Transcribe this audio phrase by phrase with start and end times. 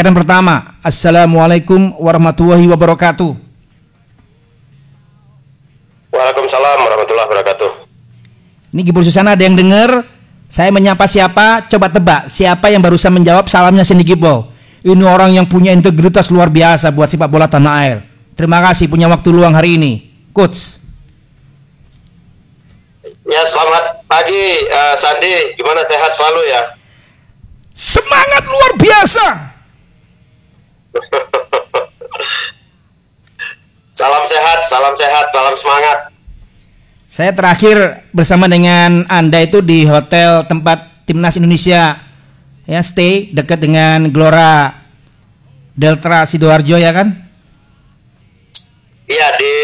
[0.00, 3.36] Sekarang pertama, Assalamualaikum warahmatullahi wabarakatuh.
[6.08, 7.70] Waalaikumsalam warahmatullahi wabarakatuh.
[8.72, 10.08] Ini Gibur Susana ada yang dengar?
[10.48, 11.68] Saya menyapa siapa?
[11.68, 14.48] Coba tebak siapa yang barusan menjawab salamnya Cindy Gibol.
[14.80, 18.00] Ini orang yang punya integritas luar biasa buat sepak bola tanah air.
[18.32, 20.08] Terima kasih punya waktu luang hari ini.
[20.32, 20.80] Coach.
[23.28, 26.72] Ya selamat pagi uh, Sandi, gimana sehat selalu ya?
[27.76, 29.49] Semangat luar biasa.
[33.98, 36.10] salam sehat, salam sehat, salam semangat.
[37.10, 42.06] Saya terakhir bersama dengan Anda itu di hotel tempat timnas Indonesia
[42.70, 44.86] ya stay dekat dengan Gelora
[45.74, 47.26] Delta Sidoarjo ya kan?
[49.10, 49.54] Iya di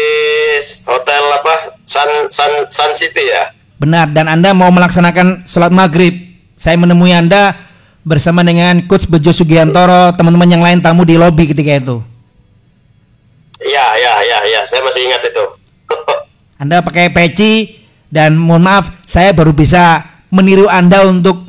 [0.83, 3.55] hotel apa Sun Sun Sun City ya.
[3.79, 6.19] Benar dan Anda mau melaksanakan sholat maghrib.
[6.59, 7.66] Saya menemui Anda
[8.07, 11.99] bersama dengan Coach Bejo Sugiantoro, teman-teman yang lain tamu di lobi ketika itu.
[13.59, 15.43] Iya, iya, iya, iya, saya masih ingat itu.
[16.61, 21.43] anda pakai peci dan mohon maaf, saya baru bisa meniru Anda untuk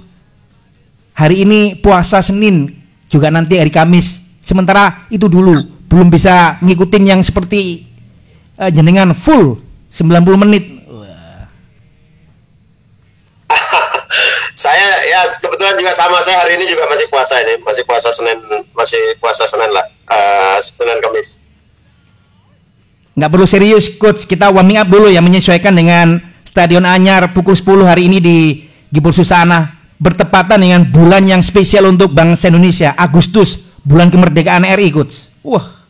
[1.15, 2.75] hari ini puasa Senin
[3.09, 4.20] juga nanti hari Kamis.
[4.43, 5.55] Sementara itu dulu
[5.89, 7.89] belum bisa ngikutin yang seperti
[8.61, 10.65] uh, jenengan full 90 menit.
[15.19, 18.39] Ya kebetulan juga sama saya hari ini juga masih puasa ini, masih puasa Senin,
[18.71, 21.43] masih puasa Senin lah, uh, Senin Kamis.
[23.19, 27.83] Nggak perlu serius coach, kita warming up dulu ya menyesuaikan dengan Stadion Anyar pukul 10
[27.83, 28.39] hari ini di
[28.95, 35.35] Gibur Susana bertepatan dengan bulan yang spesial untuk bangsa Indonesia, Agustus, bulan kemerdekaan RI, Coach.
[35.43, 35.83] Wah,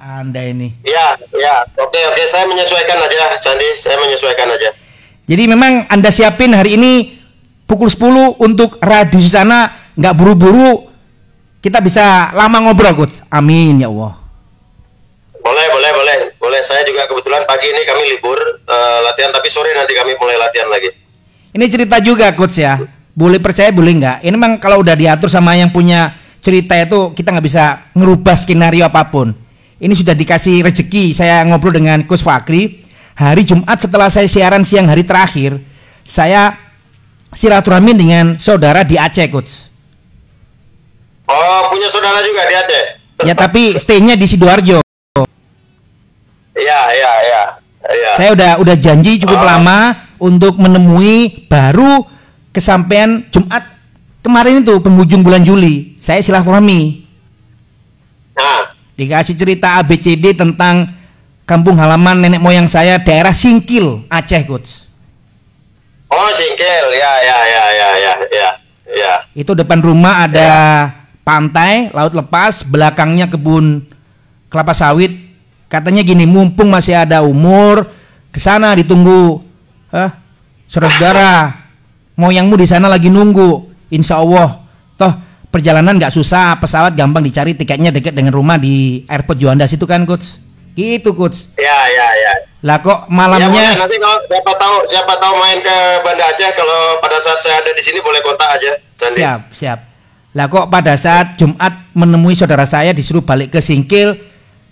[0.00, 0.72] Anda ini.
[0.88, 1.68] Ya, ya.
[1.76, 3.68] Oke, oke, saya menyesuaikan aja, Sandi.
[3.76, 4.72] Saya menyesuaikan aja.
[5.28, 7.21] Jadi memang Anda siapin hari ini
[7.72, 10.92] pukul 10 untuk radius sana nggak buru-buru
[11.64, 14.20] kita bisa lama ngobrol coach amin ya Allah.
[15.42, 16.16] Boleh boleh boleh.
[16.38, 16.60] Boleh.
[16.62, 18.38] Saya juga kebetulan pagi ini kami libur
[18.68, 20.92] uh, latihan tapi sore nanti kami mulai latihan lagi.
[21.52, 22.78] Ini cerita juga coach ya.
[23.12, 24.16] Boleh percaya boleh nggak?
[24.22, 28.86] Ini memang kalau udah diatur sama yang punya cerita itu kita nggak bisa ngerubah skenario
[28.86, 29.34] apa pun.
[29.82, 31.10] Ini sudah dikasih rezeki.
[31.10, 32.78] Saya ngobrol dengan Coach Fakri.
[33.12, 35.60] Hari Jumat setelah saya siaran siang hari terakhir
[36.02, 36.58] saya
[37.32, 39.52] silaturahmi dengan saudara di Aceh Coach
[41.26, 42.84] oh punya saudara juga di Aceh
[43.26, 44.82] ya tapi stay-nya di Sidoarjo
[46.52, 47.42] Iya, iya, iya.
[47.82, 48.10] Ya.
[48.14, 49.46] Saya udah udah janji cukup oh.
[49.46, 52.06] lama untuk menemui baru
[52.54, 53.66] kesampaian Jumat
[54.22, 55.98] kemarin itu penghujung bulan Juli.
[55.98, 57.02] Saya silaturahmi.
[58.38, 58.70] Nah.
[58.92, 60.94] Dikasih cerita ABCD tentang
[61.48, 64.81] kampung halaman nenek moyang saya daerah Singkil, Aceh, Coach.
[66.12, 66.86] Oh, Singkil.
[66.92, 68.50] Ya, ya, ya, ya, ya, ya.
[68.92, 69.14] Ya.
[69.32, 70.60] Itu depan rumah ada ya.
[71.24, 73.88] pantai, laut lepas, belakangnya kebun
[74.52, 75.16] kelapa sawit.
[75.72, 77.88] Katanya gini, mumpung masih ada umur,
[78.28, 79.40] ke sana ditunggu.
[79.88, 80.20] Hah?
[80.68, 81.64] Saudara-saudara,
[82.20, 83.72] moyangmu di sana lagi nunggu.
[83.88, 84.68] Insya Allah,
[85.00, 85.12] toh
[85.48, 90.04] perjalanan nggak susah, pesawat gampang dicari, tiketnya dekat dengan rumah di airport Juanda situ kan,
[90.04, 90.36] coach?
[90.72, 91.48] Gitu, coach.
[91.60, 92.32] Ya, ya, ya.
[92.62, 93.74] Lah kok malamnya?
[93.74, 97.60] Ya, nanti kalau siapa tahu, siapa tahu main ke Banda Aceh, kalau pada saat saya
[97.60, 99.20] ada di sini boleh kontak aja, Sandi.
[99.20, 99.78] Siap, siap.
[100.32, 104.16] Lah kok pada saat Jumat menemui saudara saya disuruh balik ke Singkil,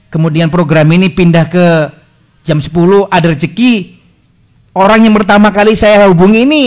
[0.09, 1.66] kemudian program ini pindah ke
[2.41, 2.72] jam 10
[3.12, 4.00] ada rezeki
[4.72, 6.65] orang yang pertama kali saya hubungi ini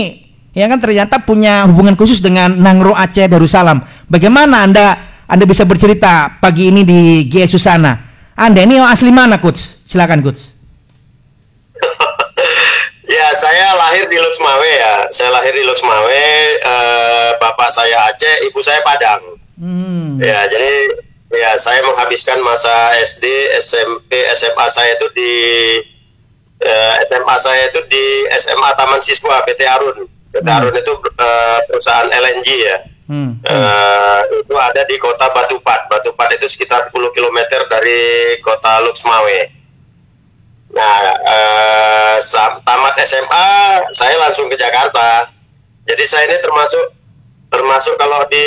[0.53, 3.81] ya kan ternyata punya hubungan khusus dengan Nangro Aceh Darussalam.
[4.05, 4.85] Bagaimana Anda
[5.25, 8.12] Anda bisa bercerita pagi ini di GS Susana?
[8.33, 9.77] Anda ini asli mana, Coach?
[9.85, 10.49] Silakan, Coach.
[13.17, 15.05] ya, saya lahir di Luxmawe ya.
[15.13, 16.25] Saya lahir di Luxmawe.
[16.65, 19.37] Uh, bapak saya Aceh, ibu saya Padang.
[19.61, 20.17] Hmm.
[20.17, 20.97] Ya, jadi
[21.33, 22.73] ya saya menghabiskan masa
[23.05, 23.25] SD,
[23.61, 25.33] SMP, SMA saya itu di
[26.61, 30.09] eh, SMA saya itu di SMA Taman Siswa PT Arun.
[30.33, 30.57] PT hmm.
[30.57, 32.77] Arun itu uh, perusahaan LNG ya.
[33.03, 33.35] Hmm.
[33.43, 35.91] Uh, itu ada di kota Batupat.
[35.91, 39.39] Batupat itu sekitar 10 km dari kota Luxmawe.
[40.73, 42.17] Nah, uh,
[42.65, 43.49] tamat SMA
[43.93, 45.27] saya langsung ke Jakarta.
[45.83, 46.85] Jadi saya ini termasuk
[47.53, 48.45] termasuk kalau di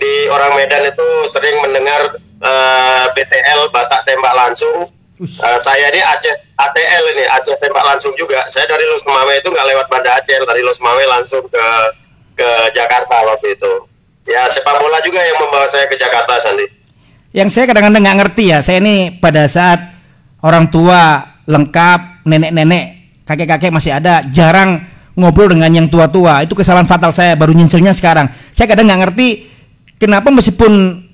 [0.00, 6.34] di orang Medan itu sering mendengar uh, BTL Batak tembak langsung Uh, saya ini Aceh
[6.58, 8.42] ATL ini Aceh tembak langsung juga.
[8.50, 11.66] Saya dari Los Mamawe itu nggak lewat Banda Aceh, dari Los Mamawe langsung ke
[12.34, 13.72] ke Jakarta waktu itu.
[14.24, 16.66] Ya sepak bola juga yang membawa saya ke Jakarta Sandi.
[17.34, 19.80] Yang saya kadang-kadang nggak ngerti ya, saya ini pada saat
[20.38, 21.18] orang tua
[21.50, 22.84] lengkap, nenek-nenek,
[23.26, 24.86] kakek-kakek masih ada, jarang
[25.18, 26.46] ngobrol dengan yang tua-tua.
[26.46, 28.30] Itu kesalahan fatal saya, baru nyinselnya sekarang.
[28.54, 29.28] Saya kadang nggak ngerti
[29.98, 31.04] kenapa meskipun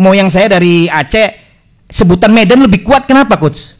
[0.00, 1.36] moyang saya dari Aceh,
[1.92, 3.04] sebutan Medan lebih kuat.
[3.04, 3.76] Kenapa, coach?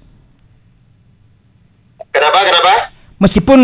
[2.13, 2.39] Kenapa?
[2.47, 2.73] Kenapa?
[3.19, 3.61] Meskipun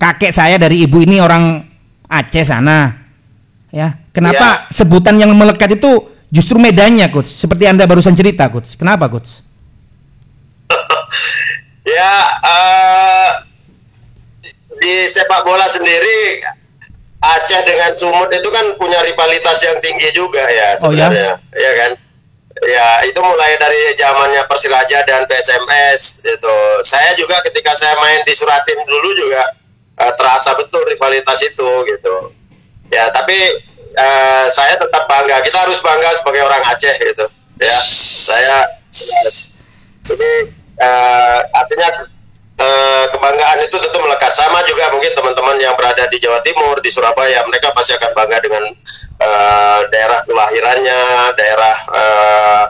[0.00, 1.68] kakek saya dari ibu ini orang
[2.10, 2.90] Aceh sana,
[3.70, 3.94] ya.
[4.10, 4.74] Kenapa ya.
[4.74, 7.30] sebutan yang melekat itu justru medannya, coach?
[7.30, 8.74] Seperti anda barusan cerita, coach.
[8.74, 9.38] Kenapa, coach?
[11.94, 13.30] ya, uh,
[14.82, 16.42] di sepak bola sendiri
[17.20, 21.62] Aceh dengan Sumut itu kan punya rivalitas yang tinggi juga ya sebenarnya, oh, ya?
[21.62, 21.92] ya kan?
[22.60, 26.56] Ya itu mulai dari zamannya Persiraja dan PSMS itu.
[26.82, 29.59] Saya juga ketika saya main di Suratin dulu juga
[30.00, 32.14] uh, terasa betul rivalitas itu gitu.
[32.90, 33.36] Ya tapi
[33.94, 35.44] uh, saya tetap bangga.
[35.44, 37.26] Kita harus bangga sebagai orang Aceh gitu.
[37.60, 38.56] Ya saya
[40.08, 40.32] ini
[40.80, 42.10] uh, artinya
[42.60, 46.92] Eh, kebanggaan itu tentu melekat sama juga mungkin teman-teman yang berada di Jawa Timur di
[46.92, 48.60] Surabaya mereka pasti akan bangga dengan
[49.16, 51.00] uh, daerah kelahirannya
[51.40, 52.64] daerah uh,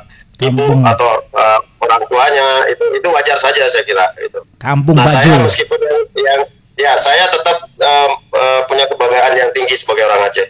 [0.46, 5.26] ibu atau uh, orang tuanya itu itu wajar saja saya kira itu kampung nah baju.
[5.26, 6.40] saya meskipun yang, yang
[6.80, 10.48] ya saya tetap uh, uh, punya kebanggaan yang tinggi sebagai orang Aceh.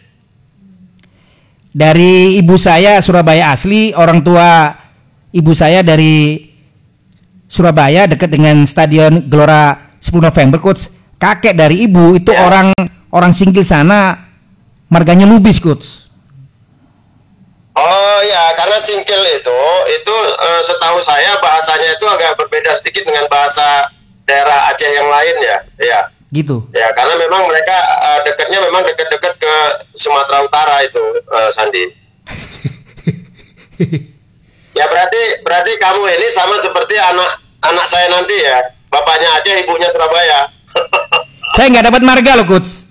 [1.70, 4.74] Dari ibu saya Surabaya asli orang tua
[5.30, 6.46] ibu saya dari
[7.50, 10.90] Surabaya dekat dengan Stadion Gelora 10 November coach.
[11.20, 12.46] Kakek dari ibu itu ya.
[12.46, 12.72] orang
[13.12, 14.30] orang singgil sana
[14.90, 16.10] marganya lubis coach.
[17.74, 19.60] Oh ya karena singkil itu
[19.94, 23.94] itu uh, setahu saya bahasanya itu agak berbeda sedikit dengan bahasa
[24.26, 25.56] daerah Aceh yang lain ya.
[25.78, 26.00] Ya
[26.30, 29.54] gitu ya karena memang mereka uh, dekatnya memang dekat-dekat ke
[29.98, 31.84] Sumatera Utara itu uh, Sandi
[34.70, 38.58] Ya berarti berarti kamu ini sama seperti anak anak saya nanti ya.
[38.90, 40.50] Bapaknya aja, ibunya Surabaya.
[41.54, 42.88] saya nggak dapat marga loh, Coach.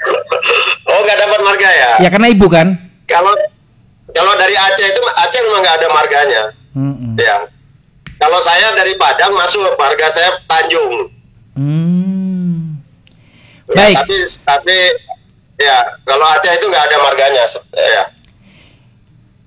[0.90, 1.92] oh, nggak dapat marga ya?
[2.02, 2.74] Ya karena ibu kan.
[3.06, 3.30] Kalau
[4.10, 6.42] kalau dari Aceh itu Aceh memang nggak ada marganya.
[6.74, 7.14] Mm -hmm.
[7.20, 7.38] Ya.
[8.20, 11.12] Kalau saya dari Padang masuk marga saya Tanjung.
[11.54, 12.78] Hmm.
[13.70, 13.96] Ya, Baik.
[14.02, 14.78] Tapi tapi
[15.60, 17.44] ya kalau Aceh itu nggak ada marganya.
[17.74, 18.04] Ya.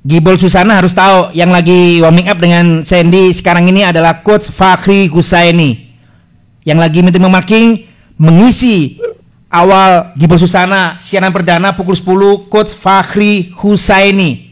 [0.03, 5.07] Gibol Susana harus tahu yang lagi warming up dengan Sandy sekarang ini adalah coach Fakri
[5.07, 5.95] Husaini
[6.67, 7.87] yang lagi minta memaking
[8.19, 8.99] mengisi
[9.47, 14.51] awal Gibol Susana siaran perdana pukul 10 coach Fakri Husaini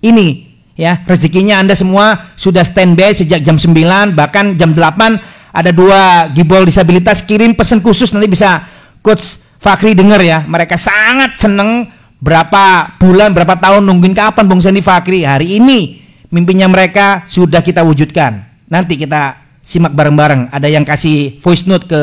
[0.00, 0.48] ini
[0.80, 6.66] ya rezekinya Anda semua sudah standby sejak jam 9 bahkan jam 8 ada dua Gibol
[6.66, 8.64] disabilitas kirim pesan khusus nanti bisa
[9.02, 14.84] coach Fakri dengar ya mereka sangat seneng berapa bulan, berapa tahun nungguin kapan Bung Sandi
[14.84, 15.24] Fakri.
[15.24, 18.44] Hari ini mimpinya mereka sudah kita wujudkan.
[18.70, 20.52] Nanti kita simak bareng-bareng.
[20.52, 22.00] Ada yang kasih voice note ke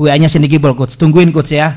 [0.00, 0.96] WA-nya Sandy Gibol, Coach.
[0.96, 1.76] Tungguin, Coach ya.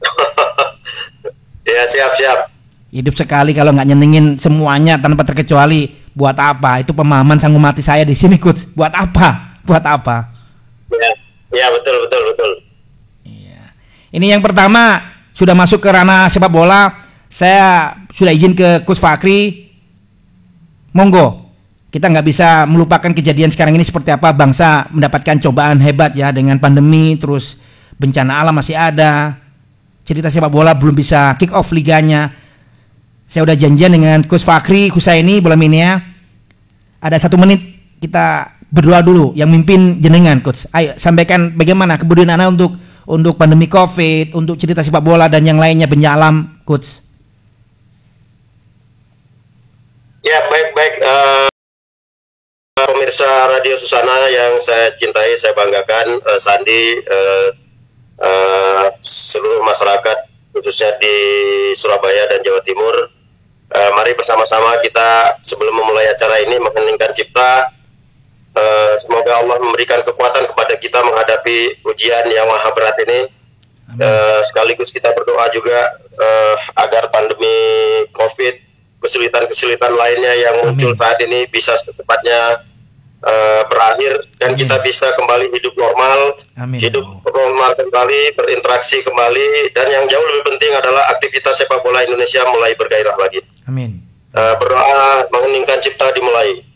[1.68, 2.48] ya, siap-siap.
[2.92, 6.00] Hidup sekali kalau nggak nyenengin semuanya tanpa terkecuali.
[6.12, 6.84] Buat apa?
[6.84, 8.68] Itu pemahaman sanggup mati saya di sini, Coach.
[8.76, 9.51] Buat apa?
[9.62, 10.30] Buat apa?
[10.90, 11.10] Ya,
[11.54, 12.50] ya betul, betul, betul.
[13.22, 13.62] Iya.
[14.10, 16.92] Ini yang pertama, sudah masuk ke ranah sepak bola,
[17.32, 19.72] saya sudah izin ke Coach Fakri.
[20.92, 21.48] Monggo,
[21.88, 26.60] kita nggak bisa melupakan kejadian sekarang ini seperti apa bangsa mendapatkan cobaan hebat ya dengan
[26.60, 27.56] pandemi, terus
[27.96, 29.40] bencana alam masih ada.
[30.02, 32.34] Cerita sepak bola belum bisa kick off liganya.
[33.24, 35.96] Saya udah janjian dengan Coach Fakri Husaini bola ini ya.
[37.00, 37.64] Ada satu menit
[38.02, 40.64] kita berdoa dulu yang mimpin jenengan Coach.
[40.72, 42.72] Ayo sampaikan bagaimana kemudian Anda untuk
[43.06, 47.02] untuk pandemi Covid, untuk cerita sepak bola dan yang lainnya benyalam, coach?
[50.22, 51.50] Ya baik baik uh,
[52.78, 57.48] pemirsa Radio Susana yang saya cintai, saya banggakan, uh, Sandi, uh,
[58.22, 61.16] uh, seluruh masyarakat khususnya di
[61.74, 63.10] Surabaya dan Jawa Timur.
[63.72, 67.72] Uh, mari bersama-sama kita sebelum memulai acara ini mengheningkan cipta
[68.52, 73.28] Uh, semoga Allah memberikan kekuatan kepada kita menghadapi ujian yang maha berat ini.
[73.92, 77.60] Uh, sekaligus kita berdoa juga uh, agar pandemi
[78.12, 78.54] COVID,
[79.04, 80.76] kesulitan-kesulitan lainnya yang Amin.
[80.76, 82.64] muncul saat ini bisa secepatnya
[83.20, 84.64] uh, berakhir dan Amin.
[84.64, 86.78] kita bisa kembali hidup normal, Amin.
[86.80, 92.48] hidup normal kembali, berinteraksi kembali dan yang jauh lebih penting adalah aktivitas sepak bola Indonesia
[92.48, 93.44] mulai bergairah lagi.
[93.68, 94.08] Amin.
[94.32, 96.71] Uh, berdoa mengheningkan cipta dimulai.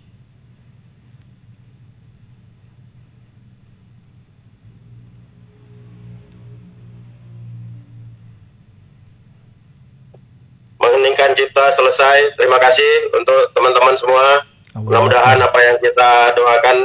[10.86, 12.38] Mengeningkan cipta selesai.
[12.38, 14.46] Terima kasih untuk teman-teman semua.
[14.78, 16.76] Mudah-mudahan apa yang kita doakan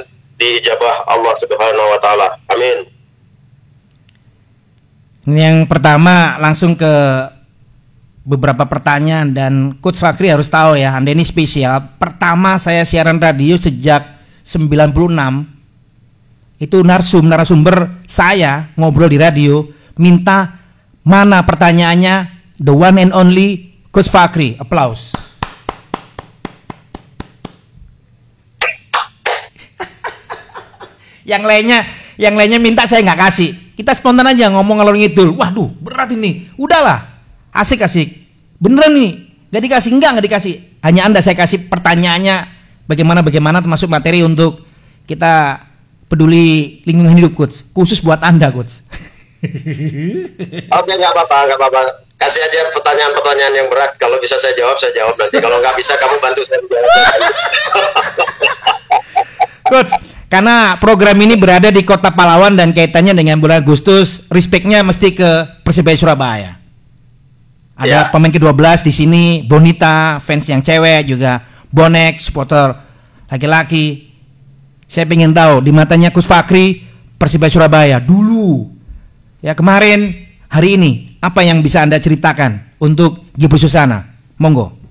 [0.42, 2.28] diijabah Allah Subhanahu wa taala.
[2.50, 2.90] Amin.
[5.22, 6.94] Ini yang pertama langsung ke
[8.26, 11.98] beberapa pertanyaan dan Coach Fakri harus tahu ya, Anda ini spesial.
[12.02, 14.98] Pertama saya siaran radio sejak 96
[16.62, 19.66] itu narsum narasumber saya ngobrol di radio
[19.98, 20.62] minta
[21.02, 22.30] mana pertanyaannya
[22.62, 24.56] the one and only Coach Fakri.
[24.56, 25.12] Applause.
[31.32, 31.84] yang lainnya
[32.16, 33.52] yang lainnya minta saya nggak kasih.
[33.76, 35.36] Kita spontan aja ngomong ngalor ngidul.
[35.36, 36.48] Waduh, berat ini.
[36.56, 37.20] Udahlah.
[37.52, 38.16] Asik asik.
[38.64, 39.28] Beneran nih.
[39.52, 40.80] Gak dikasih enggak nggak dikasih.
[40.80, 42.48] Hanya Anda saya kasih pertanyaannya
[42.88, 44.64] bagaimana bagaimana termasuk materi untuk
[45.04, 45.68] kita
[46.08, 47.68] peduli lingkungan hidup coach.
[47.76, 48.88] Khusus buat Anda coach.
[50.80, 52.08] Oke nggak apa-apa nggak apa-apa.
[52.22, 53.98] Kasih aja pertanyaan-pertanyaan yang berat.
[53.98, 55.42] Kalau bisa saya jawab saya jawab nanti.
[55.42, 56.86] Kalau nggak bisa kamu bantu saya jawab.
[59.72, 59.96] coach,
[60.28, 65.64] karena program ini berada di Kota Palawan dan kaitannya dengan bulan Agustus, respectnya mesti ke
[65.64, 66.52] Persibaya Surabaya.
[67.80, 68.12] Ada ya.
[68.12, 72.76] pemain ke-12 di sini, Bonita, fans yang cewek juga, bonek, supporter
[73.32, 74.12] laki-laki.
[74.86, 76.84] Saya ingin tahu di matanya Kus Fakri,
[77.16, 78.68] Persibaya Surabaya dulu.
[79.40, 84.04] Ya kemarin, hari ini, apa yang bisa Anda ceritakan untuk Gibru Susana?
[84.36, 84.82] Monggo.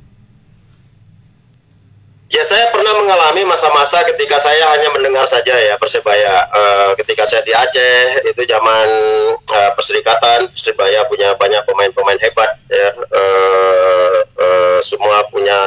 [2.30, 6.46] Ya saya pernah mengalami masa-masa ketika saya hanya mendengar saja ya Persebaya.
[6.54, 8.86] Uh, ketika saya di Aceh itu zaman
[9.34, 12.88] uh, Perserikatan Persebaya punya banyak pemain-pemain hebat ya.
[13.10, 15.58] Uh, uh, semua punya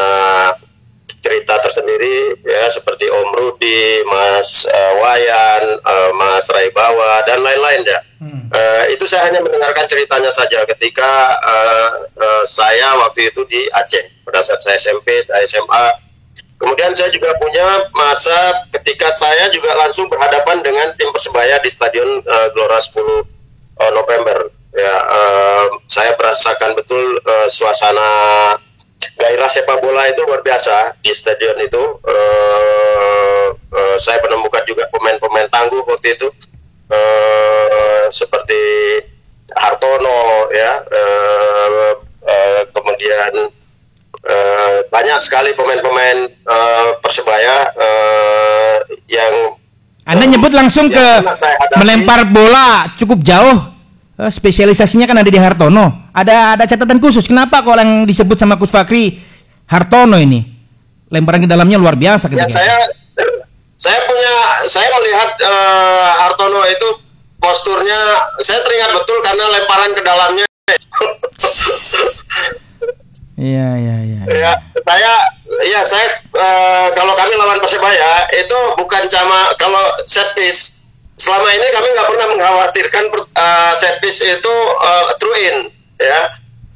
[1.23, 7.99] cerita tersendiri ya seperti Om Rudi, Mas uh, Wayan, uh, Mas Raibawa dan lain-lain ya.
[8.19, 8.51] Hmm.
[8.51, 11.89] Uh, itu saya hanya mendengarkan ceritanya saja ketika uh,
[12.19, 16.03] uh, saya waktu itu di Aceh pada saat saya SMP, saya SMA
[16.63, 22.23] Kemudian saya juga punya masa ketika saya juga langsung berhadapan dengan tim Persebaya di Stadion
[22.23, 24.47] uh, Gelora 10 uh, November.
[24.71, 28.07] Ya, uh, saya merasakan betul uh, suasana
[29.17, 31.83] gairah sepak bola itu luar biasa di stadion itu.
[32.03, 36.27] Uh, uh, saya menemukan juga pemain-pemain tangguh waktu itu
[36.89, 38.61] uh, seperti
[39.53, 41.91] Hartono, ya, uh,
[42.25, 43.31] uh, kemudian
[44.25, 49.59] uh, banyak sekali pemain-pemain uh, persebaya uh, yang
[50.03, 51.05] Anda nyebut langsung ke
[51.79, 53.71] melempar bola cukup jauh.
[54.13, 56.02] spesialisasinya kan ada di Hartono.
[56.13, 57.25] Ada ada catatan khusus.
[57.25, 59.17] Kenapa kalau yang disebut sama Kus Fakri
[59.65, 60.45] Hartono ini?
[61.09, 62.29] Lemparan ke dalamnya luar biasa.
[62.29, 62.77] Ya, saya
[63.81, 64.33] saya punya
[64.69, 66.89] saya melihat uh, Hartono itu
[67.41, 67.97] posturnya
[68.39, 70.45] saya teringat betul karena lemparan ke dalamnya
[73.33, 74.21] Iya iya iya.
[74.29, 74.53] Ya
[74.85, 75.13] saya
[75.65, 80.85] ya saya uh, kalau kami lawan persebaya itu bukan cuma kalau set piece.
[81.17, 85.57] Selama ini kami nggak pernah mengkhawatirkan uh, set piece itu uh, true in
[86.03, 86.21] ya.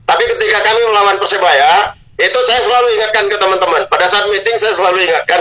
[0.07, 3.86] Tapi ketika kami melawan persebaya itu saya selalu ingatkan ke teman-teman.
[3.93, 5.38] Pada saat meeting saya selalu ingatkan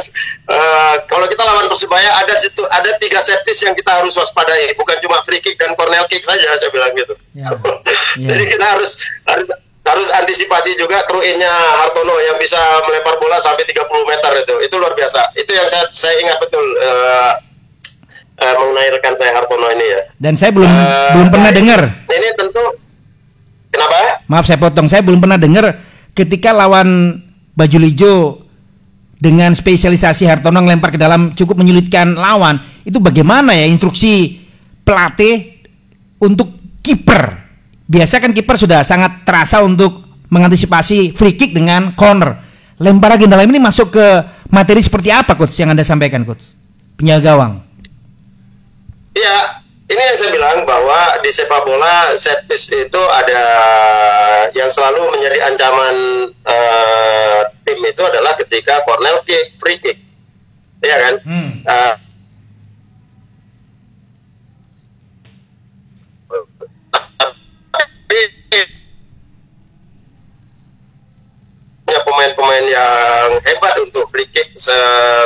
[0.52, 4.76] uh, kalau kita lawan persebaya ada situ ada tiga set piece yang kita harus waspadai,
[4.76, 7.16] bukan cuma free kick dan corner kick saja saya bilang gitu.
[7.32, 7.48] Ya.
[8.20, 8.28] ya.
[8.28, 9.48] Jadi kita harus, harus
[9.86, 11.48] harus antisipasi juga truinnya
[11.80, 15.86] Hartono yang bisa melempar bola sampai 30 meter itu itu luar biasa itu yang saya,
[15.94, 17.32] saya ingat betul uh,
[18.42, 22.28] uh, mengenai rekan saya Hartono ini ya dan saya belum uh, belum pernah dengar ini
[22.34, 22.64] tentu
[23.76, 25.76] kenapa maaf saya potong saya belum pernah dengar
[26.16, 27.20] ketika lawan
[27.52, 28.40] baju hijau
[29.20, 34.40] dengan spesialisasi Hartono ngelempar ke dalam cukup menyulitkan lawan itu bagaimana ya instruksi
[34.84, 35.60] pelatih
[36.20, 37.46] untuk kiper
[37.86, 42.42] Biasa kan kiper sudah sangat terasa untuk mengantisipasi free kick dengan corner.
[42.82, 44.06] Lempar lagi dalam ini masuk ke
[44.50, 46.50] materi seperti apa coach yang Anda sampaikan coach?
[46.98, 47.62] Penjaga gawang.
[49.14, 49.38] Iya,
[49.96, 53.42] ini yang saya bilang bahwa di sepak bola set piece itu ada
[54.52, 55.96] yang selalu menjadi ancaman
[56.44, 59.96] uh, tim itu adalah ketika corner kick, free kick.
[60.84, 61.14] Iya kan?
[61.24, 61.50] Hmm.
[61.64, 61.94] Uh,
[72.04, 74.60] pemain-pemain yang hebat untuk free kick,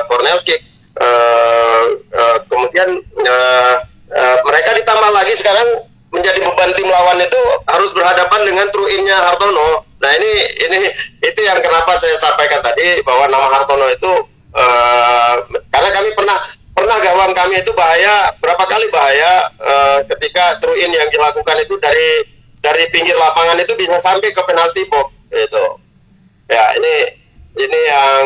[0.07, 0.63] corner kick.
[1.01, 7.41] Uh, uh, kemudian uh, uh, mereka ditambah lagi sekarang menjadi beban tim lawan itu
[7.71, 9.87] harus berhadapan dengan true in-nya Hartono.
[10.03, 10.33] Nah ini
[10.67, 10.81] ini
[11.23, 14.13] itu yang kenapa saya sampaikan tadi bahwa nama Hartono itu
[14.55, 15.35] uh,
[15.71, 16.39] karena kami pernah
[16.75, 21.77] pernah gawang kami itu bahaya berapa kali bahaya uh, ketika true in yang dilakukan itu
[21.79, 22.11] dari
[22.59, 25.65] dari pinggir lapangan itu bisa sampai ke penalti box itu
[26.51, 26.95] ya ini
[27.61, 28.25] ini yang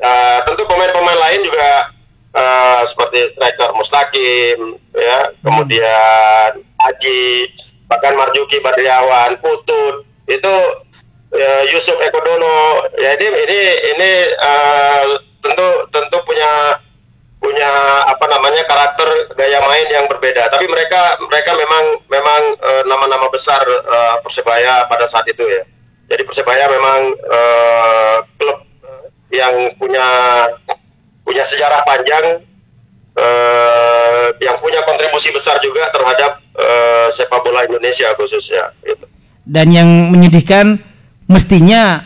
[0.00, 1.91] uh, tentu pemain-pemain lain juga
[2.36, 5.18] uh, seperti striker Mustaqim ya.
[5.44, 7.48] Kemudian Aji
[7.86, 10.08] bahkan Marjuki Badriawan Putut.
[10.28, 10.54] Itu
[11.34, 13.60] ya, Yusuf Ekodono ya ini ini
[13.96, 15.04] ini uh,
[15.42, 16.78] tentu tentu punya
[17.42, 17.72] punya
[18.06, 20.46] apa namanya karakter gaya main yang berbeda.
[20.46, 25.66] Tapi mereka mereka memang memang uh, nama-nama besar uh, persebaya pada saat itu ya.
[26.12, 28.58] Jadi persebaya memang uh, klub
[29.32, 30.06] yang punya
[31.32, 32.44] punya sejarah panjang
[33.16, 39.08] uh, yang punya kontribusi besar juga terhadap uh, sepak bola Indonesia khususnya gitu.
[39.48, 40.76] dan yang menyedihkan
[41.24, 42.04] mestinya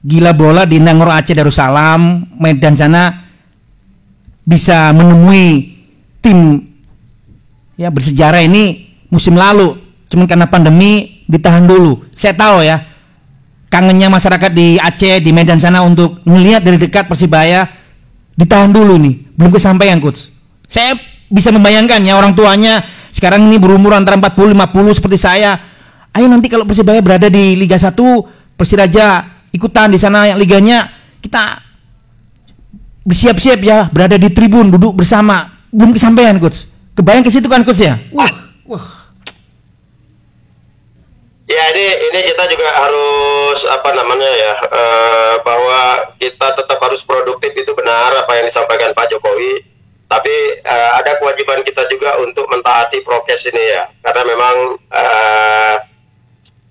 [0.00, 3.28] gila bola di Nangor Aceh Darussalam Medan sana
[4.48, 5.76] bisa menemui
[6.24, 6.56] tim
[7.76, 9.76] ya bersejarah ini musim lalu
[10.08, 12.80] cuman karena pandemi ditahan dulu saya tahu ya
[13.68, 17.81] kangennya masyarakat di Aceh di Medan sana untuk melihat dari dekat Persibaya
[18.36, 20.32] ditahan dulu nih belum kesampaian coach.
[20.68, 20.96] Saya
[21.28, 25.60] bisa membayangkan ya orang tuanya sekarang ini berumur antara 40 50 seperti saya.
[26.12, 27.96] Ayo nanti kalau Persibaya berada di Liga 1
[28.56, 30.88] Persiraja ikutan di sana yang liganya
[31.24, 31.60] kita
[33.02, 35.50] bersiap-siap ya berada di tribun duduk bersama.
[35.72, 36.68] Belum kesampaian coach.
[36.92, 37.96] Kebayang ke situ kan coach ya?
[38.12, 38.28] Wah
[38.68, 39.01] wah
[41.52, 45.80] ya ini ini kita juga harus apa namanya ya uh, bahwa
[46.16, 49.68] kita tetap harus produktif itu benar apa yang disampaikan Pak Jokowi.
[50.08, 53.88] Tapi uh, ada kewajiban kita juga untuk mentaati prokes ini ya.
[54.04, 54.56] Karena memang
[54.92, 55.76] uh,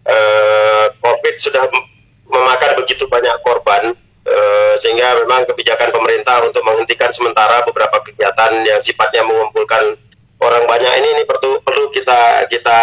[0.06, 1.66] uh, COVID sudah
[2.30, 8.78] memakan begitu banyak korban Eh, sehingga memang kebijakan pemerintah untuk menghentikan sementara beberapa kegiatan yang
[8.78, 9.98] sifatnya mengumpulkan
[10.38, 12.82] orang banyak ini ini perlu perlu kita kita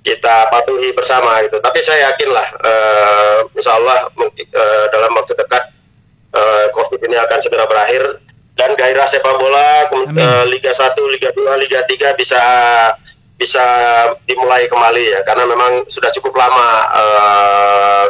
[0.00, 1.60] kita patuhi bersama itu.
[1.60, 5.64] Tapi saya yakinlah, uh, insya Allah uh, dalam waktu dekat
[6.32, 8.20] uh, COVID ini akan segera berakhir
[8.56, 12.42] dan gairah sepak bola uh, Liga 1, Liga 2, Liga 3 bisa
[13.40, 13.64] bisa
[14.28, 18.06] dimulai kembali ya karena memang sudah cukup lama uh,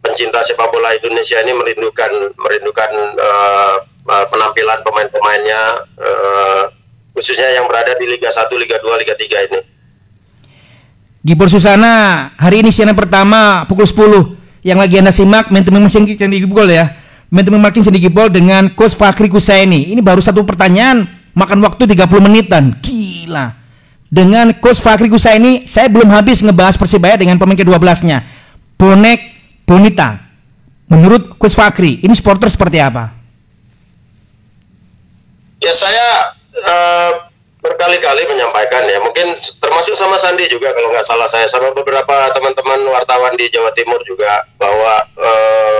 [0.00, 3.76] pencinta sepak bola Indonesia ini merindukan merindukan uh,
[4.08, 6.64] penampilan pemain-pemainnya uh,
[7.12, 9.60] khususnya yang berada di Liga 1, Liga 2, Liga 3 ini.
[11.20, 16.16] Gibor Susana, hari ini siaran pertama pukul 10 yang lagi Anda simak maintenance mesin di
[16.16, 16.96] Gibol ya.
[17.28, 19.92] Maintenance marking di Gibol dengan Coach Fakri Kusaini.
[19.92, 21.06] Ini baru satu pertanyaan,
[21.36, 22.74] makan waktu 30 menitan.
[22.82, 23.54] Gila.
[24.10, 28.26] Dengan Coach Fakri Kusaini, saya belum habis ngebahas Persibaya dengan pemain ke-12-nya.
[28.74, 29.20] Bonek
[29.62, 30.18] Bonita,
[30.90, 33.14] menurut Coach Fakri, ini supporter seperti apa?
[35.62, 37.29] Ya saya uh,
[37.70, 42.82] berkali-kali menyampaikan ya, mungkin termasuk sama Sandi juga kalau nggak salah saya, sama beberapa teman-teman
[42.90, 45.78] wartawan di Jawa Timur juga bahwa uh,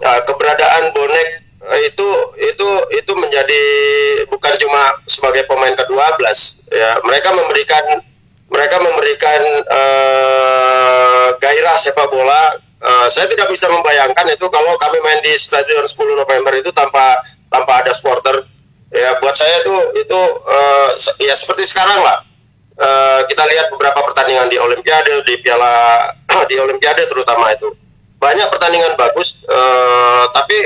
[0.00, 1.44] uh, keberadaan bonek
[1.88, 2.08] itu
[2.44, 3.62] itu itu menjadi
[4.28, 6.28] bukan cuma sebagai pemain ke-12
[6.72, 7.84] ya, mereka memberikan
[8.52, 12.60] mereka memberikan uh, gairah sepak bola.
[12.84, 17.16] Uh, saya tidak bisa membayangkan itu kalau kami main di stadion 10 November itu tanpa
[17.48, 18.44] tanpa ada supporter.
[18.94, 22.22] Ya buat saya itu itu uh, ya seperti sekarang lah.
[22.74, 26.10] Uh, kita lihat beberapa pertandingan di Olimpiade, di Piala
[26.50, 27.70] di Olimpiade terutama itu
[28.18, 30.56] banyak pertandingan bagus, uh, tapi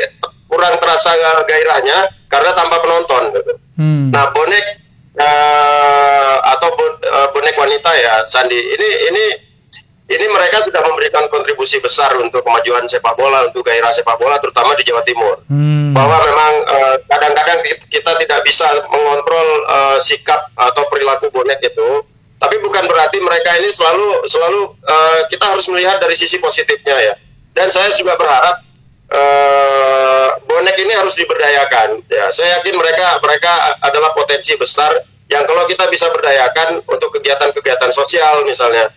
[0.48, 1.10] kurang terasa
[1.44, 3.22] gairahnya karena tanpa penonton.
[3.32, 3.54] Gitu.
[3.76, 4.08] Hmm.
[4.12, 4.64] Nah bonek
[5.16, 6.68] uh, atau
[7.32, 9.24] bonek wanita ya Sandi ini ini
[10.08, 14.72] ini mereka sudah memberikan kontribusi besar untuk kemajuan sepak bola, untuk gairah sepak bola, terutama
[14.72, 15.44] di Jawa Timur.
[15.52, 15.92] Hmm.
[15.92, 22.08] Bahwa memang eh, kadang-kadang uh, kita tidak bisa mengontrol uh, sikap atau perilaku bonek itu,
[22.40, 27.14] tapi bukan berarti mereka ini selalu selalu uh, kita harus melihat dari sisi positifnya ya.
[27.52, 28.64] Dan saya juga berharap
[29.12, 32.00] uh, bonek ini harus diberdayakan.
[32.08, 33.52] Ya, saya yakin mereka mereka
[33.84, 34.88] adalah potensi besar
[35.28, 38.88] yang kalau kita bisa berdayakan untuk kegiatan-kegiatan sosial misalnya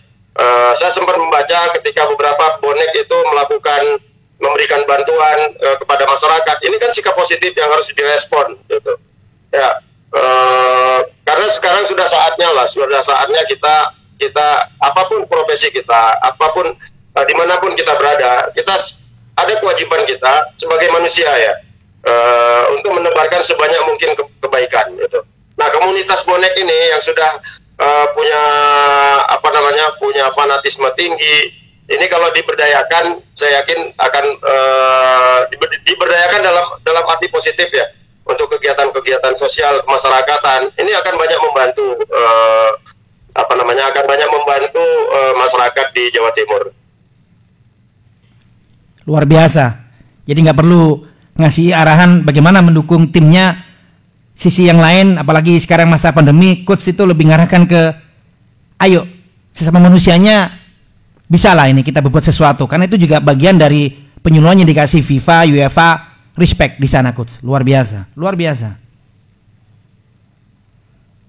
[0.42, 4.02] Uh, saya sempat membaca ketika beberapa bonek itu melakukan
[4.42, 6.66] memberikan bantuan uh, kepada masyarakat.
[6.66, 8.98] Ini kan sikap positif yang harus direspon, gitu.
[9.54, 9.70] Ya,
[10.18, 14.48] uh, karena sekarang sudah saatnya lah, sudah saatnya kita kita
[14.82, 16.74] apa pun profesi kita, apa pun
[17.14, 18.74] uh, di mana pun kita berada, kita
[19.38, 21.54] ada kewajiban kita sebagai manusia ya
[22.10, 25.22] uh, untuk menebarkan sebanyak mungkin ke kebaikan, gitu.
[25.54, 27.30] Nah, komunitas bonek ini yang sudah
[27.82, 28.44] uh, punya
[29.26, 31.58] apa namanya punya fanatisme tinggi.
[31.92, 35.40] Ini kalau diberdayakan saya yakin akan uh,
[35.84, 37.84] diberdayakan dalam dalam arti positif ya
[38.24, 42.70] untuk kegiatan-kegiatan sosial kemasyarakatan ini akan banyak membantu uh,
[43.36, 46.72] apa namanya akan banyak membantu uh, masyarakat di Jawa Timur.
[49.04, 49.84] Luar biasa.
[50.24, 51.04] Jadi nggak perlu
[51.36, 53.71] ngasih arahan bagaimana mendukung timnya
[54.42, 57.82] sisi yang lain apalagi sekarang masa pandemi coach itu lebih ngarahkan ke
[58.82, 59.06] ayo
[59.54, 60.58] sesama manusianya
[61.30, 65.50] bisa lah ini kita berbuat sesuatu karena itu juga bagian dari penyuluhan yang dikasih FIFA,
[65.50, 65.90] UEFA,
[66.38, 67.42] respect di sana coach.
[67.42, 68.78] Luar biasa, luar biasa.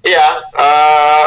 [0.03, 1.27] Iya, uh,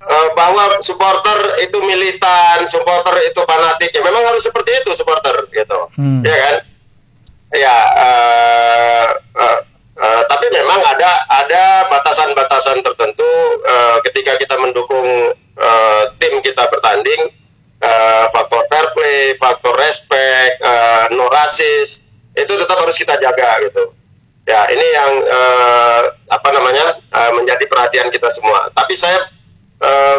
[0.00, 5.78] uh, bahwa supporter itu militan, supporter itu fanatik ya memang harus seperti itu supporter gitu,
[5.98, 6.22] hmm.
[6.22, 6.56] ya kan?
[7.54, 9.58] Ya, uh, uh,
[11.04, 13.32] ada ada batasan-batasan tertentu
[13.68, 17.28] uh, ketika kita mendukung uh, tim kita bertanding,
[17.84, 23.92] uh, faktor fair play, faktor respect, uh, no rasis itu tetap harus kita jaga gitu.
[24.48, 26.00] Ya ini yang uh,
[26.32, 28.72] apa namanya uh, menjadi perhatian kita semua.
[28.72, 29.20] Tapi saya
[29.84, 30.18] uh,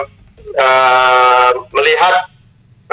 [0.54, 2.16] uh, melihat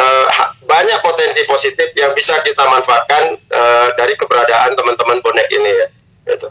[0.00, 0.26] uh,
[0.64, 5.88] banyak potensi positif yang bisa kita manfaatkan uh, dari keberadaan teman-teman bonek ini ya
[6.33, 6.48] gitu.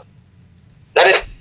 [0.92, 1.31] Dan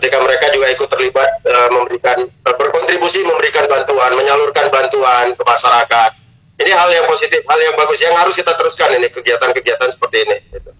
[0.00, 6.10] ketika mereka juga ikut terlibat uh, memberikan uh, berkontribusi memberikan bantuan menyalurkan bantuan ke masyarakat
[6.56, 10.36] ini hal yang positif hal yang bagus yang harus kita teruskan ini kegiatan-kegiatan seperti ini
[10.56, 10.70] gitu.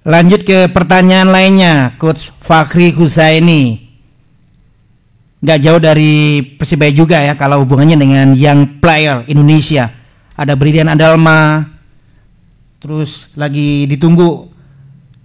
[0.00, 3.84] Lanjut ke pertanyaan lainnya, Coach Fakri Husaini.
[5.44, 9.92] Gak jauh dari Persibaya juga ya, kalau hubungannya dengan young player Indonesia.
[10.40, 11.68] Ada Bridian Adalma,
[12.80, 14.48] terus lagi ditunggu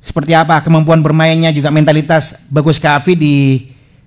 [0.05, 3.35] seperti apa kemampuan bermainnya juga mentalitas bagus Kavi di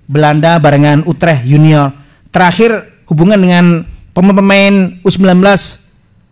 [0.06, 1.90] Belanda barengan Utrecht Junior.
[2.30, 3.82] Terakhir hubungan dengan
[4.14, 5.42] pemain U19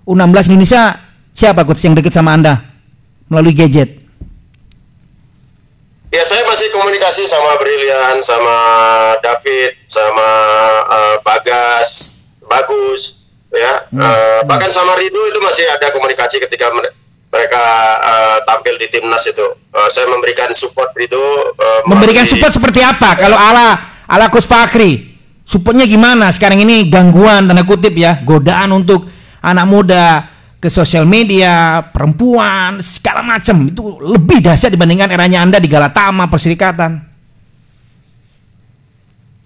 [0.06, 1.02] U16 Indonesia
[1.34, 2.62] siapa coach yang dekat sama Anda
[3.26, 4.06] melalui gadget?
[6.14, 8.56] Ya saya masih komunikasi sama Brilian, sama
[9.20, 10.28] David, sama
[10.86, 13.84] uh, Bagas, Bagus, ya.
[13.90, 14.00] Hmm.
[14.00, 16.70] Uh, bahkan sama Rido itu masih ada komunikasi ketika
[17.36, 17.60] mereka
[18.00, 19.44] uh, tampil di timnas itu.
[19.68, 21.20] Uh, saya memberikan support Rido.
[21.20, 23.12] Uh, memberikan support seperti apa?
[23.20, 23.28] Ya.
[23.28, 23.68] Kalau ala
[24.08, 26.32] ala Coach Fakri, supportnya gimana?
[26.32, 29.04] Sekarang ini gangguan tanda kutip ya, godaan untuk
[29.44, 30.04] anak muda
[30.56, 37.04] ke sosial media, perempuan, segala macam itu lebih dahsyat dibandingkan eranya Anda di Galatama, Perserikatan.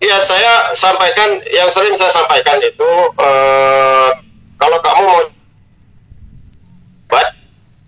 [0.00, 4.08] Iya, saya sampaikan yang sering saya sampaikan itu uh,
[4.56, 5.20] kalau kamu mau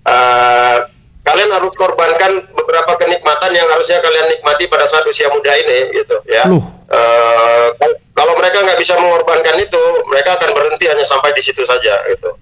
[0.06, 0.76] uh,
[1.22, 6.16] kalian harus korbankan beberapa kenikmatan yang harusnya kalian nikmati pada saat usia muda ini gitu
[6.26, 6.44] ya.
[6.92, 7.68] Uh,
[8.12, 12.36] kalau mereka nggak bisa mengorbankan itu, mereka akan berhenti hanya sampai di situ saja gitu.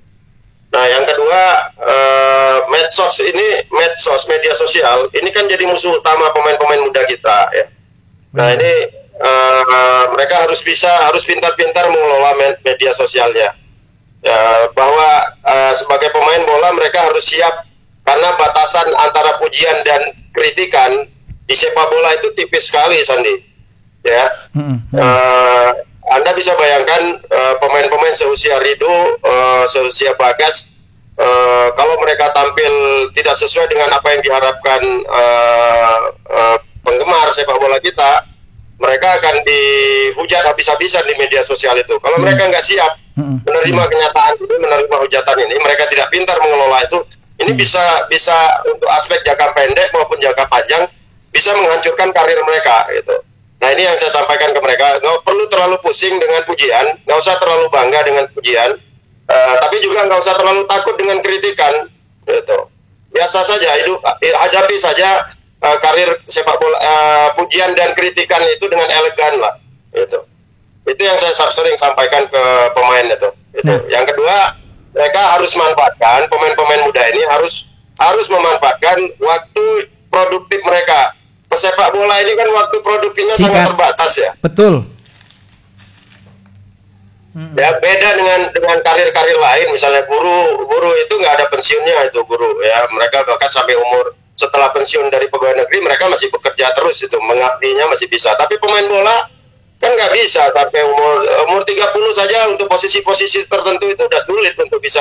[0.71, 1.43] Nah, yang kedua,
[1.83, 7.67] uh, medsos ini, medsos, media sosial, ini kan jadi musuh utama pemain-pemain muda kita, ya.
[8.31, 8.73] Nah, ini
[9.19, 13.51] uh, mereka harus bisa, harus pintar-pintar mengelola media sosialnya.
[14.21, 15.09] Ya, bahwa
[15.49, 17.65] uh, sebagai pemain bola mereka harus siap
[18.05, 21.09] karena batasan antara pujian dan kritikan
[21.49, 23.33] di sepak bola itu tipis sekali, Sandi.
[24.05, 24.29] Ya.
[24.53, 24.77] -hmm.
[24.93, 25.71] uh,
[26.11, 28.91] anda bisa bayangkan uh, pemain-pemain seusia Rido,
[29.23, 30.81] uh, seusia Bagas,
[31.15, 32.73] uh, kalau mereka tampil
[33.15, 38.27] tidak sesuai dengan apa yang diharapkan uh, uh, penggemar sepak bola kita,
[38.81, 41.95] mereka akan dihujat habis-habisan di media sosial itu.
[42.01, 42.25] Kalau hmm.
[42.25, 43.37] mereka nggak siap hmm.
[43.45, 47.05] menerima kenyataan ini, menerima hujatan ini, mereka tidak pintar mengelola itu.
[47.41, 47.61] Ini hmm.
[47.61, 50.89] bisa bisa untuk aspek jangka pendek maupun jangka panjang
[51.31, 53.17] bisa menghancurkan karir mereka gitu.
[53.61, 57.37] Nah ini yang saya sampaikan ke mereka, nggak perlu terlalu pusing dengan pujian, nggak usah
[57.37, 58.73] terlalu bangga dengan pujian,
[59.29, 61.85] uh, tapi juga nggak usah terlalu takut dengan kritikan,
[62.25, 62.59] gitu.
[63.13, 65.29] Biasa saja, hidup eh, hadapi saja
[65.61, 69.55] uh, karir sepak bola, uh, pujian dan kritikan itu dengan elegan lah,
[69.93, 70.25] gitu.
[70.91, 72.43] Itu yang saya sering sampaikan ke
[72.75, 73.31] pemain itu.
[73.55, 73.75] Itu.
[73.79, 73.87] Hmm.
[73.87, 74.37] Yang kedua,
[74.91, 79.65] mereka harus manfaatkan pemain-pemain muda ini harus harus memanfaatkan waktu
[80.11, 81.15] produktif mereka
[81.47, 83.55] pesepak bola ini kan waktu produktifnya Singkat.
[83.55, 84.31] sangat terbatas ya.
[84.43, 84.75] Betul.
[87.31, 87.55] Hmm.
[87.55, 92.59] Ya beda dengan dengan karir-karir lain, misalnya guru, guru itu nggak ada pensiunnya itu guru
[92.67, 92.91] ya.
[92.91, 97.87] Mereka bahkan sampai umur setelah pensiun dari pegawai negeri mereka masih bekerja terus itu mengabdinya
[97.87, 98.35] masih bisa.
[98.35, 99.15] Tapi pemain bola
[99.81, 104.77] kan nggak bisa sampai umur umur 30 saja untuk posisi-posisi tertentu itu udah sulit untuk
[104.77, 105.01] bisa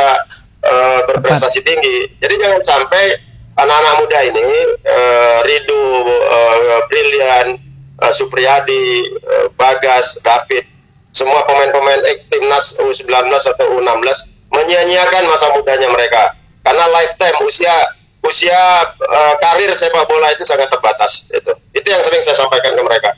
[0.63, 2.08] uh, berprestasi tinggi.
[2.15, 3.12] Jadi jangan sampai
[3.60, 4.39] anak-anak muda ini
[4.88, 7.60] uh, Ridu, uh, Brilian,
[8.00, 10.63] uh, Supriyadi, uh, Bagas, David,
[11.12, 16.39] semua pemain-pemain ex timnas U19 atau U16 menyia-nyiakan masa mudanya mereka.
[16.63, 17.76] Karena lifetime usia
[18.24, 18.56] usia
[18.96, 21.52] uh, karir sepak bola itu sangat terbatas itu.
[21.76, 23.12] Itu yang sering saya sampaikan ke mereka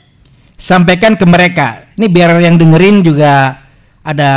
[0.62, 1.90] sampaikan ke mereka.
[1.98, 3.58] Ini biar yang dengerin juga
[4.06, 4.30] ada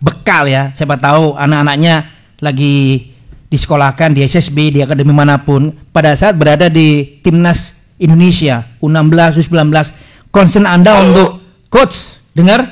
[0.00, 0.72] bekal ya.
[0.72, 2.08] Siapa tahu anak-anaknya
[2.40, 3.12] lagi
[3.52, 5.68] disekolahkan di SSB, di akademi mana pun.
[5.92, 9.68] Pada saat berada di timnas Indonesia U16, U19,
[10.32, 11.04] concern Anda Halo.
[11.12, 11.30] untuk
[11.68, 12.64] coach dengar?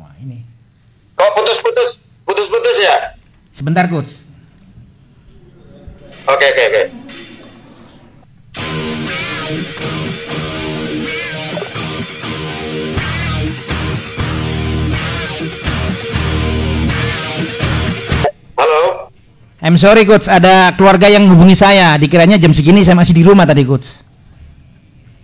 [0.00, 0.40] Wah, ini.
[1.12, 2.08] Kok putus-putus?
[2.24, 2.96] Putus-putus ya?
[3.52, 4.24] Sebentar, coach.
[6.26, 6.72] Oke, okay, oke, okay, oke.
[6.72, 7.05] Okay.
[19.66, 21.98] I'm sorry coach, ada keluarga yang hubungi saya.
[21.98, 24.06] Dikiranya jam segini saya masih di rumah tadi coach.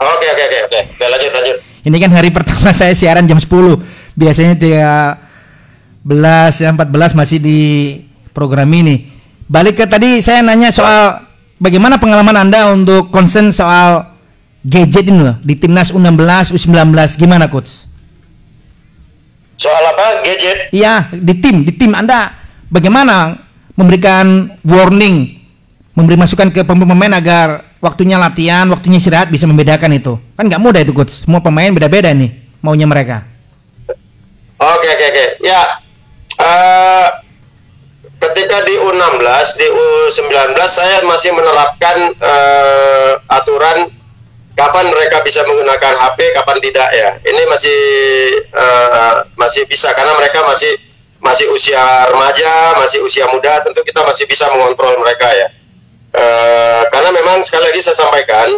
[0.02, 0.81] Oke oke oke oke.
[0.98, 1.57] Oke, lanjut lanjut.
[1.87, 3.46] Ini kan hari pertama saya siaran jam 10.
[4.18, 5.14] Biasanya 13
[6.59, 7.61] ya 14 masih di
[8.35, 9.14] program ini.
[9.46, 11.22] Balik ke tadi saya nanya soal
[11.62, 14.11] bagaimana pengalaman Anda untuk concern soal
[14.66, 17.87] gadget ini loh di timnas U16, U19 gimana coach?
[19.55, 20.26] Soal apa?
[20.26, 20.74] Gadget?
[20.74, 22.35] Iya, di tim, di tim Anda
[22.66, 23.38] bagaimana
[23.76, 25.40] memberikan warning,
[25.96, 30.16] memberi masukan ke pemain agar waktunya latihan, waktunya istirahat bisa membedakan itu.
[30.37, 31.24] Kan nggak mudah itu coach.
[31.24, 32.30] Semua pemain beda-beda nih
[32.62, 33.26] maunya mereka.
[34.62, 35.24] Oke oke oke.
[35.42, 35.62] Ya.
[36.38, 37.08] Uh,
[38.22, 43.90] ketika di U16, di U19 saya masih menerapkan uh, aturan
[44.54, 47.11] kapan mereka bisa menggunakan HP, kapan tidak ya.
[47.26, 47.80] Ini masih
[48.54, 50.70] uh, masih bisa karena mereka masih
[51.22, 51.80] masih usia
[52.11, 55.48] remaja, masih usia muda, tentu kita masih bisa mengontrol mereka ya.
[56.12, 58.52] Uh, karena memang sekali lagi saya sampaikan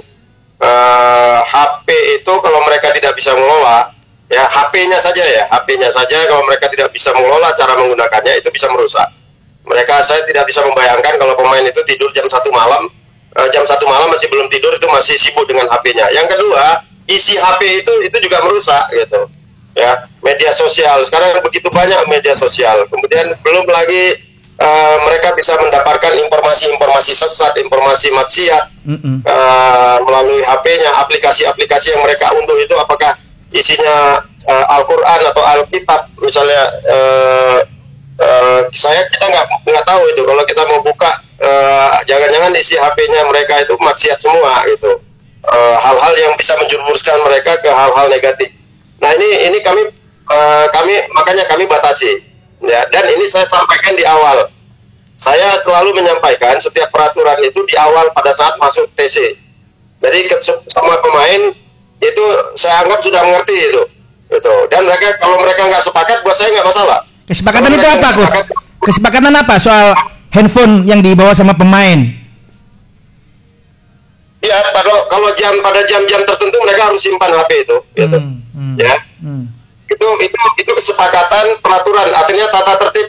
[0.59, 1.87] uh, HP
[2.19, 3.95] itu kalau mereka tidak bisa mengelola
[4.27, 8.67] ya HP-nya saja ya HP-nya saja kalau mereka tidak bisa mengelola cara menggunakannya itu bisa
[8.73, 9.07] merusak.
[9.65, 12.91] Mereka saya tidak bisa membayangkan kalau pemain itu tidur jam satu malam
[13.39, 17.37] uh, jam satu malam masih belum tidur itu masih sibuk dengan HP-nya yang kedua isi
[17.37, 19.29] HP itu itu juga merusak gitu
[19.75, 21.03] ya media sosial.
[21.05, 22.87] Sekarang begitu banyak media sosial.
[22.89, 24.17] Kemudian belum lagi
[24.59, 29.17] uh, mereka bisa mendapatkan informasi-informasi sesat informasi maksiat mm -mm.
[29.27, 33.19] Uh, melalui HP-nya aplikasi-aplikasi yang mereka unduh itu apakah
[33.55, 36.11] isinya uh, Al-Quran atau Alkitab.
[36.23, 37.59] Misalnya uh,
[38.19, 40.23] uh, saya kita nggak nggak tahu itu.
[40.23, 41.11] Kalau kita mau buka
[42.09, 45.03] jangan-jangan uh, isi HP-nya mereka itu maksiat semua gitu.
[45.55, 48.49] Hal-hal uh, yang bisa menjurumuskan mereka ke hal-hal negatif
[49.05, 49.83] nah ini ini kami
[50.33, 52.33] uh, kami makanya kami batasi.
[52.65, 54.49] Ya dan ini saya sampaikan di awal.
[55.21, 59.45] Saya selalu menyampaikan setiap peraturan itu di awal pada saat masuk TC
[60.05, 60.21] jadi
[60.69, 61.43] semua pemain
[62.05, 63.83] itu saya anggap sudah mengerti itu
[64.29, 66.99] itu dan mereka kalau mereka nggak sepakat buat saya nggak masalah.
[67.25, 68.45] Kesepakatan kalau itu apa sepakat,
[68.85, 69.97] kesepakatan apa soal
[70.29, 72.05] handphone yang dibawa sama pemain?
[74.45, 78.19] Ya pada kalau jam pada jam-jam tertentu mereka harus simpan HP itu gitu.
[78.21, 79.45] Hmm, hmm, ya hmm.
[79.91, 83.09] itu itu itu kesepakatan peraturan artinya tata tertib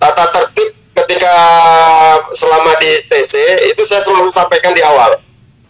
[0.00, 1.34] tata tertib ketika
[2.32, 3.34] selama di TC
[3.68, 5.20] itu saya selalu sampaikan di awal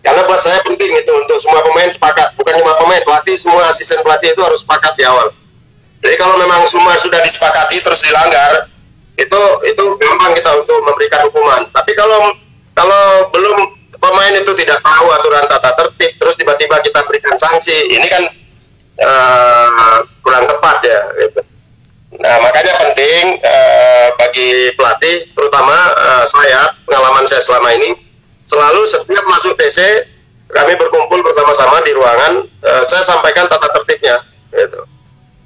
[0.06, 3.98] karena buat saya penting itu untuk semua pemain sepakat, bukan cuma pemain, pelatih, semua asisten
[4.06, 5.34] pelatih itu harus sepakat di awal.
[5.98, 8.70] Jadi kalau memang semua sudah disepakati terus dilanggar,
[9.18, 11.66] itu itu gampang kita untuk memberikan hukuman.
[11.74, 12.22] Tapi kalau
[12.78, 13.58] kalau belum
[13.98, 18.22] pemain itu tidak tahu aturan tata tertib, terus tiba-tiba kita berikan sanksi, ini kan
[19.02, 21.00] uh, kurang tepat ya.
[21.20, 21.40] Gitu.
[22.16, 27.92] Nah makanya penting uh, bagi pelatih, terutama uh, saya pengalaman saya selama ini
[28.46, 30.06] selalu setiap masuk TC
[30.46, 34.22] kami berkumpul bersama-sama di ruangan uh, saya sampaikan tata tertibnya
[34.54, 34.80] gitu.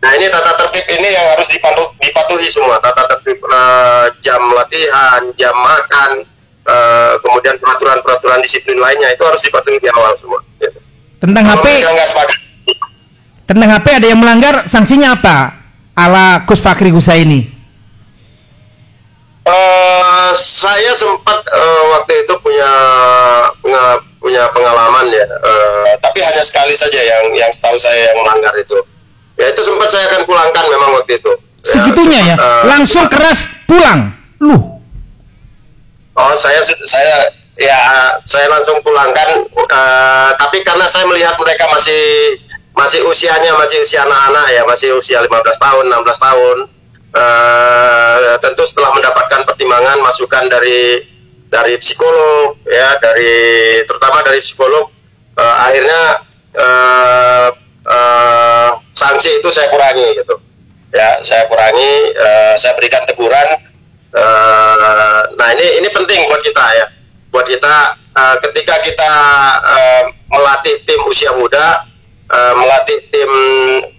[0.01, 5.21] Nah ini tata tertib ini yang harus dipatuhi, dipatuhi semua tata tertib uh, jam latihan,
[5.37, 6.25] jam makan,
[6.65, 10.41] uh, kemudian peraturan-peraturan disiplin lainnya itu harus dipatuhi di awal semua.
[10.57, 10.81] Gitu.
[11.21, 11.85] Tentang Kalau HP,
[13.51, 15.59] tentang HP ada yang melanggar sanksinya apa?
[15.99, 17.51] Ala Kus Fakri Husaini?
[19.43, 22.71] Uh, saya sempat uh, waktu itu punya
[23.59, 23.83] punya,
[24.23, 28.79] punya pengalaman ya, uh, tapi hanya sekali saja yang yang setahu saya yang melanggar itu.
[29.35, 31.33] Ya itu sempat saya akan pulangkan memang waktu itu.
[31.67, 34.01] Ya, Segitunya ya, sempat, ya, uh, langsung sempat, keras pulang,
[34.39, 34.57] lu?
[36.15, 37.81] Oh saya saya ya
[38.23, 42.39] saya langsung pulangkan, uh, tapi karena saya melihat mereka masih
[42.81, 45.29] masih usianya masih usia anak-anak ya, masih usia 15
[45.61, 46.59] tahun, 16 tahun.
[47.11, 51.03] Uh, tentu setelah mendapatkan pertimbangan masukan dari
[51.51, 54.87] dari psikolog ya dari terutama dari psikolog
[55.35, 56.23] uh, akhirnya
[56.55, 57.49] uh,
[57.83, 60.39] uh, sanksi itu saya kurangi gitu.
[60.95, 63.59] Ya saya kurangi uh, saya berikan teguran
[64.15, 66.87] uh, nah ini ini penting buat kita ya.
[67.35, 67.75] Buat kita
[68.15, 69.13] uh, ketika kita
[69.67, 71.90] uh, melatih tim usia muda
[72.31, 73.31] uh, melatih tim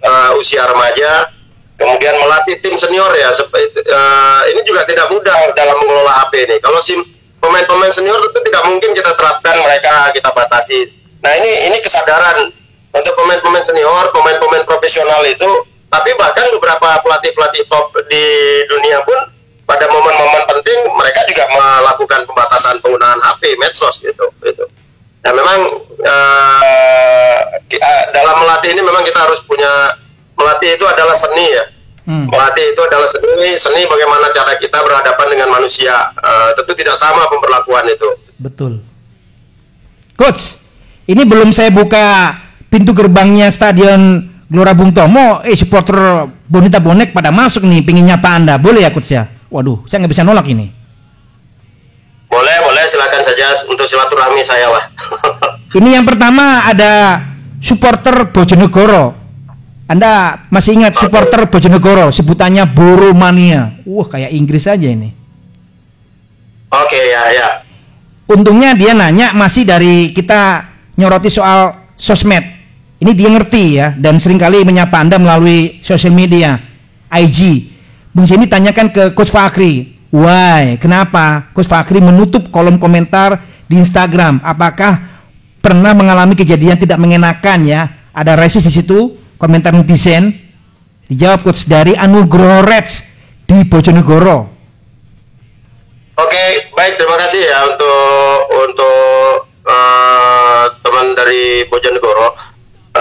[0.02, 1.28] uh, usia remaja
[1.76, 6.80] kemudian melatih tim senior ya uh, ini juga tidak mudah dalam mengelola HP ini kalau
[6.80, 7.00] sim
[7.38, 10.90] pemain-pemain senior itu tidak mungkin kita terapkan mereka kita batasi
[11.22, 12.50] nah ini ini kesadaran
[12.92, 15.48] untuk pemain-pemain senior pemain-pemain profesional itu
[15.92, 18.24] tapi bahkan beberapa pelatih-pelatih top di
[18.64, 19.32] dunia pun
[19.68, 24.28] pada momen-momen penting mereka juga melakukan pembatasan penggunaan HP, medsos gitu.
[24.44, 24.64] gitu.
[25.22, 25.58] Nah memang
[26.02, 27.38] uh,
[28.10, 29.94] dalam melatih ini memang kita harus punya
[30.34, 31.64] melatih itu adalah seni ya.
[32.02, 32.26] Hmm.
[32.26, 35.94] Melatih itu adalah seni, seni bagaimana cara kita berhadapan dengan manusia.
[36.18, 38.08] Uh, tentu tidak sama pemberlakuan itu.
[38.42, 38.82] Betul.
[40.18, 40.58] Coach,
[41.06, 42.34] ini belum saya buka
[42.66, 48.36] pintu gerbangnya stadion Gelora Bung Tomo, eh supporter Bonita Bonek pada masuk nih, pingin nyapa
[48.36, 48.54] Anda.
[48.60, 49.24] Boleh ya coach ya?
[49.48, 50.68] Waduh, saya nggak bisa nolak ini.
[52.28, 54.84] Boleh, boleh, silakan saja untuk silaturahmi saya lah.
[55.80, 57.24] ini yang pertama ada
[57.64, 59.16] supporter Bojonegoro.
[59.88, 63.80] Anda masih ingat supporter Bojonegoro, sebutannya Boromania.
[63.88, 65.08] Wah, kayak Inggris aja ini.
[66.72, 67.48] Oke, okay, ya, ya.
[68.28, 70.64] Untungnya dia nanya masih dari kita
[70.96, 72.62] nyoroti soal sosmed
[73.02, 76.54] ini dia ngerti ya dan sering kali menyapa Anda melalui sosial media,
[77.10, 77.66] IG.
[78.14, 80.76] Bung Seni tanyakan ke Coach Fakri, why?
[80.76, 84.44] Kenapa Coach Fakri menutup kolom komentar di Instagram?
[84.44, 85.24] Apakah
[85.64, 87.88] pernah mengalami kejadian tidak mengenakan ya?
[88.12, 90.36] Ada resist di situ, komentar netizen.
[91.08, 93.02] Dijawab Coach dari Anugroho Reds
[93.48, 94.52] di Bojonegoro.
[96.12, 96.44] Oke,
[96.76, 98.36] baik terima kasih ya untuk
[98.68, 102.51] untuk uh, teman dari Bojonegoro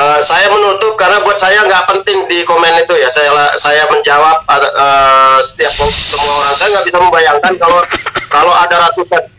[0.01, 3.05] Uh, saya menutup karena buat saya nggak penting di komen itu ya.
[3.13, 6.55] Saya saya menjawab uh, setiap semua orang.
[6.57, 7.85] Saya nggak bisa membayangkan kalau
[8.33, 9.29] kalau ada ratusan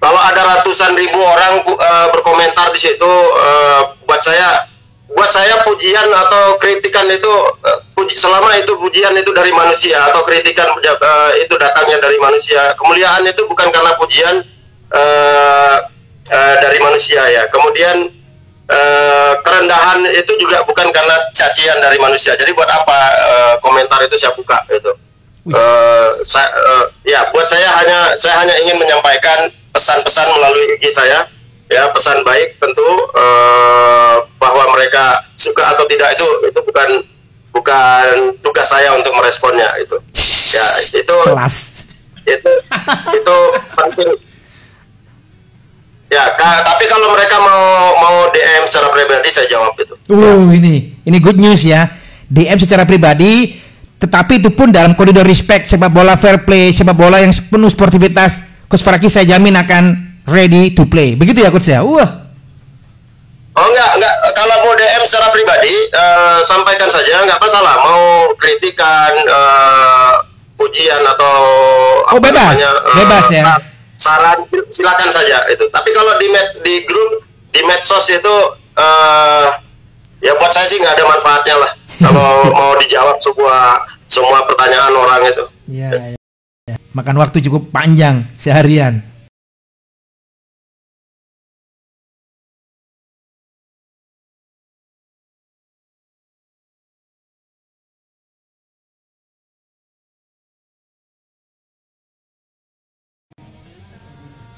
[0.00, 3.12] kalau ada ratusan ribu orang uh, berkomentar di situ.
[3.36, 4.64] Uh, buat saya
[5.12, 10.24] buat saya pujian atau kritikan itu uh, puji, selama itu pujian itu dari manusia atau
[10.24, 12.72] kritikan uh, itu datangnya dari manusia.
[12.80, 14.40] Kemuliaan itu bukan karena pujian
[14.88, 15.76] uh,
[16.32, 17.44] uh, dari manusia ya.
[17.52, 18.21] Kemudian
[18.72, 22.32] Eh, kerendahan itu juga bukan karena cacian dari manusia.
[22.32, 24.92] Jadi buat apa uh, komentar itu saya buka itu.
[25.44, 31.26] Uh, saya, uh, ya buat saya hanya saya hanya ingin menyampaikan pesan-pesan melalui IG saya
[31.68, 36.88] ya pesan baik tentu uh, bahwa mereka suka atau tidak itu itu bukan
[37.52, 39.96] bukan tugas saya untuk meresponnya itu
[40.54, 41.84] ya itu Kelas.
[42.22, 42.52] itu
[43.18, 43.36] itu
[43.74, 44.31] penting
[46.12, 49.96] Ya, ka, tapi kalau mereka mau mau DM secara pribadi saya jawab itu.
[50.12, 50.60] Uh, ya.
[50.60, 50.74] ini
[51.08, 51.88] ini good news ya.
[52.28, 53.56] DM secara pribadi,
[53.96, 58.44] tetapi itu pun dalam koridor respect sepak bola fair play, sepak bola yang penuh sportivitas.
[58.68, 59.84] Coach Faraki saya jamin akan
[60.28, 61.16] ready to play.
[61.16, 61.80] Begitu ya coach ya.
[61.80, 62.28] Wah.
[63.52, 64.14] Oh enggak, enggak.
[64.36, 67.84] Kalau mau DM secara pribadi, uh, sampaikan saja, enggak masalah.
[67.84, 70.12] Mau kritikan, uh,
[70.60, 71.36] pujian atau
[72.04, 73.71] oh, apa bebas, namanya, uh, bebas ya
[74.02, 75.70] saran silakan saja itu.
[75.70, 77.22] Tapi kalau di med, di grup
[77.54, 78.34] di medsos itu
[78.74, 79.46] uh,
[80.18, 81.72] ya buat saya sih nggak ada manfaatnya lah
[82.04, 83.78] kalau mau dijawab semua
[84.10, 85.44] semua pertanyaan orang itu.
[85.70, 85.90] Iya.
[86.66, 86.76] Ya.
[86.92, 89.11] Makan waktu cukup panjang seharian.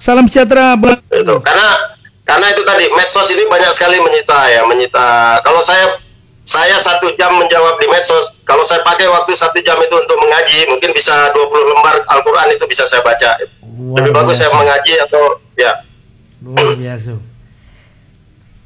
[0.05, 0.77] Salam sejahtera.
[1.09, 1.69] Itu karena
[2.29, 5.41] karena itu tadi medsos ini banyak sekali menyita ya menyita.
[5.41, 5.97] Kalau saya
[6.45, 8.45] saya satu jam menjawab di medsos.
[8.45, 12.69] Kalau saya pakai waktu satu jam itu untuk mengaji, mungkin bisa 20 lembar Al-Quran itu
[12.69, 13.33] bisa saya baca.
[13.65, 15.73] Luar Lebih bagus saya mengaji atau ya.
[16.45, 17.17] Luar biasa.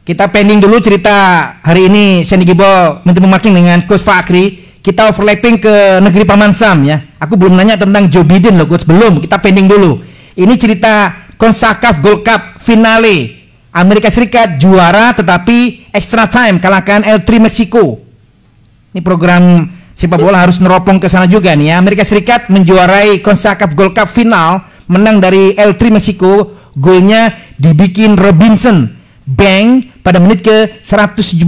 [0.03, 1.14] Kita pending dulu cerita
[1.62, 4.66] hari ini Sandy Gibol menteri Marketing dengan Coach Fakri.
[4.83, 6.98] Kita overlapping ke negeri Paman Sam ya.
[7.22, 8.83] Aku belum nanya tentang Joe Biden loh, Coach.
[8.90, 9.22] Belum.
[9.22, 10.03] Kita pending dulu.
[10.35, 13.38] Ini cerita Konsakaf Gold Cup finale.
[13.70, 18.03] Amerika Serikat juara tetapi extra time kalahkan L3 Meksiko.
[18.90, 21.74] Ini program sepak bola harus neropong ke sana juga nih ya.
[21.79, 26.59] Amerika Serikat menjuarai Konsakaf Gold Cup final menang dari L3 Meksiko.
[26.74, 28.91] Golnya dibikin Robinson
[29.22, 31.39] Bang pada menit ke 117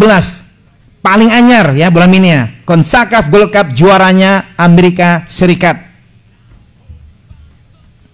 [1.02, 2.42] paling anyar ya bulan ini ya.
[2.62, 5.89] Konsakaf Gold Cup juaranya Amerika Serikat.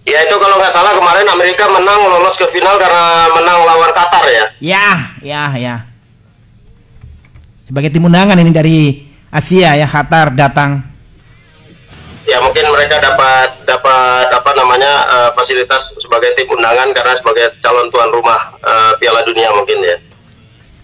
[0.07, 4.23] Ya itu kalau nggak salah kemarin Amerika menang lolos ke final karena menang lawan Qatar
[4.23, 4.45] ya.
[4.63, 4.87] Ya,
[5.19, 5.75] ya, ya.
[7.67, 10.79] Sebagai tim undangan ini dari Asia ya Qatar datang.
[12.23, 17.91] Ya mungkin mereka dapat dapat apa namanya uh, fasilitas sebagai tim undangan karena sebagai calon
[17.91, 19.99] tuan rumah uh, Piala Dunia mungkin ya.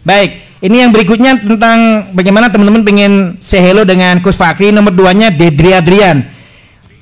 [0.04, 4.76] Baik, ini yang berikutnya tentang bagaimana teman-teman pengen say hello dengan Coach Fakri.
[4.76, 6.33] Nomor duanya Dedri Adrian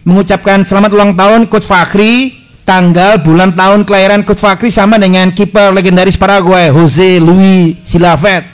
[0.01, 2.33] mengucapkan selamat ulang tahun Coach Fakri
[2.65, 8.45] tanggal bulan tahun kelahiran Coach Fakri sama dengan kiper legendaris Paraguay Jose Luis Silavet.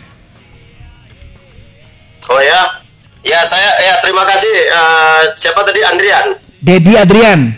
[2.27, 2.61] Oh ya,
[3.23, 4.55] ya saya ya terima kasih.
[4.67, 6.35] Uh, siapa tadi Andrian?
[6.59, 7.55] Dedi Adrian.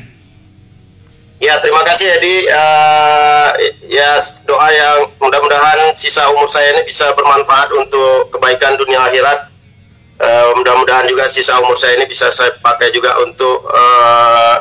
[1.39, 2.45] Ya terima kasih Edi.
[2.51, 3.47] Uh,
[3.89, 9.49] ya doa yang mudah-mudahan sisa umur saya ini bisa bermanfaat untuk kebaikan dunia akhirat.
[10.19, 14.55] Uh, mudah-mudahan juga sisa umur saya ini bisa saya pakai juga untuk uh,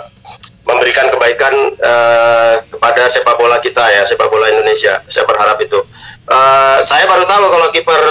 [0.63, 5.03] memberikan kebaikan uh, kepada sepak bola kita ya sepak bola Indonesia.
[5.11, 5.83] Saya berharap itu.
[6.31, 8.03] Uh, saya baru tahu kalau kiper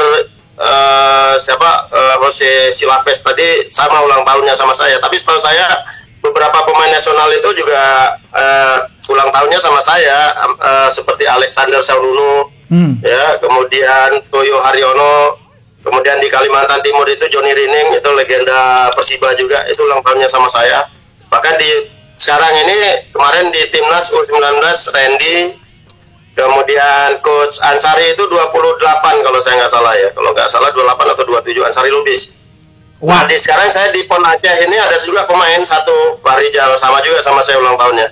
[0.60, 5.00] uh, siapa uh, Jose Silaves tadi sama ulang tahunnya sama saya.
[5.00, 5.88] Tapi setahu saya
[6.20, 8.78] beberapa pemain nasional itu juga uh,
[9.08, 13.00] ulang tahunnya sama saya uh, seperti Alexander Saulunu hmm.
[13.00, 15.47] ya kemudian Toyo Haryono
[15.82, 20.50] kemudian di Kalimantan Timur itu Johnny Rining itu legenda Persiba juga itu ulang tahunnya sama
[20.50, 20.86] saya
[21.28, 21.70] bahkan di
[22.18, 22.78] sekarang ini
[23.14, 24.62] kemarin di timnas U19
[24.94, 25.36] Randy
[26.34, 31.24] kemudian coach Ansari itu 28 kalau saya nggak salah ya kalau nggak salah 28 atau
[31.26, 32.38] 27 Ansari Lubis
[32.98, 33.22] Wah.
[33.22, 37.22] Nah, di sekarang saya di Pon Aceh ini ada juga pemain satu Farijal sama juga
[37.22, 38.10] sama saya ulang tahunnya.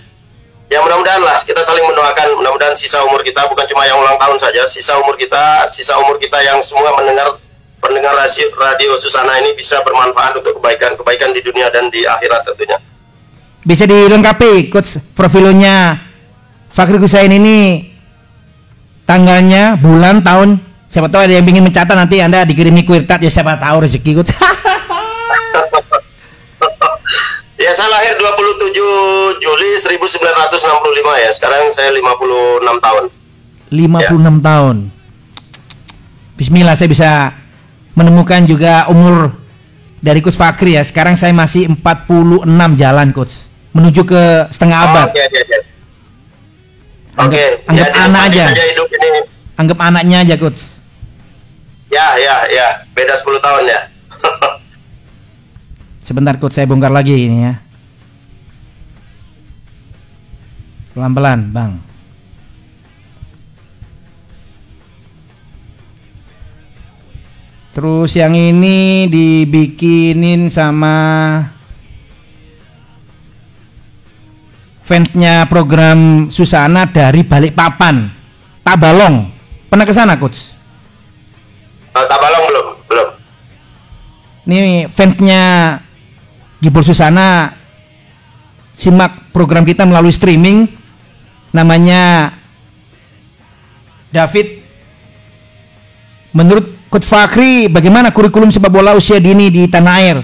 [0.69, 4.37] Ya mudah-mudahan lah kita saling mendoakan mudah-mudahan sisa umur kita bukan cuma yang ulang tahun
[4.37, 7.33] saja, sisa umur kita, sisa umur kita yang semua mendengar
[7.85, 12.77] pendengar radio, radio Susana ini bisa bermanfaat untuk kebaikan-kebaikan di dunia dan di akhirat tentunya.
[13.65, 15.97] Bisa dilengkapi coach profilnya
[16.69, 17.87] Fakri Husain ini
[19.05, 20.61] tanggalnya, bulan, tahun.
[20.89, 24.33] Siapa tahu ada yang ingin mencatat nanti Anda dikirimi kuirtat ya siapa tahu rezeki coach.
[27.55, 31.29] Ya saya lahir 27 Juli 1965 ya.
[31.33, 33.03] Sekarang saya 56 tahun.
[33.73, 34.31] 56 ya.
[34.37, 34.77] tahun.
[36.37, 37.09] Bismillah saya bisa
[37.95, 39.33] menemukan juga umur
[40.03, 40.83] dari Coach Fakri ya.
[40.83, 42.45] Sekarang saya masih 46
[42.77, 43.49] jalan Coach.
[43.75, 45.07] Menuju ke setengah oh, abad.
[45.09, 45.59] Oke, okay, okay,
[47.15, 47.47] Anggap, okay.
[47.71, 48.45] anggap ya, anak aja.
[48.51, 49.09] hidup ini.
[49.55, 50.61] Anggap anaknya aja Coach.
[51.89, 52.67] Ya, ya, ya.
[52.91, 53.79] Beda 10 tahun ya.
[56.05, 57.53] Sebentar coach saya bongkar lagi ini ya.
[60.93, 61.81] Pelan-pelan, Bang.
[67.75, 70.95] Terus yang ini dibikinin sama
[74.79, 78.07] fansnya program Susana dari Balikpapan,
[78.63, 79.27] Tabalong.
[79.67, 80.55] Pernah ke sana, coach?
[81.91, 83.07] Uh, Tabalong belum, belum.
[84.47, 85.43] Ini fansnya
[86.63, 87.59] Gibor Susana
[88.71, 90.71] simak program kita melalui streaming
[91.51, 92.31] namanya
[94.15, 94.63] David
[96.31, 100.17] menurut Coach Fakri bagaimana kurikulum sepak bola usia dini di tanah air?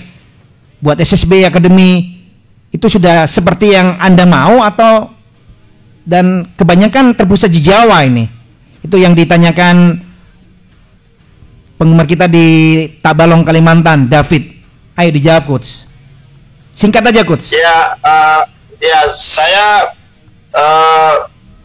[0.82, 2.22] Buat SSB Academy
[2.72, 5.14] itu sudah seperti yang Anda mau atau?
[6.02, 8.26] Dan kebanyakan terpusat di Jawa ini.
[8.82, 10.02] Itu yang ditanyakan
[11.78, 12.48] penggemar kita di
[13.02, 14.58] Tabalong Kalimantan David.
[14.98, 15.92] Ayo dijawab coach
[16.82, 17.52] Singkat aja coach.
[17.54, 18.42] Ya, uh,
[18.80, 19.94] ya saya
[20.56, 21.16] uh,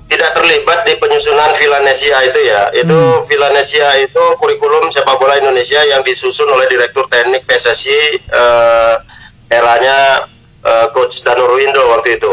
[0.07, 2.70] tidak terlibat di penyusunan Villanesia itu ya.
[2.70, 3.22] Itu hmm.
[3.26, 9.02] Villanesia itu kurikulum sepak bola Indonesia yang disusun oleh Direktur Teknik PSSI uh,
[9.50, 10.26] eranya
[10.62, 12.32] uh, Coach Danur Windo waktu itu.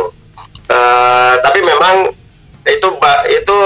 [0.70, 2.14] Uh, tapi memang
[2.64, 2.88] itu
[3.28, 3.58] itu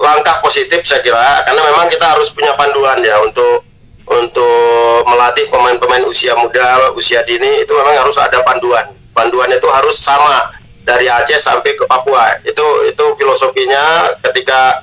[0.00, 3.68] langkah positif saya kira karena memang kita harus punya panduan ya untuk
[4.08, 8.88] untuk melatih pemain-pemain usia muda, usia dini itu memang harus ada panduan.
[9.12, 10.48] Panduan itu harus sama
[10.88, 12.40] dari Aceh sampai ke Papua.
[12.48, 14.80] Itu itu filosofinya ketika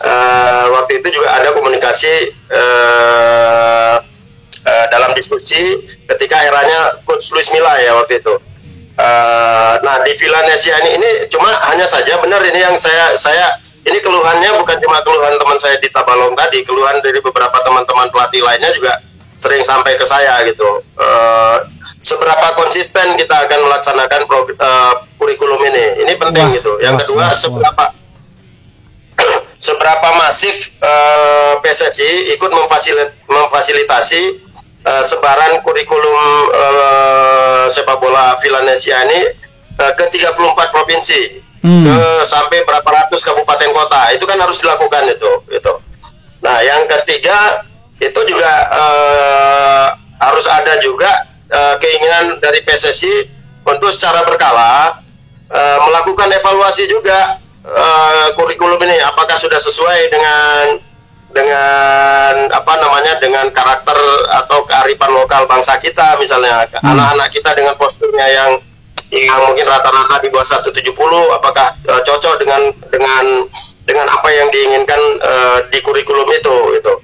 [0.00, 3.96] uh, waktu itu juga ada komunikasi uh,
[4.64, 8.34] uh, dalam diskusi ketika eranya Coach Luis Milla ya waktu itu.
[8.94, 13.98] Uh, nah di Villanesia ini ini cuma hanya saja benar ini yang saya saya ini
[14.00, 18.72] keluhannya bukan cuma keluhan teman saya di Tabalong tadi, keluhan dari beberapa teman-teman pelatih lainnya
[18.72, 18.96] juga
[19.38, 20.82] sering sampai ke saya gitu.
[20.94, 21.56] Uh,
[22.04, 26.06] seberapa konsisten kita akan melaksanakan pro, uh, kurikulum ini?
[26.06, 26.72] Ini penting wah, gitu.
[26.80, 27.84] Yang wah, kedua, wah, seberapa
[29.66, 34.22] seberapa masif uh, PSSI ikut memfasilit, memfasilitasi
[34.84, 36.16] uh, sebaran kurikulum
[36.52, 39.20] uh, sepak bola Villanesia ini
[39.80, 41.20] uh, ke 34 provinsi
[41.64, 41.84] hmm.
[41.88, 41.96] ke
[42.28, 45.72] sampai berapa ratus kabupaten kota itu kan harus dilakukan itu itu
[46.44, 47.64] nah yang ketiga
[48.02, 49.86] itu juga uh,
[50.18, 51.10] harus ada juga
[51.50, 53.30] uh, keinginan dari PSSI
[53.64, 55.00] untuk secara berkala
[55.50, 60.82] uh, melakukan evaluasi juga uh, kurikulum ini apakah sudah sesuai dengan
[61.34, 63.98] dengan apa namanya dengan karakter
[64.44, 66.86] atau kearifan lokal bangsa kita misalnya hmm.
[66.94, 67.36] anak-anak hmm.
[67.36, 68.50] kita dengan posturnya yang
[69.14, 70.74] yang mungkin rata-rata di bawah 170
[71.38, 73.24] apakah uh, cocok dengan dengan
[73.84, 76.94] dengan apa yang diinginkan uh, di kurikulum itu itu.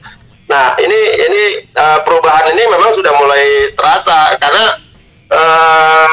[0.51, 1.43] Nah, ini ini
[1.79, 4.83] uh, perubahan ini memang sudah mulai terasa karena
[5.31, 6.09] uh,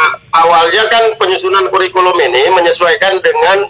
[0.45, 3.65] awalnya kan penyusunan kurikulum ini menyesuaikan dengan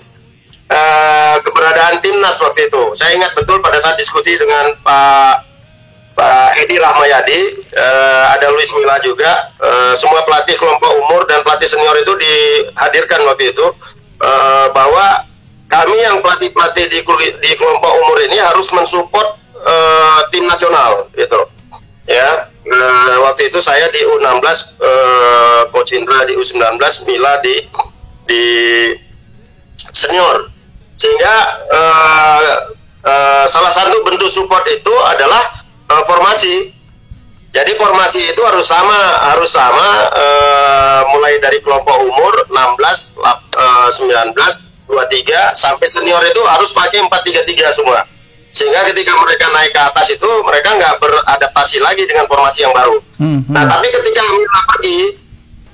[0.67, 2.91] uh, keberadaan timnas waktu itu.
[2.99, 5.47] Saya ingat betul pada saat diskusi dengan Pak
[6.17, 7.39] Pak Edi Rahmayadi,
[7.77, 13.21] uh, ada Luis Mila juga, uh, semua pelatih kelompok umur dan pelatih senior itu dihadirkan
[13.29, 13.67] waktu itu
[14.19, 15.23] uh, bahwa
[15.69, 16.99] kami yang pelatih-pelatih di,
[17.37, 21.41] di kelompok umur ini harus mensupport uh, tim nasional, gitu.
[22.07, 26.79] Ya, uh, waktu itu saya di U16, uh, Coach Indra di U19,
[27.09, 27.55] Mila di
[28.27, 28.43] di
[29.75, 30.51] senior,
[30.95, 31.35] sehingga
[31.71, 32.55] uh,
[33.03, 35.41] uh, salah satu bentuk support itu adalah
[35.91, 36.75] uh, formasi.
[37.47, 44.35] Jadi formasi itu harus sama, harus sama uh, mulai dari kelompok umur 16, uh, 19,
[44.87, 48.05] 23 sampai senior itu harus pakai 433 semua.
[48.57, 52.97] Sehingga ketika mereka naik ke atas itu mereka nggak beradaptasi lagi dengan formasi yang baru.
[53.21, 53.53] Hmm, hmm.
[53.53, 54.97] Nah, tapi ketika Mila pergi,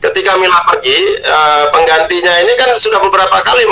[0.04, 3.64] ketika Mila pergi, uh, penggantinya ini kan sudah beberapa kali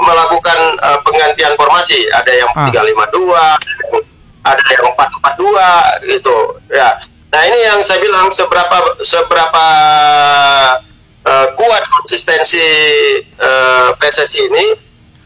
[0.00, 2.08] melakukan uh, penggantian formasi.
[2.08, 2.72] Ada yang ah.
[2.72, 6.36] 352, ada yang 442 gitu
[6.68, 6.92] ya
[7.32, 9.66] nah ini yang saya bilang seberapa seberapa
[11.26, 12.62] uh, kuat konsistensi
[13.42, 14.64] uh, PSSI ini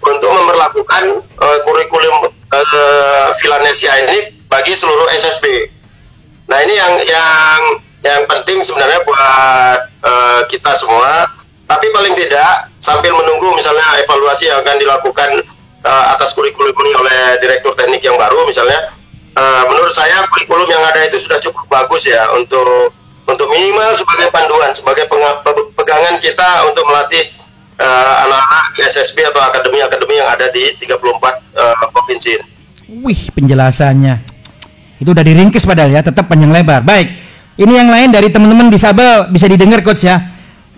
[0.03, 1.03] untuk memperlakukan
[1.39, 5.75] uh, kurikulum uh, Vilanesia ini bagi seluruh SSB
[6.49, 7.61] nah ini yang yang
[8.03, 11.27] yang penting sebenarnya buat uh, kita semua.
[11.69, 15.31] Tapi paling tidak sambil menunggu misalnya evaluasi yang akan dilakukan
[15.85, 18.89] uh, atas kurikulum ini oleh direktur teknik yang baru misalnya
[19.37, 22.97] uh, menurut saya kurikulum yang ada itu sudah cukup bagus ya untuk
[23.29, 25.05] untuk minimal sebagai panduan sebagai
[25.77, 27.29] pegangan kita untuk melatih
[27.79, 32.33] uh, anak-anak SSB atau akademi-akademi yang ada di 34 uh, eh, provinsi.
[32.89, 34.15] Wih, penjelasannya.
[34.99, 36.83] Itu udah diringkis padahal ya, tetap panjang lebar.
[36.83, 37.15] Baik.
[37.59, 40.23] Ini yang lain dari teman-teman disabel bisa didengar coach ya.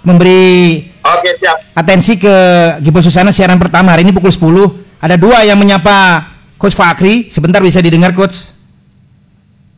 [0.00, 1.76] Memberi Oke, siap.
[1.76, 2.32] atensi ke
[2.80, 5.00] Gipo Susana siaran pertama hari ini pukul 10.
[5.00, 8.52] Ada dua yang menyapa Coach Fakri, sebentar bisa didengar Coach?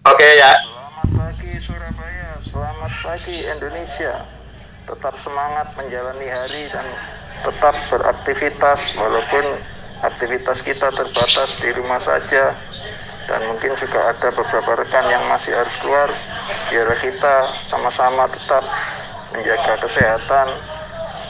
[0.03, 0.51] Oke ya.
[0.63, 4.32] Selamat pagi Surabaya, selamat pagi Indonesia.
[5.03, 6.87] Tetap semangat menjalani hari dan
[7.43, 9.59] tetap beraktivitas walaupun
[9.99, 12.55] aktivitas kita terbatas di rumah saja.
[13.27, 16.07] Dan mungkin juga ada beberapa rekan yang masih harus keluar
[16.71, 18.63] biar kita sama-sama tetap
[19.35, 20.55] menjaga kesehatan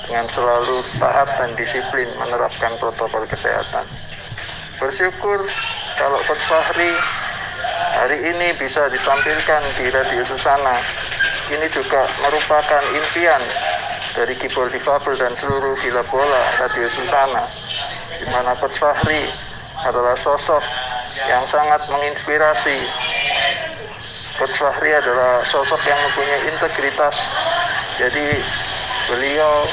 [0.05, 3.89] dengan selalu taat dan disiplin menerapkan protokol kesehatan.
[4.77, 5.49] Bersyukur
[5.97, 6.93] kalau Coach Fahri
[7.97, 10.77] hari ini bisa ditampilkan di Radio Susana.
[11.53, 13.43] Ini juga merupakan impian
[14.17, 17.47] dari keyboard difabel dan seluruh gila bola Radio Susana,
[18.19, 19.29] di mana Coach Fahri
[19.87, 20.63] adalah sosok
[21.29, 22.79] yang sangat menginspirasi.
[24.41, 27.17] Coach Fahri adalah sosok yang mempunyai integritas.
[28.01, 28.41] Jadi
[29.13, 29.69] beliau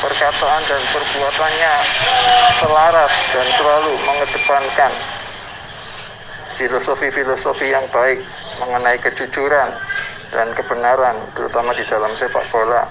[0.00, 1.74] perkataan dan perbuatannya
[2.56, 4.92] selaras dan selalu mengedepankan
[6.60, 8.20] filosofi-filosofi yang baik
[8.60, 9.72] mengenai kejujuran
[10.28, 12.84] dan kebenaran terutama di dalam sepak bola.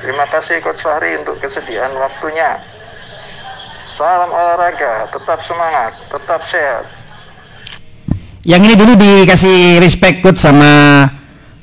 [0.00, 2.60] Terima kasih Coach Fahri untuk kesediaan waktunya.
[3.84, 6.84] Salam olahraga, tetap semangat, tetap sehat.
[8.44, 11.06] Yang ini dulu dikasih respect coach sama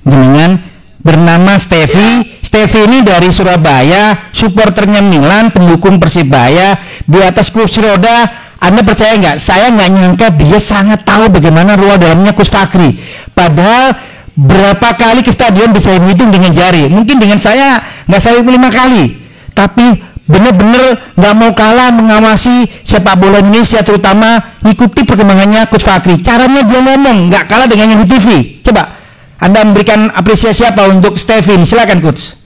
[0.02, 0.58] jenengan
[1.02, 2.40] bernama Stevi.
[2.42, 6.74] Stevi ini dari Surabaya, supporternya Milan, pendukung Persibaya,
[7.06, 8.41] di atas kursi roda.
[8.62, 9.38] Anda percaya nggak?
[9.42, 12.94] Saya nggak nyangka dia sangat tahu bagaimana ruang dalamnya Kus Fakri.
[13.34, 13.98] Padahal
[14.38, 16.86] berapa kali ke stadion bisa dihitung dengan jari.
[16.86, 19.18] Mungkin dengan saya nggak saya lima kali.
[19.58, 19.98] Tapi
[20.30, 26.22] benar-benar nggak mau kalah mengawasi sepak bola Indonesia terutama ikuti perkembangannya Coach Fakri.
[26.22, 28.62] Caranya dia ngomong nggak kalah dengan yang di TV.
[28.62, 29.02] Coba
[29.42, 31.66] anda memberikan apresiasi apa untuk Stevin?
[31.66, 32.41] Silakan coach.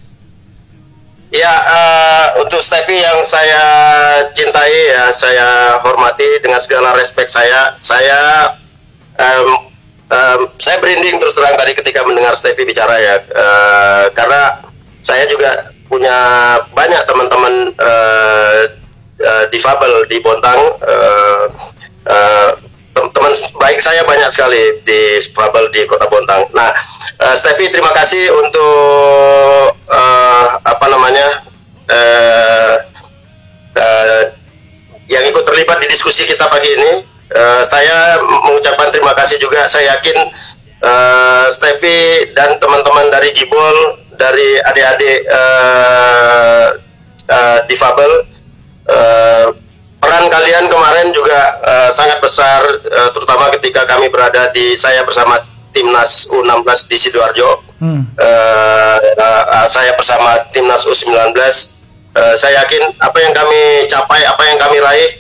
[1.36, 3.60] Ya, uh, untuk Stevie yang saya
[4.32, 7.76] cintai ya, saya hormati dengan segala respect saya.
[7.76, 8.56] Saya
[9.20, 9.68] um,
[10.16, 14.64] um, saya berinding terus terang tadi ketika mendengar Stevie bicara ya, uh, karena
[15.04, 16.16] saya juga punya
[16.72, 18.62] banyak teman-teman uh,
[19.20, 20.80] uh, difabel di Bontang.
[20.88, 21.46] Uh,
[22.08, 22.50] uh,
[23.26, 26.46] teman baik saya banyak sekali di Scrabble di Kota Bontang.
[26.54, 26.70] Nah,
[27.26, 31.42] uh, Steffi terima kasih untuk uh, apa namanya
[31.90, 32.74] uh,
[33.82, 34.24] uh,
[35.10, 36.92] yang ikut terlibat di diskusi kita pagi ini.
[37.34, 39.66] Uh, saya mengucapkan terima kasih juga.
[39.66, 40.30] Saya yakin
[40.86, 46.78] uh, Steffi dan teman-teman dari Gibol, dari adik-adik uh,
[47.26, 48.12] uh, difabel
[48.86, 49.50] uh,
[50.00, 55.42] peran kalian kemarin juga uh, sangat besar uh, terutama ketika kami berada di saya bersama
[55.76, 57.50] timnas U16 di sidoarjo
[57.84, 58.04] hmm.
[58.16, 61.36] uh, uh, saya bersama timnas U19
[62.16, 65.12] uh, saya yakin apa yang kami capai, apa yang kami raih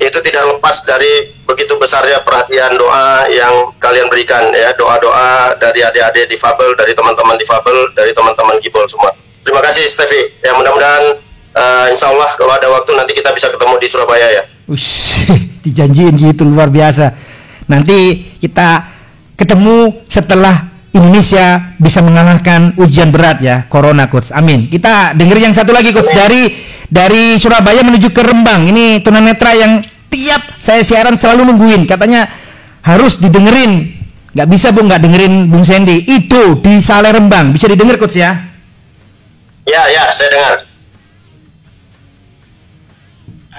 [0.00, 6.24] itu tidak lepas dari begitu besarnya perhatian doa yang kalian berikan ya doa-doa dari adik-adik
[6.32, 9.12] difabel, dari teman-teman difabel, dari teman-teman gibol semua.
[9.44, 10.40] Terima kasih Stevi.
[10.40, 11.20] Ya mudah-mudahan
[11.54, 14.42] uh, insya Allah kalau ada waktu nanti kita bisa ketemu di Surabaya ya.
[14.70, 15.26] Ush,
[15.64, 17.14] dijanjiin gitu luar biasa.
[17.70, 18.86] Nanti kita
[19.38, 24.34] ketemu setelah Indonesia bisa mengalahkan ujian berat ya Corona coach.
[24.34, 24.66] Amin.
[24.66, 26.50] Kita dengar yang satu lagi coach dari
[26.90, 28.66] dari Surabaya menuju ke Rembang.
[28.66, 29.78] Ini tunanetra yang
[30.10, 31.86] tiap saya siaran selalu nungguin.
[31.86, 32.26] Katanya
[32.82, 34.02] harus didengerin.
[34.30, 36.06] Gak bisa bu nggak dengerin Bung Sandy.
[36.06, 37.54] Itu di Sale Rembang.
[37.54, 38.34] Bisa didengar coach ya?
[39.70, 40.69] Ya ya saya dengar.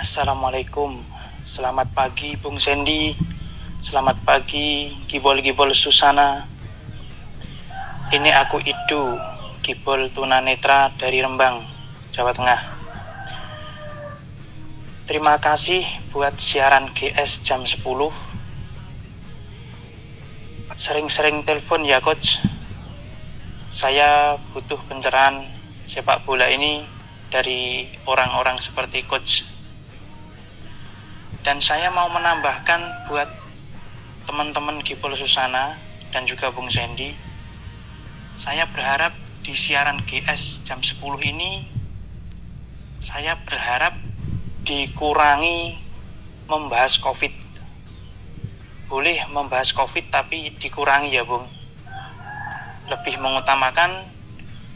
[0.01, 0.97] Assalamualaikum.
[1.45, 3.13] Selamat pagi Bung Sandy.
[3.85, 6.41] Selamat pagi Gibol-gibol Susana.
[8.09, 9.13] Ini aku Idu,
[9.61, 11.69] Gibol tunanetra dari Rembang,
[12.09, 12.61] Jawa Tengah.
[15.05, 17.85] Terima kasih buat siaran GS jam 10.
[20.81, 22.41] Sering-sering telepon ya coach.
[23.69, 25.45] Saya butuh pencerahan
[25.85, 26.89] sepak bola ini
[27.29, 29.50] dari orang-orang seperti coach.
[31.41, 33.29] Dan saya mau menambahkan buat
[34.29, 35.77] teman-teman Gipol Susana
[36.13, 37.17] dan juga Bung Sandy.
[38.37, 41.81] Saya berharap di siaran GS jam 10 ini
[43.01, 43.97] saya berharap
[44.61, 45.73] dikurangi
[46.45, 47.33] membahas COVID.
[48.85, 51.49] Boleh membahas COVID tapi dikurangi ya, Bung.
[52.85, 54.05] Lebih mengutamakan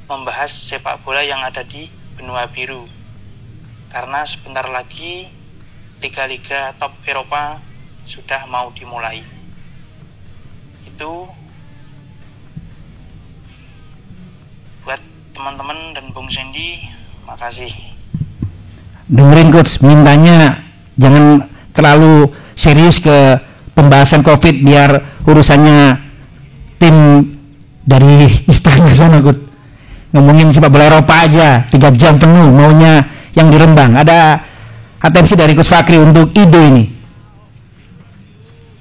[0.10, 1.86] membahas sepak bola yang ada di
[2.18, 2.90] benua biru.
[3.94, 5.30] Karena sebentar lagi
[6.04, 7.60] liga-liga top Eropa
[8.06, 9.24] sudah mau dimulai.
[10.86, 11.28] Itu
[14.86, 15.02] buat
[15.34, 16.86] teman-teman dan Bung Sandy,
[17.26, 17.72] makasih.
[19.10, 19.82] Dengerin coach.
[19.82, 20.62] Mintanya
[20.98, 23.38] jangan terlalu serius ke
[23.76, 26.00] pembahasan covid biar urusannya
[26.80, 26.96] tim
[27.86, 29.42] dari istana sana coach.
[30.16, 33.04] Ngomongin sepak bola Eropa aja tiga jam penuh maunya
[33.36, 34.40] yang di Rembang ada
[35.06, 36.96] atensi dari coach Fakri untuk Ido ini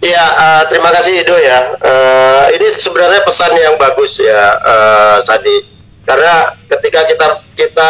[0.04, 1.80] Iya, uh, terima kasih Ido ya.
[1.80, 5.64] Uh, ini sebenarnya pesan yang bagus ya, uh, Sadi.
[6.04, 7.88] Karena ketika kita kita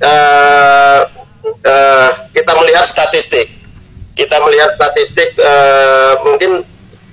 [0.00, 1.00] uh,
[1.44, 3.44] uh, kita melihat statistik,
[4.16, 6.64] kita melihat statistik uh, mungkin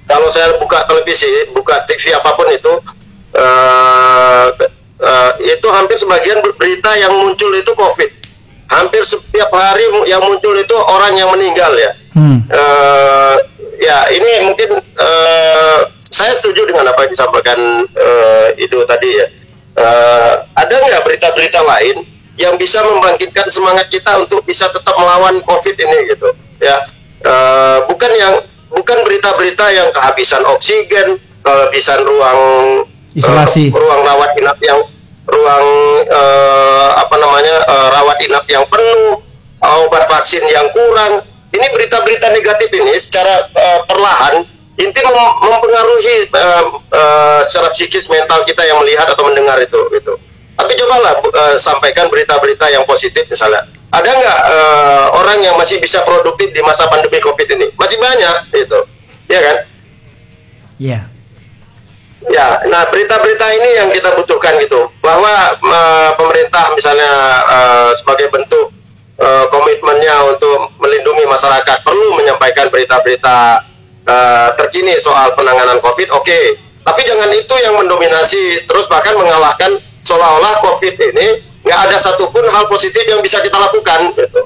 [0.08, 2.74] kalau saya buka televisi, buka TV apa pun itu,
[3.36, 4.48] uh,
[5.04, 8.19] uh, itu hampir sebagian berita yang muncul itu COVID.
[8.70, 11.92] Hampir setiap hari yang muncul itu orang yang meninggal ya.
[12.14, 12.40] Hmm.
[12.50, 13.36] Uh,
[13.82, 19.28] ya ini mungkin uh, saya setuju dengan apa yang disampaikan uh, Ido tadi ya.
[19.80, 22.06] Uh, ada nggak berita-berita lain
[22.40, 26.32] yang bisa membangkitkan semangat kita untuk bisa tetap melawan COVID ini gitu
[26.64, 26.88] ya
[27.28, 28.34] uh, bukan yang
[28.72, 32.40] bukan berita-berita yang kehabisan oksigen kehabisan ruang
[33.12, 34.80] isolasi uh, ruang rawat inap yang
[35.30, 35.68] ruang
[36.10, 39.22] uh, apa namanya uh, rawat inap yang penuh
[39.60, 41.22] obat vaksin yang kurang
[41.54, 44.46] ini berita-berita negatif ini secara uh, perlahan
[44.80, 46.64] inti mem mempengaruhi uh,
[46.94, 50.16] uh, secara psikis mental kita yang melihat atau mendengar itu gitu
[50.60, 53.64] tapi cobalah uh, sampaikan berita-berita yang positif misalnya.
[53.90, 57.72] Ada nggak uh, orang yang masih bisa produktif di masa pandemi COVID ini?
[57.80, 58.80] Masih banyak, itu,
[59.32, 59.58] ya kan?
[60.76, 60.92] Iya.
[61.00, 61.04] Yeah.
[62.28, 67.14] Ya, nah berita-berita ini yang kita butuhkan gitu, bahwa uh, pemerintah misalnya
[67.48, 68.76] uh, sebagai bentuk
[69.16, 73.64] uh, komitmennya untuk melindungi masyarakat perlu menyampaikan berita-berita
[74.04, 76.28] uh, terkini soal penanganan COVID, oke.
[76.28, 76.60] Okay.
[76.84, 81.28] Tapi jangan itu yang mendominasi, terus bahkan mengalahkan seolah-olah COVID ini
[81.64, 84.12] nggak ada satupun hal positif yang bisa kita lakukan.
[84.12, 84.42] Gitu.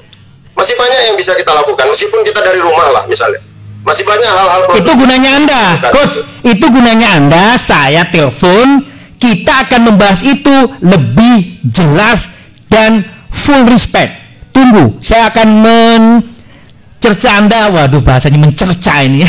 [0.54, 3.42] Masih banyak yang bisa kita lakukan, meskipun kita dari rumah lah misalnya.
[3.84, 4.60] Masih banyak hal-hal.
[4.80, 5.62] Itu gunanya anda,
[5.92, 6.24] coach.
[6.40, 7.60] Itu gunanya anda.
[7.60, 8.96] Saya telepon.
[9.20, 10.52] Kita akan membahas itu
[10.84, 12.28] lebih jelas
[12.68, 13.00] dan
[13.32, 14.12] full respect.
[14.52, 17.72] Tunggu, saya akan mencerca anda.
[17.72, 19.24] Waduh, bahasanya mencerca ini.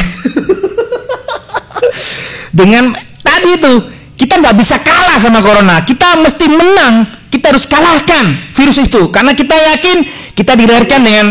[2.59, 2.91] Dengan
[3.23, 5.83] tadi itu kita nggak bisa kalah sama corona.
[5.83, 7.07] Kita mesti menang.
[7.31, 9.11] Kita harus kalahkan virus itu.
[9.11, 9.97] Karena kita yakin
[10.35, 11.25] kita dilahirkan dengan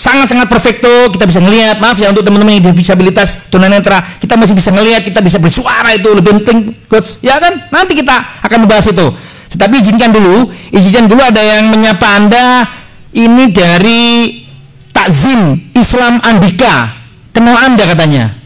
[0.00, 1.12] sangat-sangat perfecto.
[1.12, 1.76] Kita bisa ngelihat.
[1.76, 4.16] Maaf ya untuk teman-teman yang disabilitas tunanetra.
[4.16, 5.04] Kita masih bisa ngelihat.
[5.04, 7.20] Kita bisa bersuara itu lebih penting, coach.
[7.20, 7.68] Ya kan?
[7.68, 9.06] Nanti kita akan membahas itu.
[9.52, 12.64] Tetapi izinkan dulu, izinkan dulu ada yang menyapa anda.
[13.12, 14.02] Ini dari
[14.94, 16.96] Takzim Islam Andika.
[17.34, 18.40] Kenal anda katanya.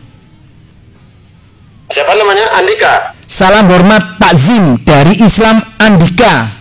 [1.88, 2.46] Siapa namanya?
[2.58, 3.14] Andika.
[3.24, 6.52] Salam hormat takzim dari Islam Andika.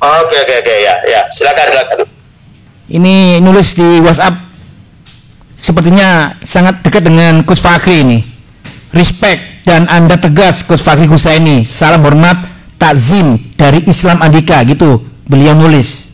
[0.00, 2.19] Oke oke oke ya ya silakan silakan.
[2.90, 4.34] Ini nulis di WhatsApp
[5.54, 8.18] sepertinya sangat dekat dengan Coach Fakri ini.
[8.90, 11.62] Respect dan Anda tegas Coach Fakri Husaini.
[11.62, 12.50] Salam hormat
[12.82, 15.06] takzim dari Islam Andika gitu.
[15.30, 16.10] Beliau nulis.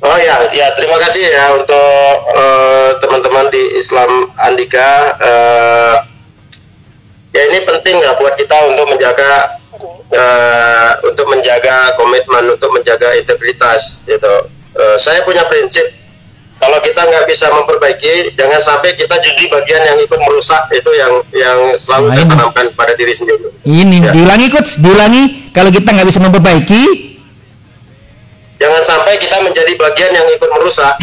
[0.00, 4.08] Oh ya, ya terima kasih ya untuk uh, teman-teman di Islam
[4.40, 5.20] Andika.
[5.20, 5.96] Uh,
[7.36, 9.60] ya ini penting ya buat kita untuk menjaga
[10.16, 14.61] uh, untuk menjaga komitmen, untuk menjaga integritas gitu.
[14.72, 15.84] Uh, saya punya prinsip
[16.62, 21.18] kalau kita nggak bisa memperbaiki, jangan sampai kita jadi bagian yang ikut merusak itu yang
[21.34, 23.50] yang selalu nah, saya tanamkan pada diri sendiri.
[23.66, 24.12] Ini ya.
[24.14, 25.50] diulangi coach, diulangi.
[25.50, 26.82] Kalau kita nggak bisa memperbaiki,
[28.62, 30.94] jangan sampai kita menjadi bagian yang ikut merusak.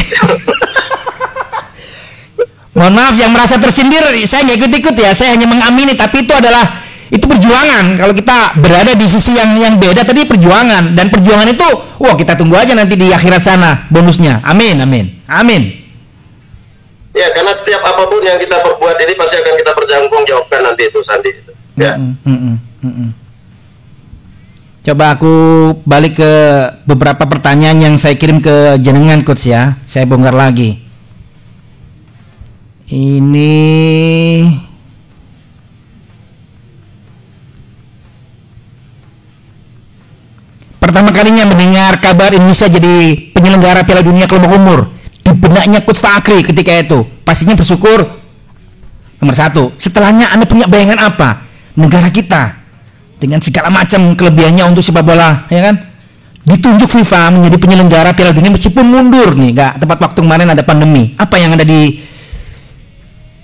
[2.80, 5.12] Mohon maaf yang merasa tersindir, saya nggak ikut-ikut ya.
[5.12, 6.79] Saya hanya mengamini, tapi itu adalah
[7.10, 7.98] itu perjuangan.
[7.98, 10.94] Kalau kita berada di sisi yang yang beda tadi perjuangan.
[10.94, 14.38] Dan perjuangan itu wah kita tunggu aja nanti di akhirat sana bonusnya.
[14.46, 15.18] Amin amin.
[15.26, 15.62] Amin.
[17.10, 20.86] Ya karena setiap apa pun yang kita perbuat ini pasti akan kita bertanggung jawabkan nanti
[20.86, 21.30] itu Sandi
[21.74, 21.98] ya.
[21.98, 22.56] Mm -mm,
[22.86, 23.10] mm -mm.
[24.80, 25.34] coba aku
[25.84, 26.32] balik ke
[26.86, 29.74] beberapa pertanyaan yang saya kirim ke jenengan coach ya.
[29.82, 30.78] Saya bongkar lagi.
[32.90, 33.50] Ini
[40.80, 44.80] pertama kalinya mendengar kabar Indonesia jadi penyelenggara Piala Dunia kelompok umur.
[45.20, 47.04] Di benaknya Coach Fakri ketika itu.
[47.22, 48.08] Pastinya bersyukur.
[49.20, 51.44] Nomor satu setelahnya anda punya bayangan apa?
[51.76, 52.56] Negara kita.
[53.20, 55.76] Dengan segala macam kelebihannya untuk sepak bola ya kan?
[56.40, 61.12] Ditunjuk FIFA menjadi penyelenggara Piala Dunia meskipun mundur nih nggak tepat waktu kemarin ada pandemi.
[61.20, 62.00] Apa yang ada di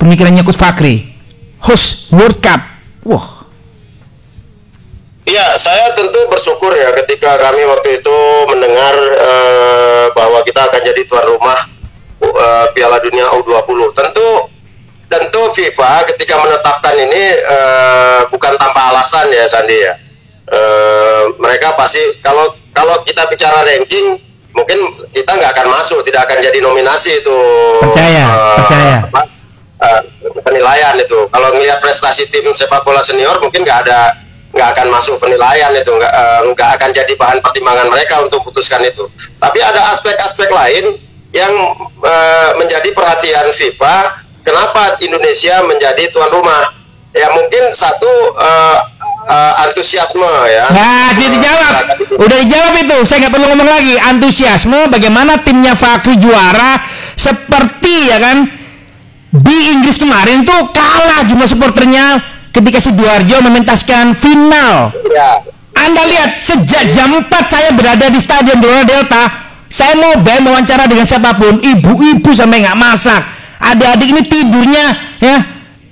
[0.00, 1.12] pemikirannya Coach Fakri?
[1.60, 2.64] Host World Cup.
[3.04, 3.35] Wah
[5.26, 11.02] Iya, saya tentu bersyukur ya ketika kami waktu itu mendengar uh, bahwa kita akan jadi
[11.02, 11.66] tuan rumah
[12.22, 13.90] uh, Piala Dunia U20.
[13.90, 14.26] Tentu
[15.10, 19.98] tentu FIFA ketika menetapkan ini uh, bukan tanpa alasan ya Sandi ya.
[20.46, 24.22] Uh, mereka pasti kalau kalau kita bicara ranking
[24.54, 24.78] mungkin
[25.10, 27.38] kita nggak akan masuk, tidak akan jadi nominasi itu.
[27.82, 28.96] Percaya, uh, percaya.
[29.10, 29.22] Apa,
[29.82, 30.00] uh,
[30.46, 31.18] penilaian itu.
[31.34, 34.22] Kalau ngelihat prestasi tim sepak bola senior mungkin nggak ada
[34.56, 38.80] nggak akan masuk penilaian itu nggak uh, nggak akan jadi bahan pertimbangan mereka untuk putuskan
[38.88, 39.04] itu.
[39.36, 40.96] Tapi ada aspek-aspek lain
[41.36, 41.52] yang
[42.00, 46.72] uh, menjadi perhatian FIFA kenapa Indonesia menjadi tuan rumah.
[47.16, 48.78] Ya mungkin satu uh,
[49.28, 50.68] uh, antusiasme ya.
[50.72, 51.74] Nah dia dijawab.
[52.16, 52.96] Udah dijawab itu.
[53.04, 53.94] Saya nggak perlu ngomong lagi.
[54.00, 56.80] Antusiasme bagaimana timnya Fakri juara
[57.16, 58.44] seperti ya kan
[59.32, 64.96] di Inggris kemarin tuh kalah jumlah supporternya ketika Sidoarjo mementaskan final.
[65.12, 65.44] Ya.
[65.76, 69.28] Anda lihat sejak jam 4 saya berada di Stadion Gelora Delta,
[69.68, 73.22] saya mau band wawancara dengan siapa pun, ibu-ibu sampai nggak masak.
[73.60, 74.84] Adik-adik ini tidurnya
[75.20, 75.38] ya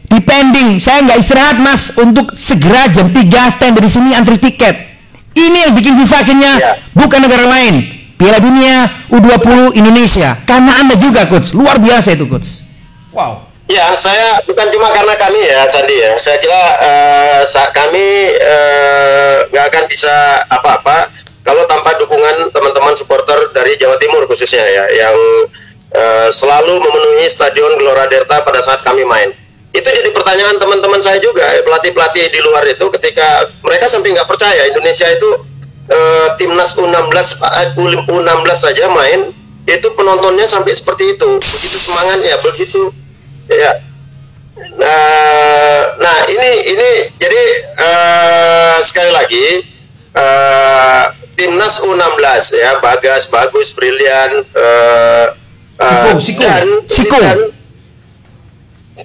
[0.08, 0.80] depending.
[0.80, 4.96] Saya nggak istirahat mas untuk segera jam 3 stand di sini antri tiket.
[5.34, 6.72] Ini yang bikin FIFA akhirnya ya.
[6.94, 7.82] bukan negara lain.
[8.14, 10.38] Piala Dunia U20 Indonesia.
[10.46, 12.62] Karena Anda juga coach, luar biasa itu coach.
[13.10, 13.53] Wow.
[13.64, 16.12] Ya, saya bukan cuma karena kami ya, Sandi ya.
[16.20, 20.12] Saya kira uh, kami eh, nggak uh, akan bisa
[20.52, 21.08] apa-apa
[21.40, 25.16] kalau tanpa dukungan teman-teman supporter dari Jawa Timur khususnya ya, yang
[25.96, 29.32] uh, selalu memenuhi Stadion Gelora Delta pada saat kami main.
[29.72, 34.68] Itu jadi pertanyaan teman-teman saya juga, pelatih-pelatih di luar itu ketika mereka sampai nggak percaya
[34.68, 35.40] Indonesia itu
[35.88, 37.40] uh, timnas U16
[37.80, 39.32] U16 saja main
[39.64, 42.92] itu penontonnya sampai seperti itu, begitu semangatnya, begitu
[43.48, 43.72] ya
[44.74, 46.90] nah nah ini ini
[47.20, 47.42] jadi
[47.78, 49.46] uh, sekali lagi
[50.14, 55.26] uh, timnas U16 ya bagas bagus brilian uh,
[55.78, 57.16] uh, Siko, dan Siko.
[57.18, 57.38] dan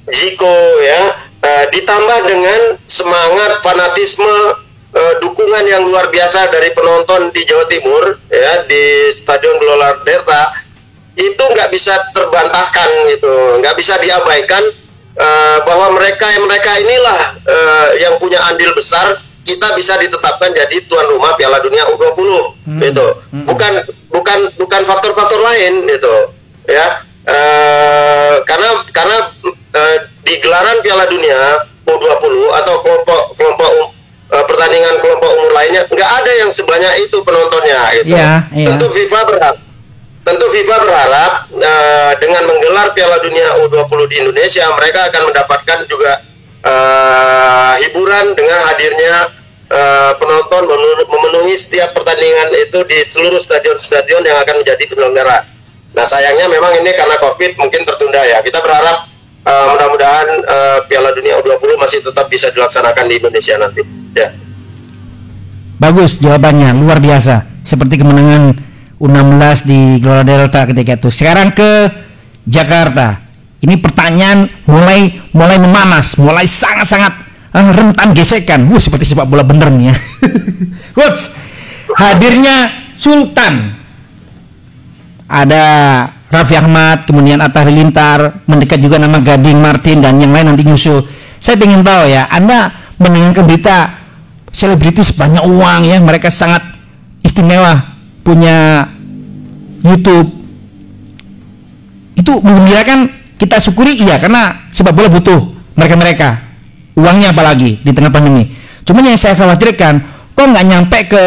[0.09, 1.01] Jiko ya
[1.41, 4.29] uh, ditambah dengan semangat fanatisme
[4.93, 10.68] uh, dukungan yang luar biasa dari penonton di Jawa Timur ya di Stadion Gelora Delta
[11.19, 14.63] itu nggak bisa terbantahkan gitu nggak bisa diabaikan
[15.19, 20.85] uh, bahwa mereka yang mereka inilah uh, yang punya andil besar kita bisa ditetapkan jadi
[20.87, 22.29] tuan rumah Piala Dunia U20
[22.69, 22.79] hmm.
[22.79, 23.45] gitu hmm.
[23.49, 23.73] bukan
[24.07, 26.15] bukan bukan faktor-faktor lain gitu
[26.71, 29.17] ya uh, karena karena
[29.75, 33.71] uh, di gelaran Piala Dunia U20 atau kelompok kelompok
[34.31, 38.13] uh, pertandingan kelompok umur lainnya nggak ada yang sebanyak itu penontonnya gitu.
[38.13, 38.67] Yeah, yeah.
[38.69, 39.55] Tentu FIFA berhak
[40.29, 46.21] tentu FIFA berharap uh, dengan menggelar Piala Dunia U20 di Indonesia mereka akan mendapatkan juga
[46.61, 49.13] uh, hiburan dengan hadirnya
[49.73, 50.69] uh, penonton
[51.09, 55.49] memenuhi setiap pertandingan itu di seluruh stadion-stadion yang akan menjadi penyelenggara.
[55.97, 58.45] Nah sayangnya memang ini karena COVID mungkin tertunda ya.
[58.45, 59.09] Kita berharap
[59.49, 63.81] uh, mudah-mudahan uh, Piala Dunia U20 masih tetap bisa dilaksanakan di Indonesia nanti.
[64.13, 64.29] Ya.
[65.81, 67.65] Bagus jawabannya, luar biasa.
[67.65, 68.68] Seperti kemenangan
[68.99, 71.09] U16 di Gelora Delta ketika itu.
[71.09, 71.87] Sekarang ke
[72.43, 73.23] Jakarta.
[73.59, 77.11] Ini pertanyaan mulai mulai memanas, mulai sangat-sangat
[77.55, 78.67] uh, rentan gesekan.
[78.71, 79.95] Wah, seperti sepak bola bener nih ya.
[80.95, 81.31] Coach,
[81.95, 83.79] hadirnya Sultan.
[85.29, 85.63] Ada
[86.29, 91.05] Raffi Ahmad, kemudian Atta Halilintar, mendekat juga nama Gading Martin dan yang lain nanti nyusul.
[91.37, 93.77] Saya ingin tahu ya, Anda mendengarkan berita
[94.49, 96.65] selebritis banyak uang ya, mereka sangat
[97.21, 98.87] istimewa punya
[99.83, 100.29] YouTube.
[102.19, 102.99] Itu menggembirakan
[103.39, 105.39] kita syukuri iya karena sepak bola butuh
[105.79, 106.43] mereka-mereka
[106.99, 108.51] uangnya apalagi di tengah pandemi.
[108.83, 110.03] Cuma yang saya khawatirkan
[110.35, 111.23] kok nggak nyampe ke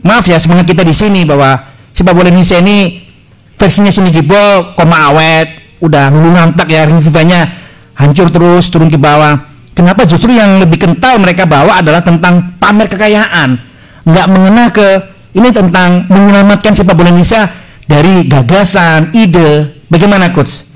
[0.00, 1.60] maaf ya semangat kita di sini bahwa
[1.92, 3.04] sepak bola Indonesia ini
[3.60, 7.40] versinya sini jebol koma awet udah lulu nantak ya FIFA-nya
[8.00, 9.36] hancur terus turun ke bawah
[9.76, 13.60] kenapa justru yang lebih kental mereka bawa adalah tentang pamer kekayaan
[14.08, 14.86] nggak mengenal ke
[15.30, 17.46] ini tentang menyelamatkan sepak bola Indonesia
[17.86, 19.82] dari gagasan, ide.
[19.90, 20.66] Bagaimana coach?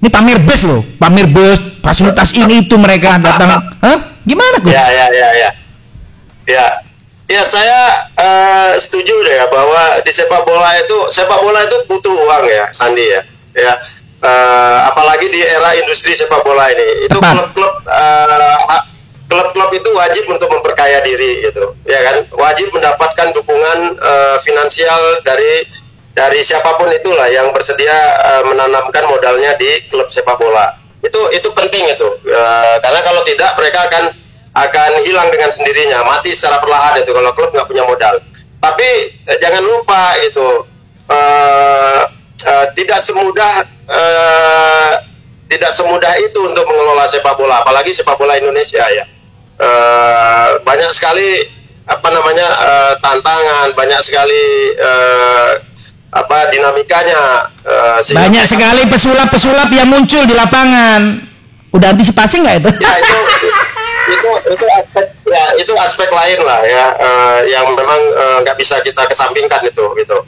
[0.00, 3.48] Ini pamer bus loh, pamer bus, fasilitas ini itu mereka datang.
[3.80, 3.98] Hah?
[4.24, 4.76] Gimana coach?
[4.76, 5.50] Ya, ya, ya, ya.
[6.46, 6.66] Ya,
[7.26, 12.12] ya saya uh, setuju deh ya bahwa di sepak bola itu sepak bola itu butuh
[12.12, 13.20] uang ya, Sandi ya.
[13.56, 13.72] Ya,
[14.20, 17.08] uh, apalagi di era industri sepak bola ini.
[17.08, 18.80] Itu klub-klub uh,
[19.26, 21.74] klub-klub itu wajib untuk memperkaya diri gitu.
[21.86, 22.16] Ya kan?
[22.34, 25.66] Wajib mendapatkan dukungan uh, finansial dari
[26.16, 30.78] dari siapa pun itulah yang bersedia uh, menanamkan modalnya di klub sepak bola.
[31.02, 32.08] Itu itu penting itu.
[32.24, 34.04] Uh, karena kalau tidak mereka akan
[34.56, 38.14] akan hilang dengan sendirinya mati secara perlahan itu kalau klub nggak punya modal.
[38.62, 38.88] Tapi
[39.28, 40.48] uh, jangan lupa itu
[41.10, 42.02] uh,
[42.46, 43.54] uh, tidak semudah
[43.90, 44.92] uh,
[45.46, 49.06] tidak semudah itu untuk mengelola sepak bola apalagi sepak bola Indonesia ya
[49.60, 51.44] uh, banyak sekali
[51.86, 55.50] apa namanya uh, tantangan, banyak sekali uh,
[56.16, 57.50] apa dinamikanya.
[57.62, 61.22] Uh, banyak sekali pesulap-pesulap yang muncul di lapangan.
[61.74, 62.70] Udah antisipasi nggak itu?
[62.80, 63.18] Ya itu
[64.06, 68.00] itu itu aspek ya itu aspek lain lah ya uh, yang memang
[68.46, 70.18] nggak uh, bisa kita kesampingkan itu gitu.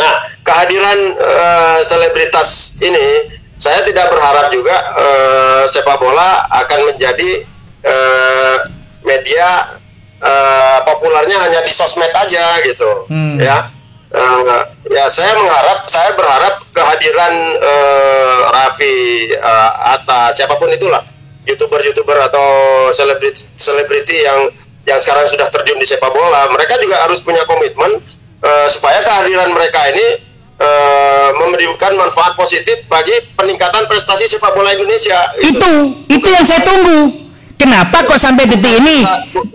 [0.00, 7.44] Nah kehadiran uh, selebritas ini saya tidak berharap juga uh, sepak bola akan menjadi
[7.88, 8.56] uh,
[9.02, 9.80] media
[10.20, 13.08] uh, populernya hanya di sosmed aja gitu.
[13.08, 13.40] Hmm.
[13.40, 13.72] ya.
[14.08, 21.04] Uh, ya saya mengharap saya berharap kehadiran uh, Raffi uh, Atta siapa pun itulah.
[21.48, 22.48] Youtuber-youtuber atau
[22.92, 24.52] selebriti selebriti yang
[24.88, 28.00] yang sekarang sudah terjun di sepak bola mereka juga harus punya komitmen
[28.40, 30.24] uh, supaya kehadiran mereka ini
[30.56, 35.36] uh, memberikan manfaat positif bagi peningkatan prestasi sepak bola Indonesia.
[35.40, 35.72] Itu itu,
[36.16, 37.27] itu yang saya tunggu
[37.58, 39.02] Kenapa kok sampai detik ini,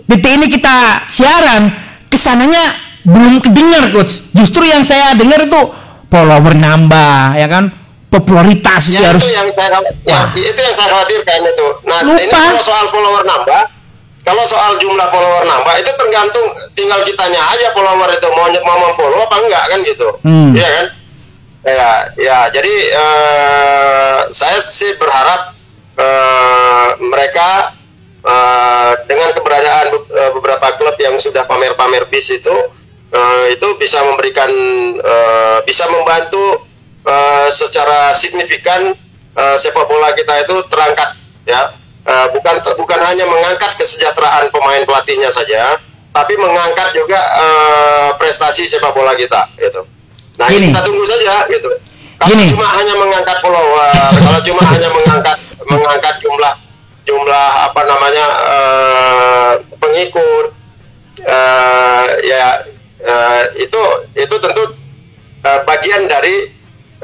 [0.04, 1.72] detik ini kita siaran,
[2.12, 4.20] ke sananya belum kedengar coach.
[4.36, 5.62] Justru yang saya dengar itu
[6.12, 7.72] follower nambah, ya kan?
[8.12, 9.26] Popularitas ya, harus.
[9.26, 11.66] Itu yang saya, ya, itu yang saya khawatirkan itu.
[11.82, 12.22] Nah, Lupa.
[12.22, 13.62] ini kalau soal follower nambah,
[14.22, 16.46] kalau soal jumlah follower nambah itu tergantung
[16.78, 20.50] tinggal kitanya aja follower itu mau mau follow apa enggak kan gitu, hmm.
[20.54, 20.86] ya kan?
[21.64, 22.38] Ya, ya.
[22.54, 25.56] Jadi uh, saya sih berharap
[25.98, 27.73] uh, mereka
[28.24, 32.56] uh, dengan keberadaan uh, beberapa klub yang sudah pamer-pamer bis itu
[33.12, 34.50] uh, itu bisa memberikan
[34.98, 36.64] uh, bisa membantu
[37.04, 38.96] uh, secara signifikan
[39.36, 41.14] uh, sepak bola kita itu terangkat
[41.44, 41.70] ya
[42.08, 45.76] uh, bukan bukan hanya mengangkat kesejahteraan pemain pelatihnya saja
[46.14, 49.84] tapi mengangkat juga uh, prestasi sepak bola kita gitu
[50.34, 50.72] nah Gini.
[50.72, 51.70] kita tunggu saja gitu
[52.18, 52.50] kalau Gini.
[52.50, 55.36] cuma hanya mengangkat follower kalau cuma hanya mengangkat
[55.68, 56.54] mengangkat jumlah
[57.04, 60.56] jumlah apa namanya uh, pengikut
[61.28, 62.64] uh, ya
[63.04, 63.82] uh, itu
[64.16, 64.64] itu tentu
[65.44, 66.48] uh, bagian dari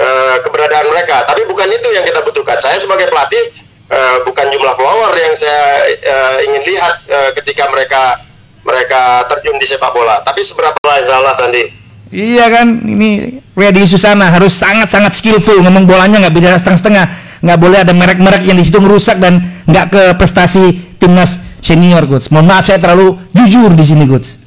[0.01, 1.25] uh, keberadaan mereka.
[1.29, 2.57] Tapi bukan itu yang kita butuhkan.
[2.57, 3.45] Saya sebagai pelatih
[3.93, 8.25] uh, bukan jumlah follower yang saya uh, ingin lihat uh, ketika mereka
[8.65, 10.21] mereka terjun di sepak bola.
[10.25, 11.81] Tapi seberapa salah Sandi?
[12.11, 15.63] Iya kan, ini Ready Susana harus sangat-sangat skillful.
[15.63, 17.07] Ngomong bolanya nggak bisa setengah-setengah
[17.41, 22.29] nggak boleh ada merek-merek yang di situ merusak dan nggak ke prestasi timnas senior coach.
[22.33, 24.41] Mohon maaf saya terlalu jujur di sini coach.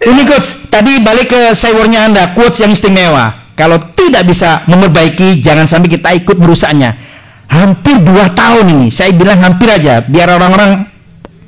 [0.00, 3.52] Ini coach, tadi balik ke sewernya Anda, quotes yang istimewa.
[3.52, 7.10] Kalau tidak bisa memperbaiki, jangan sampai kita ikut merusaknya.
[7.50, 10.86] hampir dua tahun ini saya bilang hampir aja biar orang-orang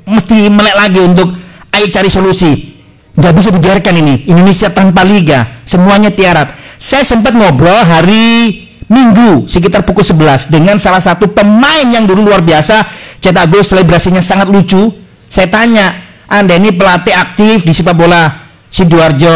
[0.03, 1.31] mesti melek lagi untuk
[1.71, 2.75] ayo cari solusi
[3.15, 8.59] nggak bisa dibiarkan ini Indonesia tanpa liga semuanya tiarap saya sempat ngobrol hari
[8.91, 12.83] Minggu sekitar pukul 11 dengan salah satu pemain yang dulu luar biasa
[13.23, 14.91] cetak gol selebrasinya sangat lucu.
[15.25, 15.87] Saya tanya
[16.27, 18.27] anda ini pelatih aktif di sepak bola
[18.67, 19.33] Sidoarjo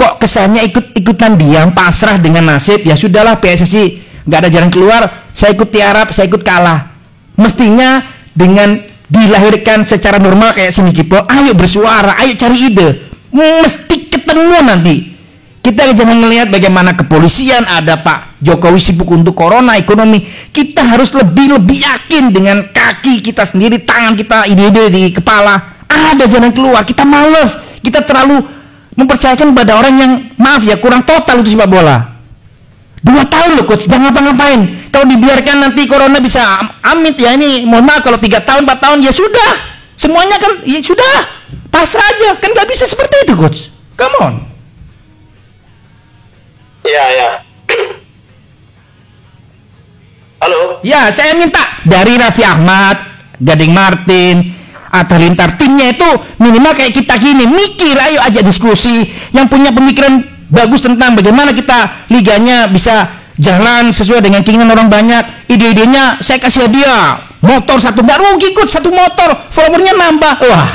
[0.00, 2.80] kok kesannya ikut-ikutan diam pasrah dengan nasib?
[2.88, 5.28] Ya sudahlah PSSI nggak ada jalan keluar.
[5.36, 6.96] Saya ikut tiarap saya ikut kalah.
[7.36, 8.00] Mestinya
[8.32, 8.80] dengan
[9.12, 12.88] dilahirkan secara normal kayak sini Kipo ayo bersuara ayo cari ide.
[13.30, 15.09] Mesti ketemu nanti
[15.60, 21.60] kita jangan melihat bagaimana kepolisian ada Pak Jokowi sibuk untuk corona ekonomi kita harus lebih
[21.60, 27.04] lebih yakin dengan kaki kita sendiri tangan kita ide-ide di kepala ada jalan keluar kita
[27.04, 28.40] males kita terlalu
[28.96, 32.10] mempercayakan pada orang yang maaf ya kurang total untuk sepak bola
[33.00, 34.92] Dua tahun loh coach, jangan ngapa-ngapain.
[34.92, 39.00] Kalau dibiarkan nanti corona bisa amit ya ini, mohon maaf kalau tiga tahun, empat tahun
[39.00, 39.52] ya sudah.
[39.96, 41.24] Semuanya kan ya sudah,
[41.72, 42.36] pasrah aja.
[42.36, 43.72] Kan nggak bisa seperti itu coach.
[43.96, 44.49] Come on.
[50.80, 52.96] Ya, saya minta dari Raffi Ahmad,
[53.36, 54.60] Gading Martin,
[54.90, 56.08] Atta Lintar timnya itu
[56.42, 60.18] minimal kayak kita gini mikir ayo aja diskusi yang punya pemikiran
[60.50, 63.06] bagus tentang bagaimana kita liganya bisa
[63.38, 65.46] jalan sesuai dengan keinginan orang banyak.
[65.46, 67.22] Ide-idenya saya kasih hadiah.
[67.40, 70.34] Motor satu nggak rugi ikut satu motor followernya nambah.
[70.44, 70.68] Wah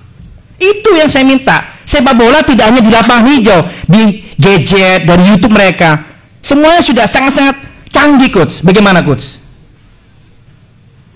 [0.72, 1.78] itu yang saya minta.
[1.86, 6.00] Sepak bola tidak hanya di lapangan hijau di gadget dari YouTube mereka.
[6.40, 7.60] Semuanya sudah sangat-sangat
[7.92, 8.64] canggih coach.
[8.64, 9.39] Bagaimana coach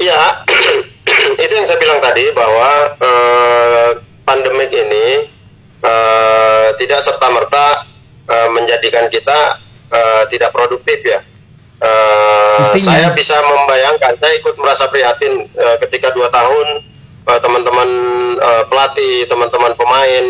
[0.05, 0.45] ya
[1.45, 3.91] itu yang saya bilang tadi bahwa uh,
[4.29, 5.29] pandemik ini
[5.81, 7.89] uh, tidak serta merta
[8.29, 9.61] uh, menjadikan kita
[9.93, 11.21] uh, tidak produktif ya.
[11.85, 16.81] Uh, saya bisa membayangkan, saya ikut merasa prihatin uh, ketika dua tahun
[17.25, 17.89] teman-teman
[18.41, 20.25] uh, uh, pelatih, teman-teman pemain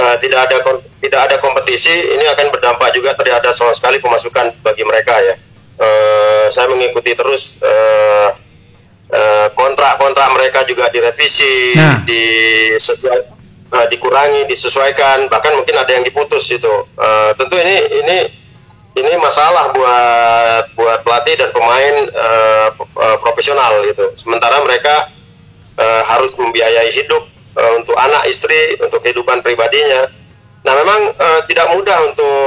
[0.00, 0.56] uh, tidak ada
[1.00, 5.34] tidak ada kompetisi, ini akan berdampak juga terhadap sama sekali pemasukan bagi mereka ya.
[5.76, 7.60] Uh, saya mengikuti terus
[9.54, 12.02] kontrak-kontrak uh, mereka juga direvisi, nah.
[12.02, 12.24] di
[12.74, 16.74] uh, dikurangi, disesuaikan, bahkan mungkin ada yang diputus itu.
[16.98, 18.18] Uh, tentu ini ini
[18.96, 24.10] ini masalah buat buat pelatih dan pemain uh, uh, profesional gitu.
[24.16, 25.12] Sementara mereka
[25.76, 27.22] uh, harus membiayai hidup
[27.54, 30.08] uh, untuk anak istri, untuk kehidupan pribadinya.
[30.66, 32.42] Nah, memang uh, tidak mudah untuk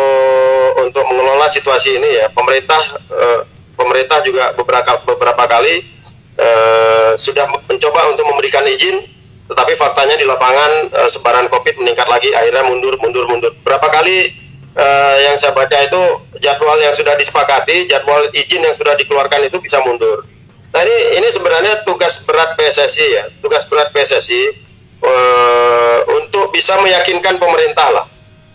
[0.83, 2.27] untuk mengelola situasi ini ya.
[2.33, 2.81] Pemerintah
[3.13, 3.39] uh,
[3.77, 5.98] pemerintah juga beberapa beberapa kali
[6.39, 9.03] uh, sudah mencoba untuk memberikan izin
[9.49, 13.49] tetapi faktanya di lapangan uh, sebaran COVID meningkat lagi, akhirnya mundur, mundur, mundur.
[13.65, 14.29] Berapa kali
[14.77, 16.01] uh, yang saya baca itu
[16.37, 20.21] jadwal yang sudah disepakati, jadwal izin yang sudah dikeluarkan itu bisa mundur.
[20.69, 24.53] Nah ini, sebenarnya tugas berat PSSI ya, tugas berat PSSI
[25.01, 28.05] uh, untuk bisa meyakinkan pemerintah lah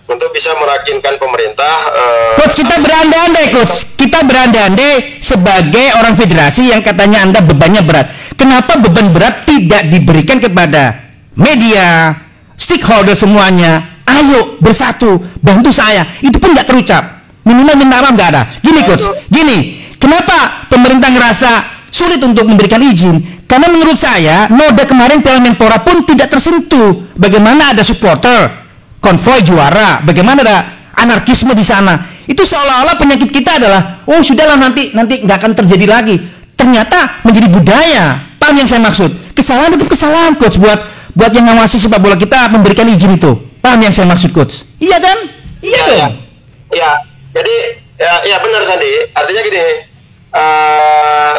[0.04, 1.74] untuk bisa merakinkan pemerintah.
[1.90, 8.06] Uh, coach kita berandai-andai, coach kita berandai-andai sebagai orang federasi yang katanya anda bebannya berat.
[8.36, 12.12] Kenapa beban berat tidak diberikan kepada media,
[12.58, 14.02] stakeholder semuanya?
[14.04, 16.04] Ayo bersatu, bantu saya.
[16.20, 17.24] Itu pun nggak terucap.
[17.44, 18.42] Minimal minta maaf nggak ada.
[18.60, 19.88] Gini coach, gini.
[19.96, 21.50] Kenapa pemerintah ngerasa
[21.88, 23.44] sulit untuk memberikan izin?
[23.48, 27.16] Karena menurut saya, noda kemarin Piala Menpora pun tidak tersentuh.
[27.16, 28.63] Bagaimana ada supporter,
[29.04, 30.56] konvoy juara, bagaimana ada
[30.96, 32.24] anarkisme di sana.
[32.24, 36.16] Itu seolah-olah penyakit kita adalah, oh sudahlah nanti nanti nggak akan terjadi lagi.
[36.56, 38.04] Ternyata menjadi budaya.
[38.40, 39.36] Paham yang saya maksud?
[39.36, 40.80] Kesalahan itu kesalahan coach buat
[41.12, 43.36] buat yang ngawasi sepak bola kita memberikan izin itu.
[43.60, 44.64] Paham yang saya maksud coach?
[44.80, 45.18] Iya kan?
[45.60, 46.08] Iya ya, ya.
[46.72, 46.90] ya.
[47.36, 47.56] Jadi
[48.00, 48.88] ya, ya benar Sandi.
[49.12, 49.64] Artinya gini,
[50.32, 51.32] uh,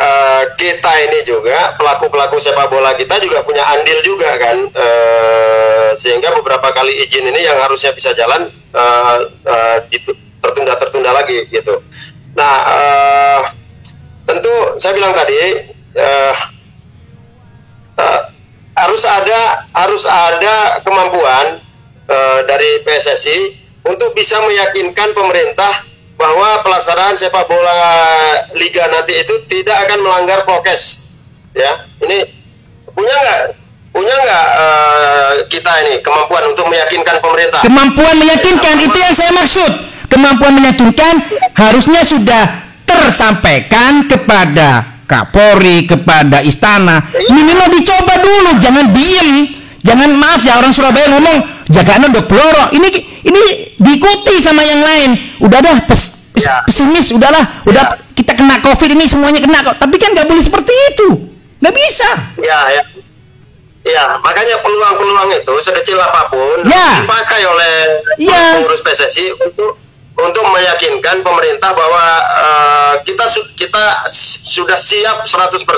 [0.00, 6.34] uh, kita ini juga pelaku-pelaku sepak bola kita juga punya andil juga kan uh, sehingga
[6.34, 9.16] beberapa kali izin ini yang harusnya bisa jalan uh,
[9.46, 9.78] uh,
[10.42, 11.80] tertunda-tertunda lagi gitu.
[12.34, 13.40] Nah uh,
[14.26, 16.34] tentu saya bilang tadi uh,
[17.98, 18.20] uh,
[18.74, 19.40] harus ada
[19.72, 21.62] harus ada kemampuan
[22.10, 23.38] uh, dari PSSI
[23.86, 27.74] untuk bisa meyakinkan pemerintah bahwa pelaksanaan sepak bola
[28.54, 31.14] liga nanti itu tidak akan melanggar prokes.
[31.54, 32.26] Ya ini
[32.90, 33.40] punya nggak?
[33.94, 37.62] Punya nggak uh, kita ini kemampuan untuk meyakinkan pemerintah?
[37.62, 39.70] Kemampuan meyakinkan itu yang saya maksud.
[40.10, 41.14] Kemampuan meyakinkan
[41.54, 42.44] harusnya sudah
[42.86, 47.04] tersampaikan kepada Kapolri kepada istana.
[47.12, 49.60] Minimal dicoba dulu jangan diem.
[49.84, 52.88] Jangan maaf ya orang Surabaya ngomong jagaan udah peloro ini
[53.24, 53.42] ini
[53.80, 55.10] diikuti sama yang lain
[55.40, 56.60] udah dah pes, pes, ya.
[56.68, 58.12] pesimis udahlah udah ya.
[58.16, 61.08] kita kita kena covid ini semuanya kena kok tapi kan nggak boleh seperti itu
[61.62, 62.08] nggak bisa
[62.42, 62.84] ya ya
[63.84, 67.04] Ya, makanya peluang-peluang itu sekecil apa pun ya.
[67.04, 68.56] dipakai oleh ya.
[68.56, 69.76] pengurus PSSI untuk
[70.16, 74.08] untuk meyakinkan pemerintah bahwa uh, kita su kita
[74.40, 75.68] sudah siap 100%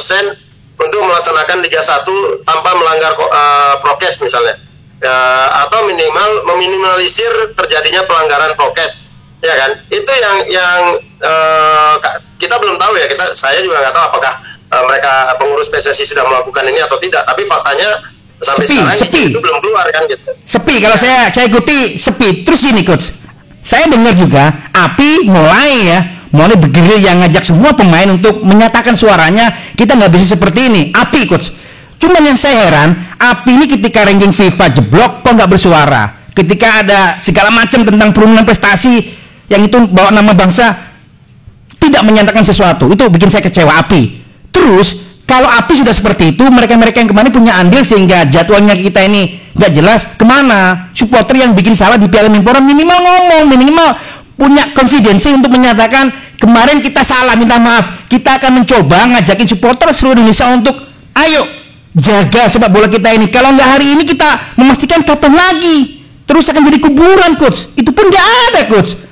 [0.78, 2.06] untuk melaksanakan Liga 1
[2.46, 4.54] tanpa melanggar uh, prokes misalnya.
[4.96, 9.12] Uh, atau minimal meminimalisir terjadinya pelanggaran prokes
[9.44, 9.70] ya kan?
[9.92, 10.80] Itu yang yang
[11.20, 12.00] uh,
[12.40, 14.32] kita belum tahu ya kita saya juga nggak tahu apakah
[14.72, 18.00] uh, mereka pengurus PSSI sudah melakukan ini atau tidak tapi faktanya
[18.40, 19.22] sampai sepi, sekarang sepi.
[19.32, 20.30] itu belum keluar kan gitu.
[20.44, 22.44] Sepi kalau saya saya ikuti sepi.
[22.44, 23.12] Terus gini coach.
[23.60, 25.98] Saya dengar juga api mulai ya
[26.30, 30.82] mulai bergerilya yang ngajak semua pemain untuk menyatakan suaranya kita nggak bisa seperti ini.
[30.92, 31.50] Api coach
[31.96, 36.28] cuman yang saya heran api ini ketika ranking FIFA jeblok kok nggak bersuara?
[36.36, 39.08] Ketika ada segala macam tentang penurunan prestasi
[39.48, 40.74] yang itu bawa nama bangsa
[41.80, 42.90] tidak menyatakan sesuatu.
[42.90, 44.20] Itu bikin saya kecewa api.
[44.50, 49.50] Terus kalau api sudah seperti itu mereka-mereka yang kemarin punya andil sehingga jadwalnya kita ini
[49.56, 50.92] nggak jelas ke mana?
[50.92, 53.88] Supporter yang bikin salah di Piala Menpora minimal ngomong minimal
[54.36, 58.06] punya konfidensi untuk menyatakan kemarin kita salah minta maaf.
[58.06, 60.76] Kita akan mencoba ngajakin supporter seluruh Indonesia untuk
[61.16, 61.55] ayo
[61.96, 66.62] jaga sepak bola kita ini kalau nggak hari ini kita memastikan kapan lagi terus akan
[66.68, 69.06] jadi kuburan coach itu pun nggak ada coach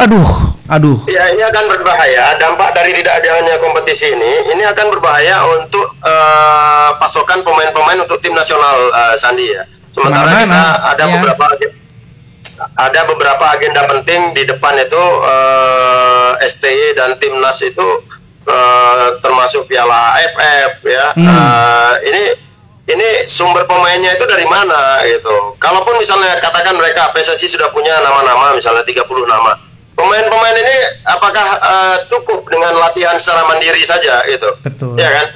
[0.00, 0.96] Aduh, aduh.
[1.12, 2.32] Ya ini akan berbahaya.
[2.40, 8.32] Dampak dari tidak adanya kompetisi ini, ini akan berbahaya untuk uh, pasokan pemain-pemain untuk tim
[8.32, 9.68] nasional uh, Sandi ya.
[9.92, 10.46] Sementara Mana -mana.
[10.48, 10.62] kita
[10.96, 11.12] ada ya.
[11.20, 11.44] beberapa
[12.60, 18.04] ada beberapa agenda penting di depan itu uh, eh, STY dan timnas itu
[18.50, 21.06] uh, termasuk Piala AFF ya.
[21.14, 21.26] Hmm.
[21.26, 22.22] Uh, ini
[22.90, 25.54] ini sumber pemainnya itu dari mana gitu.
[25.62, 29.70] Kalaupun misalnya katakan mereka PSSI sudah punya nama-nama misalnya 30 nama
[30.00, 35.26] pemain-pemain ini apakah uh, cukup dengan latihan secara mandiri saja gitu betul ya kan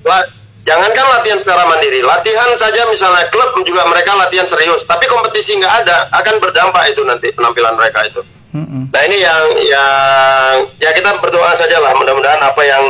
[0.00, 0.18] La
[0.64, 5.74] jangankan latihan secara mandiri latihan saja misalnya klub juga mereka latihan serius tapi kompetisi nggak
[5.84, 8.20] ada akan berdampak itu nanti penampilan mereka itu
[8.54, 8.82] mm-hmm.
[8.90, 12.82] nah ini yang yang ya kita berdoa saja lah mudah-mudahan apa yang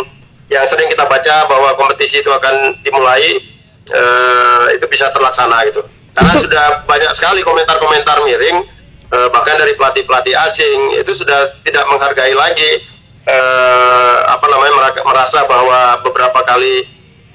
[0.51, 3.39] yang sering kita baca bahwa kompetisi itu akan dimulai
[3.95, 6.43] uh, itu bisa terlaksana gitu karena itu.
[6.47, 8.67] sudah banyak sekali komentar-komentar miring
[9.15, 12.71] uh, bahkan dari pelatih pelatih asing itu sudah tidak menghargai lagi
[13.31, 16.83] uh, apa namanya merasa bahwa beberapa kali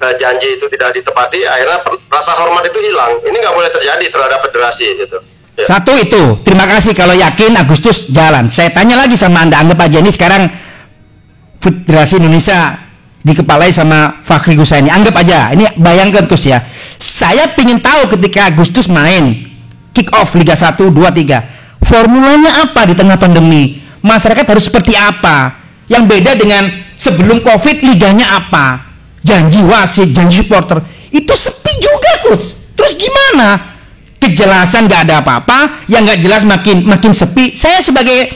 [0.04, 1.80] uh, janji itu tidak ditepati akhirnya
[2.12, 5.18] rasa hormat itu hilang ini nggak boleh terjadi terhadap federasi gitu
[5.56, 10.04] satu itu terima kasih kalau yakin Agustus jalan saya tanya lagi sama anda anggap aja
[10.04, 10.52] ini sekarang
[11.56, 12.76] Federasi Indonesia
[13.24, 16.60] dikepalai sama Fakhri Gusaini anggap aja ini bayangkan Gus ya
[17.00, 19.48] saya ingin tahu ketika Agustus main
[19.96, 23.78] kick off Liga 1 2 3 Formulanya apa di tengah pandemi?
[24.02, 25.54] Masyarakat harus seperti apa?
[25.86, 26.66] Yang beda dengan
[26.98, 28.82] sebelum Covid liganya apa?
[29.22, 30.82] Janji wasit, janji supporter.
[31.14, 32.58] Itu sepi juga, coach.
[32.74, 33.75] Terus gimana?
[34.16, 37.52] Kejelasan nggak ada apa-apa, yang nggak jelas makin makin sepi.
[37.52, 38.32] Saya sebagai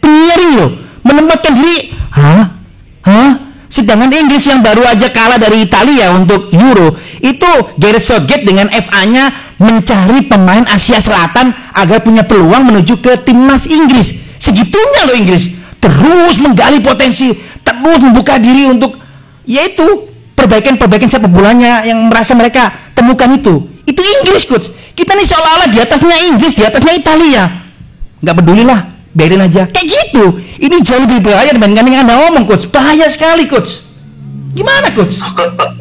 [0.00, 0.70] penyiaring loh,
[1.04, 2.44] menempatkan diri, hah?
[3.04, 3.30] Hah?
[3.70, 9.54] Sedangkan Inggris yang baru aja kalah dari Italia untuk Euro, itu Gareth Southgate dengan FA-nya
[9.62, 14.16] mencari pemain Asia Selatan agar punya peluang menuju ke timnas Inggris.
[14.42, 15.54] Segitunya loh Inggris.
[15.78, 17.30] Terus menggali potensi,
[17.62, 18.98] terus membuka diri untuk
[19.46, 23.68] yaitu perbaikan-perbaikan sepak bolanya yang merasa mereka temukan itu.
[23.90, 24.70] Itu Inggris coach.
[24.94, 27.50] Kita nih seolah-olah di atasnya Inggris, di atasnya Italia.
[28.22, 28.80] Nggak pedulilah,
[29.10, 29.66] biarin aja.
[29.66, 30.38] Kayak gitu.
[30.62, 32.70] Ini jauh lebih bahaya dibandingkan yang Anda ngomong coach.
[32.70, 33.82] Bahaya sekali coach.
[34.54, 35.18] Gimana coach?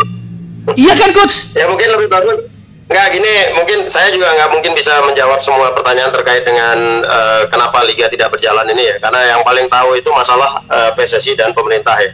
[0.81, 1.53] iya kan coach?
[1.53, 2.49] Ya mungkin lebih bagus
[2.89, 7.85] Enggak gini, mungkin saya juga nggak mungkin bisa menjawab semua pertanyaan terkait dengan uh, kenapa
[7.85, 11.53] liga tidak berjalan ini ya, karena yang paling tahu itu masalah uh, eh, PSSI dan
[11.53, 12.09] pemerintah ya.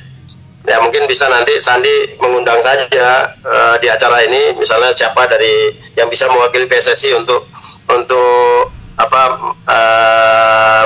[0.65, 6.09] Ya mungkin bisa nanti Sandi mengundang saja uh, di acara ini, misalnya siapa dari yang
[6.09, 7.45] bisa mewakili PSSI untuk
[7.85, 10.85] untuk apa uh,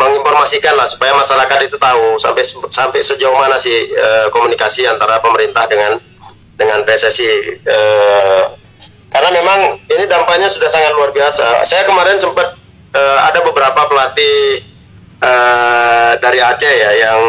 [0.00, 5.68] menginformasikan lah supaya masyarakat itu tahu sampai sampai sejauh mana sih uh, komunikasi antara pemerintah
[5.68, 6.00] dengan
[6.56, 7.60] dengan PSSI.
[7.68, 8.44] Uh,
[9.12, 11.60] karena memang ini dampaknya sudah sangat luar biasa.
[11.68, 12.56] Saya kemarin sempat
[12.96, 14.71] uh, ada beberapa pelatih
[15.22, 17.20] uh, dari Aceh ya yang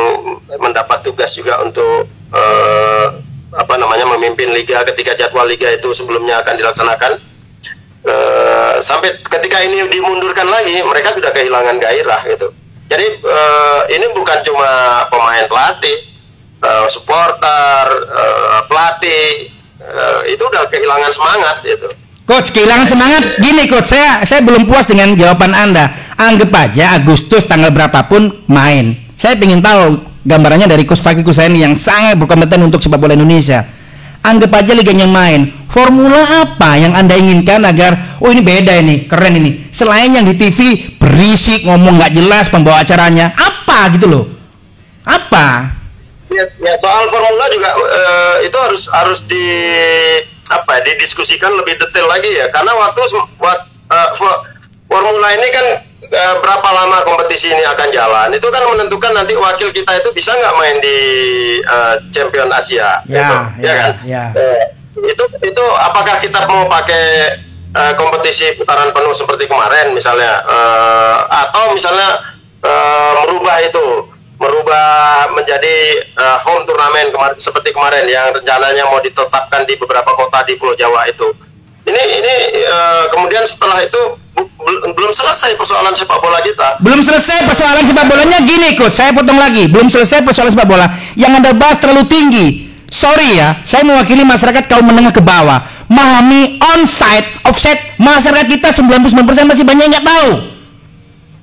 [0.57, 3.07] mendapat tugas juga untuk uh,
[3.53, 7.13] apa namanya memimpin liga ketika jadwal liga itu sebelumnya akan dilaksanakan.
[8.03, 12.51] Uh, sampai ketika ini dimundurkan lagi, mereka sudah kehilangan gairah gitu.
[12.91, 15.97] Jadi uh, ini bukan cuma pemain pelatih,
[16.59, 21.87] uh, supporter, uh, pelatih, uh, itu udah kehilangan semangat gitu.
[22.23, 27.43] Coach kehilangan semangat gini coach saya saya belum puas dengan jawaban anda anggap aja Agustus
[27.43, 32.81] tanggal berapapun main saya ingin tahu gambarannya dari coach Fakir Kusaini yang sangat berkompeten untuk
[32.81, 33.63] sepak bola Indonesia.
[34.23, 35.51] Anggap aja liganya main.
[35.67, 39.67] Formula apa yang Anda inginkan agar oh ini beda ini, keren ini.
[39.67, 43.35] Selain yang di TV berisik, ngomong nggak jelas pembawa acaranya.
[43.35, 44.25] Apa gitu loh.
[45.03, 45.75] Apa?
[46.31, 49.45] Ya, ya soal formula juga uh, itu harus harus di
[50.51, 52.51] apa ya, didiskusikan lebih detail lagi ya.
[52.51, 54.09] Karena waktu uh,
[54.89, 55.65] formula ini kan
[56.11, 58.27] uh, berapa lama kompetisi ini akan jalan?
[58.35, 60.97] Itu kan menentukan nanti wakil kita itu bisa nggak main di
[61.63, 62.99] uh, Champion Asia.
[63.07, 63.91] Ya, gitu, ya, ya kan?
[64.03, 64.23] ya.
[64.35, 64.61] Uh,
[65.03, 67.37] itu itu apakah kita mau pakai
[67.73, 72.21] uh, kompetisi putaran penuh seperti kemarin misalnya uh, atau misalnya
[72.61, 74.13] uh, merubah itu
[74.43, 75.75] merubah menjadi
[76.19, 80.75] uh, home turnamen kemar seperti kemarin yang rencananya mau ditetapkan di beberapa kota di Pulau
[80.75, 81.31] Jawa itu.
[81.83, 82.35] Ini ini
[82.67, 84.19] uh, kemudian setelah itu
[84.95, 86.79] belum selesai persoalan sepak bola kita.
[86.83, 88.95] Belum selesai persoalan sepak bolanya gini, coach.
[88.95, 89.67] Saya potong lagi.
[89.67, 90.87] Belum selesai persoalan sepak bola.
[91.19, 92.47] Yang Anda bahas terlalu tinggi.
[92.87, 95.59] Sorry ya, saya mewakili masyarakat kaum menengah ke bawah.
[95.91, 99.11] Memahami onside, offset, masyarakat kita 99%
[99.49, 100.31] masih banyak yang tahu.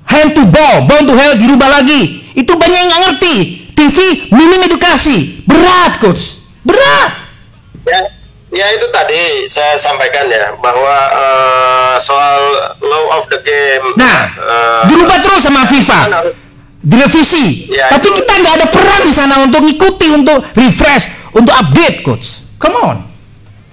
[0.09, 3.35] Hand to ball, ball to hell dirubah lagi itu banyak yang nggak ngerti.
[3.71, 3.97] TV
[4.35, 5.41] minim edukasi.
[5.47, 6.43] Berat, coach.
[6.61, 7.11] Berat.
[7.81, 7.99] Ya,
[8.53, 12.41] ya itu tadi saya sampaikan ya bahwa uh, soal
[12.83, 13.85] law of the game.
[13.97, 16.29] Nah, uh, dirubah terus sama FIFA.
[16.81, 17.69] Direvisi.
[17.69, 22.01] Ya, Tapi itu, kita nggak ada peran di sana untuk ngikuti, untuk refresh, untuk update,
[22.01, 22.41] coach.
[22.57, 22.97] Come on.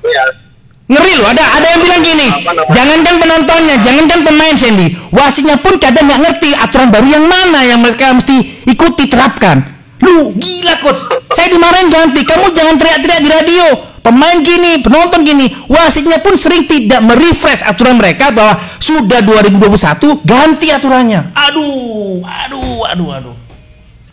[0.05, 0.48] Ya,
[0.89, 2.27] Ngeri loh, ada ada yang bilang gini,
[2.73, 7.85] jangankan penontonnya, jangankan pemain Sandy, wasitnya pun kadang nggak ngerti aturan baru yang mana yang
[7.85, 9.60] mereka mesti ikuti terapkan.
[10.01, 11.05] Lu gila coach,
[11.36, 13.66] saya dimarahin ganti, kamu jangan teriak-teriak di radio.
[14.01, 20.73] Pemain gini, penonton gini, wasitnya pun sering tidak merefresh aturan mereka bahwa sudah 2021 ganti
[20.73, 21.36] aturannya.
[21.36, 23.36] Aduh, aduh, aduh, aduh,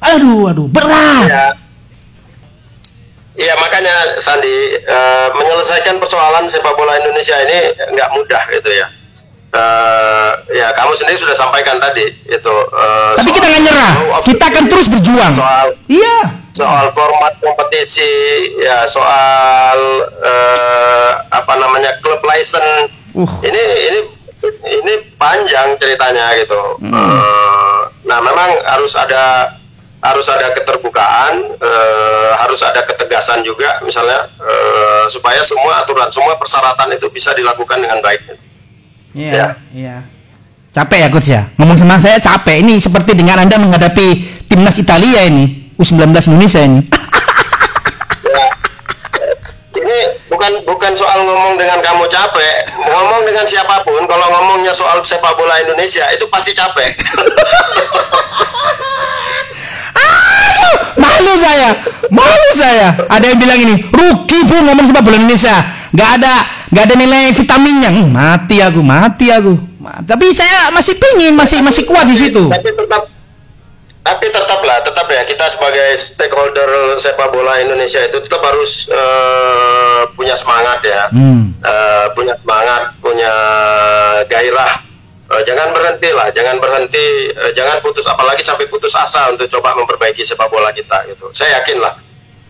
[0.04, 1.24] aduh, aduh, berat.
[1.32, 1.65] Ya
[3.36, 8.88] Iya makanya Sandi uh, menyelesaikan persoalan sepak bola Indonesia ini nggak mudah gitu ya.
[9.56, 12.56] Uh, ya kamu sendiri sudah sampaikan tadi itu.
[12.72, 13.94] Uh, Tapi kita nggak nyerah,
[14.24, 15.32] kita akan terus berjuang.
[15.32, 16.44] Soal iya.
[16.56, 18.08] Soal format kompetisi,
[18.64, 19.80] ya soal
[20.24, 22.88] uh, apa namanya klub license.
[23.12, 23.28] Uh.
[23.44, 24.00] Ini ini
[24.64, 26.80] ini panjang ceritanya gitu.
[26.80, 26.96] Hmm.
[26.96, 29.52] Uh, nah memang harus ada
[30.06, 31.72] harus ada keterbukaan, e,
[32.38, 34.54] harus ada ketegasan juga, misalnya e,
[35.10, 38.22] supaya semua aturan, semua persyaratan itu bisa dilakukan dengan baik.
[39.18, 39.48] Iya, ya.
[39.74, 39.98] iya.
[40.76, 42.60] Capek ya coach ya, ngomong sama saya capek.
[42.60, 44.08] Ini seperti dengan anda menghadapi
[44.52, 46.84] timnas Italia ini, U19 Indonesia ini.
[48.36, 48.48] ya.
[49.80, 52.56] Ini bukan bukan soal ngomong dengan kamu capek,
[52.92, 54.04] ngomong dengan siapa pun.
[54.04, 56.92] Kalau ngomongnya soal sepak bola Indonesia itu pasti capek.
[61.16, 61.70] malu saya.
[62.12, 62.88] Malu saya.
[63.08, 65.56] Ada yang bilang ini rugi bu ngomong sepak bola Indonesia.
[65.96, 66.34] Nggak ada
[66.72, 67.90] nggak ada nilai vitaminnya.
[67.92, 69.56] Hmm, mati aku mati aku.
[69.86, 72.52] Tapi saya masih pingin masih masih kuat di situ.
[72.52, 73.04] Tapi tetap
[74.06, 80.38] tapi tetaplah tetap ya kita sebagai stakeholder sepak bola Indonesia itu tetap harus uh, punya
[80.38, 81.10] semangat ya.
[81.10, 81.58] Hmm.
[81.64, 83.34] uh, punya semangat punya
[84.30, 84.95] gairah
[85.30, 89.74] uh, jangan berhenti lah, jangan berhenti, uh, jangan putus, apalagi sampai putus asa untuk coba
[89.78, 91.32] memperbaiki sepak bola kita gitu.
[91.34, 91.94] Saya yakin lah,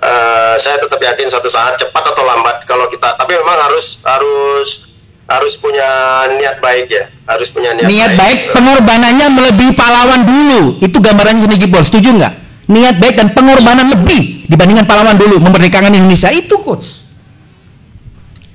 [0.03, 4.69] uh, saya tetap yakin satu saat cepat atau lambat kalau kita, tapi memang harus harus
[5.25, 5.89] harus punya
[6.37, 8.19] niat baik ya, harus punya niat, niat baik.
[8.21, 12.33] baik pengorbanannya melebihi pahlawan dulu, itu gambarannya Sini Gibol, setuju nggak?
[12.65, 17.05] Niat baik dan pengorbanan lebih dibandingkan pahlawan dulu memerdekakan Indonesia itu coach.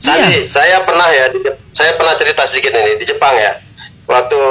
[0.00, 0.42] Sandi, iya.
[0.42, 1.28] saya pernah ya,
[1.70, 3.69] saya pernah cerita sedikit ini di Jepang ya
[4.10, 4.42] waktu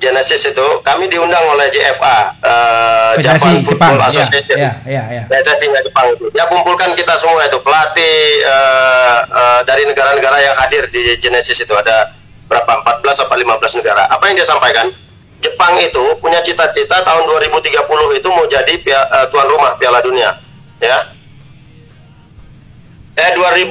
[0.00, 4.08] Genesis itu kami diundang oleh JFA uh, eh, Japan Football Jepang.
[4.08, 4.56] Association.
[4.56, 5.80] Ya, ya, ya, ya.
[5.84, 6.06] Jepang.
[6.16, 8.16] Itu dia kumpulkan kita semua itu pelatih
[8.48, 11.76] uh, uh, dari negara-negara yang hadir di Genesis itu.
[11.76, 12.16] Ada
[12.48, 12.72] berapa
[13.04, 14.08] 14 atau 15 negara.
[14.08, 14.88] Apa yang dia sampaikan?
[15.42, 17.74] Jepang itu punya cita-cita tahun 2030
[18.14, 20.38] itu mau jadi pia, uh, tuan rumah Piala Dunia
[20.78, 20.98] ya.
[23.12, 23.68] Eh 2000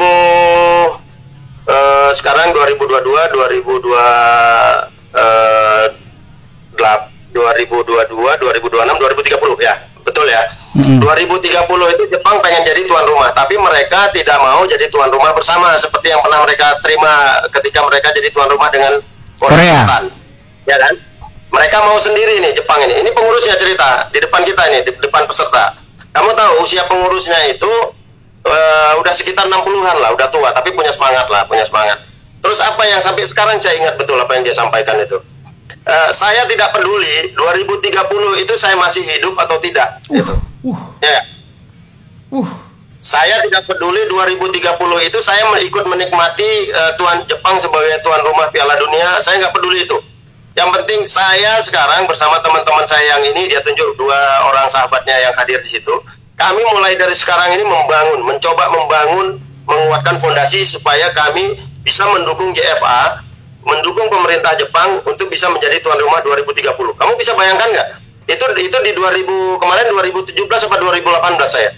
[1.65, 5.85] uh, sekarang 2022 2002 eh,
[7.31, 9.75] 2022, 2026, 2030 ya.
[10.01, 10.43] Betul ya.
[10.81, 10.99] Hmm.
[10.99, 15.71] 2030 itu Jepang pengen jadi tuan rumah, tapi mereka tidak mau jadi tuan rumah bersama
[15.77, 18.99] seperti yang pernah mereka terima ketika mereka jadi tuan rumah dengan
[19.37, 19.85] Korea.
[19.85, 20.03] Selatan.
[20.67, 20.93] Ya kan?
[21.51, 23.03] Mereka mau sendiri nih Jepang ini.
[23.03, 25.75] Ini pengurusnya cerita di depan kita ini, di depan peserta.
[26.11, 27.71] Kamu tahu usia pengurusnya itu
[28.47, 32.10] uh, udah sekitar 60-an lah, udah tua, tapi punya semangat lah, punya semangat
[32.41, 35.21] Terus apa yang sampai sekarang saya ingat betul apa yang dia sampaikan itu.
[35.81, 40.01] Uh, saya tidak peduli 2030 itu saya masih hidup atau tidak.
[40.09, 40.17] Uh.
[40.17, 40.33] Gitu.
[40.65, 40.79] Uh.
[41.01, 41.21] Ya.
[42.33, 42.49] Uh.
[43.01, 44.61] Saya tidak peduli 2030
[45.09, 49.17] itu saya ikut menikmati uh, tuan Jepang sebagai tuan rumah Piala Dunia.
[49.21, 49.97] Saya nggak peduli itu.
[50.53, 54.19] Yang penting saya sekarang bersama teman-teman saya yang ini dia tunjuk dua
[54.51, 55.93] orang sahabatnya yang hadir di situ.
[56.35, 59.27] Kami mulai dari sekarang ini membangun, mencoba membangun,
[59.65, 63.21] menguatkan fondasi supaya kami bisa mendukung JFA,
[63.65, 66.73] mendukung pemerintah Jepang untuk bisa menjadi tuan rumah 2030.
[66.73, 67.87] Kamu bisa bayangkan nggak?
[68.29, 71.01] Itu itu di 2000 kemarin 2017 atau 2018
[71.45, 71.71] saya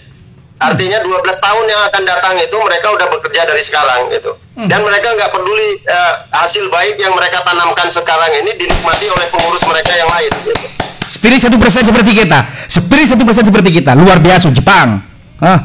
[0.54, 4.38] Artinya 12 tahun yang akan datang itu mereka udah bekerja dari sekarang gitu.
[4.54, 4.70] Hmm.
[4.70, 9.66] Dan mereka nggak peduli uh, hasil baik yang mereka tanamkan sekarang ini dinikmati oleh pengurus
[9.66, 10.30] mereka yang lain.
[10.46, 10.66] Gitu.
[11.10, 12.38] Spirit satu persen seperti kita,
[12.70, 15.02] spirit satu persen seperti kita, luar biasa Jepang.
[15.42, 15.58] Hah?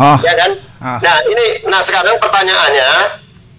[0.00, 0.18] Oh.
[0.24, 0.50] Ya kan?
[0.80, 0.98] Ah.
[1.00, 2.88] Nah ini, nah sekarang pertanyaannya,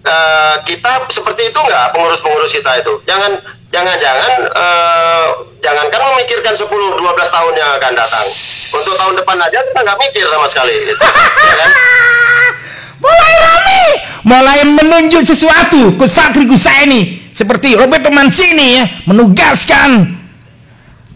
[0.04, 2.92] uh, kita seperti itu nggak pengurus-pengurus kita itu?
[3.08, 3.38] Jangan
[3.72, 5.24] jangan-jangan uh,
[5.58, 8.26] jangankan memikirkan 10 12 tahun yang akan datang.
[8.68, 11.02] Untuk tahun depan aja kita nggak mikir sama sekali gitu.
[11.02, 11.70] ya kan?
[13.04, 13.82] Mulai rame,
[14.26, 15.94] mulai menunjuk sesuatu.
[15.94, 20.18] Coach Fakri ini seperti Roberto Mancini ya menugaskan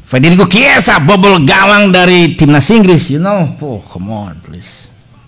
[0.06, 3.50] Federico Chiesa bobol gawang dari timnas Inggris, you know.
[3.58, 4.71] Oh, come on, please.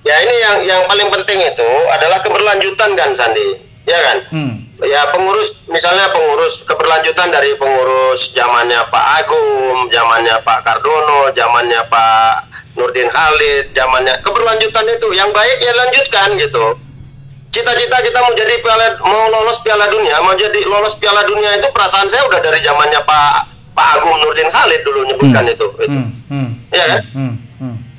[0.05, 3.57] Ya ini yang yang paling penting itu adalah keberlanjutan kan Sandi,
[3.89, 4.19] ya kan?
[4.29, 11.81] Hmm ya pengurus misalnya pengurus keberlanjutan dari pengurus zamannya Pak Agung, zamannya Pak Kardono, zamannya
[11.87, 16.67] Pak Nurdin Khalid, zamannya keberlanjutan itu yang baik ya lanjutkan gitu.
[17.55, 21.71] Cita-cita kita mau jadi piala mau lolos Piala Dunia, mau jadi lolos Piala Dunia itu
[21.71, 23.33] perasaan saya udah dari zamannya Pak
[23.79, 25.55] Pak Agung Nurdin Khalid dulu nyebutkan hmm.
[25.55, 25.67] itu.
[25.87, 25.87] itu.
[25.87, 26.11] Hmm.
[26.27, 26.49] Hmm.
[26.75, 27.01] Ya kan?
[27.15, 27.33] Hmm.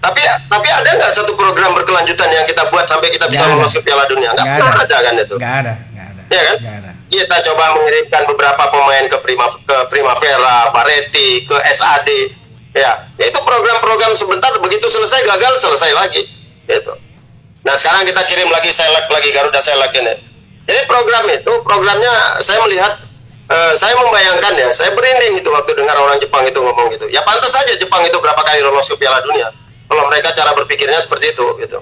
[0.05, 3.81] Tapi tapi ada nggak satu program berkelanjutan yang kita buat sampai kita bisa lolos ke
[3.81, 4.37] Piala Dunia?
[4.37, 4.85] Nggak pernah ada.
[4.85, 5.35] ada kan itu?
[5.41, 5.73] Nggak ada
[6.29, 6.57] ya kan?
[7.05, 12.09] Kita coba mengirimkan beberapa pemain ke Prima ke Primavera, Bareti, ke SAD.
[12.75, 16.27] Ya, itu program-program sebentar begitu selesai gagal selesai lagi.
[16.67, 16.93] Itu.
[17.63, 20.13] Nah sekarang kita kirim lagi selek lagi Garuda selek ini.
[20.65, 22.99] Jadi program itu programnya saya melihat
[23.47, 27.05] uh, saya membayangkan ya, saya berinding itu waktu dengar orang Jepang itu ngomong gitu.
[27.13, 29.53] Ya pantas saja Jepang itu berapa kali lolos ke Piala Dunia.
[29.85, 31.79] Kalau mereka cara berpikirnya seperti itu gitu.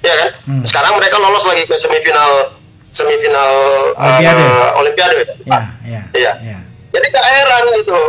[0.00, 0.28] Ya kan?
[0.48, 0.64] Hmm.
[0.64, 2.56] Sekarang mereka lolos lagi ke semifinal
[2.90, 3.50] semifinal
[3.94, 4.42] Olimpiade.
[4.42, 5.14] Uh, Olimpiade.
[5.46, 6.32] Ya, ya, iya.
[6.42, 6.58] Ya.
[6.90, 8.00] Jadi gak heran gitu.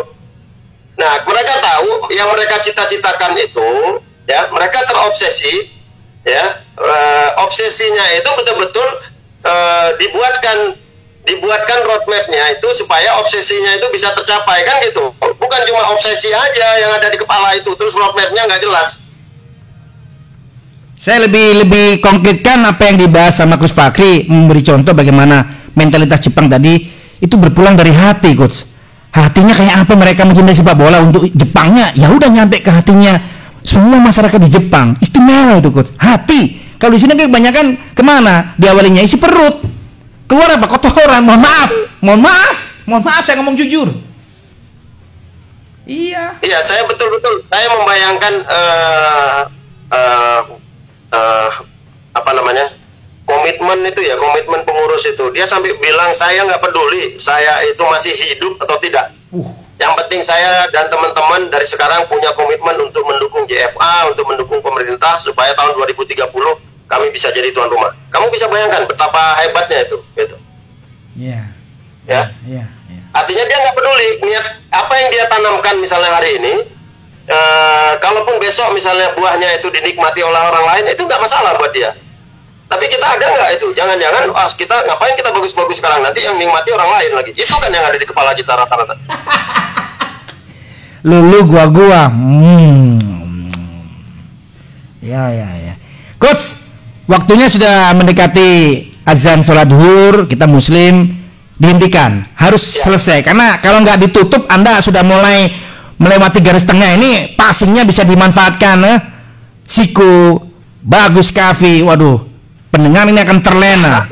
[0.97, 3.69] Nah, mereka tahu yang mereka cita-citakan itu,
[4.25, 5.69] ya, mereka terobsesi,
[6.25, 8.87] ya, uh, obsesinya itu betul-betul
[9.45, 10.77] uh, dibuatkan
[11.21, 15.13] dibuatkan roadmapnya itu supaya obsesinya itu bisa tercapai kan gitu.
[15.19, 19.10] Bukan cuma obsesi aja yang ada di kepala itu, terus roadmapnya nggak jelas
[21.01, 26.45] saya lebih lebih konkretkan apa yang dibahas sama Coach Fakri memberi contoh bagaimana mentalitas Jepang
[26.45, 26.77] tadi
[27.17, 28.69] itu berpulang dari hati coach.
[29.09, 31.89] Hatinya kayak apa mereka mencintai sepak bola untuk Jepangnya?
[31.97, 33.17] Ya udah nyampe ke hatinya
[33.65, 34.93] semua masyarakat di Jepang.
[35.01, 35.89] Istimewa itu coach.
[35.97, 36.61] Hati.
[36.77, 38.53] Kalau di sini kebanyakan ke mana?
[38.61, 39.57] Diawalinya isi perut.
[40.29, 40.69] Keluar apa?
[40.69, 41.69] Kotoran mohon maaf.
[42.01, 42.55] Mohon maaf.
[42.85, 43.89] Mohon maaf saya ngomong jujur.
[45.89, 46.37] Iya.
[46.45, 49.39] Iya saya betul betul saya membayangkan uh,
[49.91, 50.60] uh,
[51.11, 51.49] uh,
[52.11, 52.71] apa namanya
[53.27, 58.11] komitmen itu ya komitmen pengurus itu dia sampai bilang saya nggak peduli saya itu masih
[58.11, 59.51] hidup atau tidak uh.
[59.79, 65.19] yang penting saya dan teman-teman dari sekarang punya komitmen untuk mendukung JFA untuk mendukung pemerintah
[65.23, 66.27] supaya tahun 2030
[66.91, 70.35] kami bisa jadi tuan rumah kamu bisa bayangkan betapa hebatnya itu gitu
[71.15, 71.47] yeah.
[72.03, 72.67] ya yeah.
[72.91, 73.03] Yeah.
[73.15, 76.53] artinya dia nggak peduli niat apa yang dia tanamkan misalnya hari ini
[77.29, 81.93] uh, kalaupun besok misalnya buahnya itu dinikmati oleh orang lain itu nggak masalah buat dia.
[82.71, 83.67] Tapi kita ada nggak itu?
[83.75, 85.99] Jangan-jangan ah kita ngapain kita bagus-bagus sekarang?
[86.07, 87.31] Nanti yang nikmati orang lain lagi.
[87.35, 88.95] Itu kan yang ada di kepala kita rata-rata.
[91.03, 92.95] Lulu gua gua hmm.
[95.03, 95.73] ya ya ya.
[96.15, 96.55] Coach
[97.11, 98.49] waktunya sudah mendekati
[99.03, 101.11] azan sholat duhur kita muslim
[101.59, 102.23] dihentikan.
[102.39, 102.87] Harus ya.
[102.87, 103.19] selesai.
[103.27, 105.51] Karena kalau nggak ditutup anda sudah mulai
[106.01, 108.97] melewati garis tengah ini passingnya bisa dimanfaatkan eh?
[109.61, 110.41] siku
[110.81, 112.31] bagus kafi waduh
[112.71, 114.07] pendengar ini akan terlena.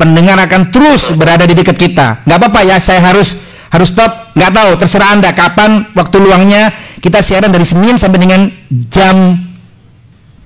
[0.00, 2.24] Pendengar akan terus berada di dekat kita.
[2.24, 3.36] Nggak apa-apa ya saya harus
[3.68, 4.32] harus stop.
[4.32, 5.30] Nggak tahu terserah anda.
[5.36, 6.72] Kapan waktu luangnya?
[7.04, 8.48] Kita siaran dari Senin sampai dengan
[8.88, 9.36] jam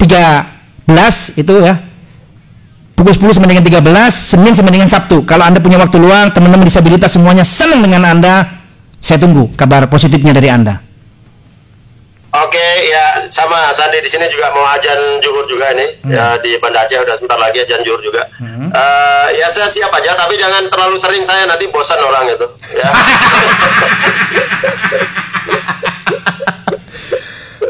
[0.03, 1.75] 13 itu ya.
[2.95, 5.23] Pukul 10 sampai dengan 13 Senin sampai dengan Sabtu.
[5.23, 8.54] Kalau anda punya waktu luang teman-teman disabilitas semuanya senang dengan anda
[9.05, 10.81] saya tunggu kabar positifnya dari Anda.
[12.35, 16.11] Oke, ya sama Sandi di sini juga mau ajan juhur juga ini hmm.
[16.11, 18.27] ya di Banda Aceh udah sebentar lagi ajan juhur juga.
[18.41, 18.73] Hmm.
[18.73, 22.49] Uh, ya saya siap aja, tapi jangan terlalu sering saya nanti bosan orang itu.
[22.75, 22.91] Ya.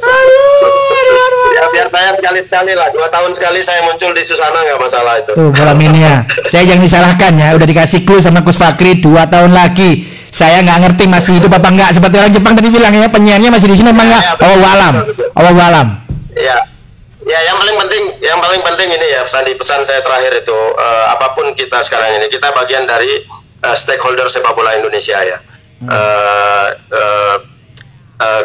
[0.01, 0.85] aduh,
[2.05, 2.89] saya sekali-sekali lah.
[2.95, 5.33] Dua tahun sekali saya muncul di Susana nggak masalah itu.
[5.35, 6.25] Tuh bola mini ya.
[6.51, 7.49] Saya jangan disalahkan ya.
[7.57, 10.14] Udah dikasih clue sama Kus Fakri dua tahun lagi.
[10.35, 11.95] Saya nggak ngerti masih hidup apa enggak.
[11.95, 14.23] Seperti orang Jepang tadi bilang ya penyiarnya masih di sini apa enggak?
[14.27, 14.95] Ya, ya, Oh walam.
[15.39, 15.89] Oh walam.
[16.35, 16.59] Ya,
[17.23, 21.15] ya yang paling penting, yang paling penting ini ya Sandi pesan saya terakhir itu uh,
[21.15, 23.23] apa pun kita sekarang ini kita bagian dari
[23.63, 25.39] uh, stakeholder sepak bola Indonesia ya.
[25.85, 27.37] Uh, uh,
[28.19, 28.43] uh,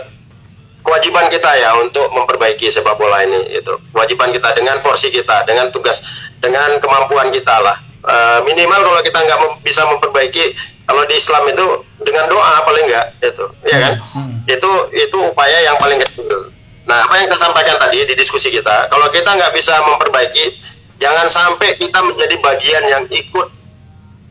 [0.86, 5.70] kewajiban kita ya untuk memperbaiki sepak bola ini itu kewajiban kita dengan porsi kita dengan
[5.70, 10.44] tugas dengan kemampuan kita lah uh, minimal kalau kita nggak mem bisa memperbaiki
[10.90, 11.66] kalau di Islam itu
[12.02, 14.50] dengan doa paling nggak itu ya kan hmm.
[14.50, 16.50] itu itu upaya yang paling kecil
[16.90, 20.58] nah apa yang saya sampaikan tadi di diskusi kita kalau kita nggak bisa memperbaiki
[20.98, 23.48] jangan sampai kita menjadi bagian yang ikut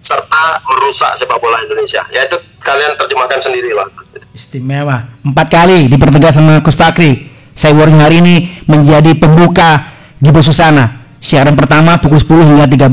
[0.02, 3.86] serta merusak sepak bola Indonesia yaitu kalian terjemahkan sendiri lah
[4.38, 5.18] Istimewa.
[5.26, 7.26] Empat kali dipertegas sama Kus Fakri.
[7.58, 8.36] Saya warning hari ini
[8.70, 9.82] menjadi pembuka
[10.22, 11.10] Gibo Susana.
[11.18, 12.86] Siaran pertama pukul 10 hingga 13.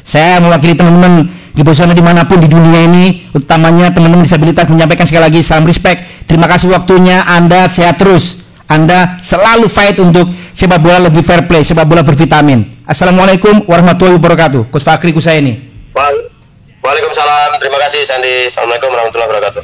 [0.00, 5.08] Saya mewakili teman-teman Gibo Susana di mana pun di dunia ini, utamanya teman-teman disabilitas menyampaikan
[5.08, 6.28] sekali lagi salam respect.
[6.28, 7.24] Terima kasih waktunya.
[7.24, 8.44] Anda sehat terus.
[8.68, 12.84] Anda selalu fight untuk sepak bola lebih fair play, sepak bola bervitamin.
[12.84, 14.68] Assalamualaikum warahmatullahi wabarakatuh.
[14.68, 15.56] Kus Fakri Kusaini.
[15.96, 17.56] Waalaikumsalam.
[17.56, 18.52] Terima kasih Sandi.
[18.52, 19.62] Assalamualaikum warahmatullahi wabarakatuh.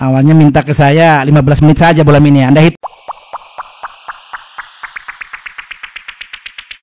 [0.00, 2.46] Awalnya minta ke saya 15 menit saja bola mini.
[2.46, 2.78] Anda hit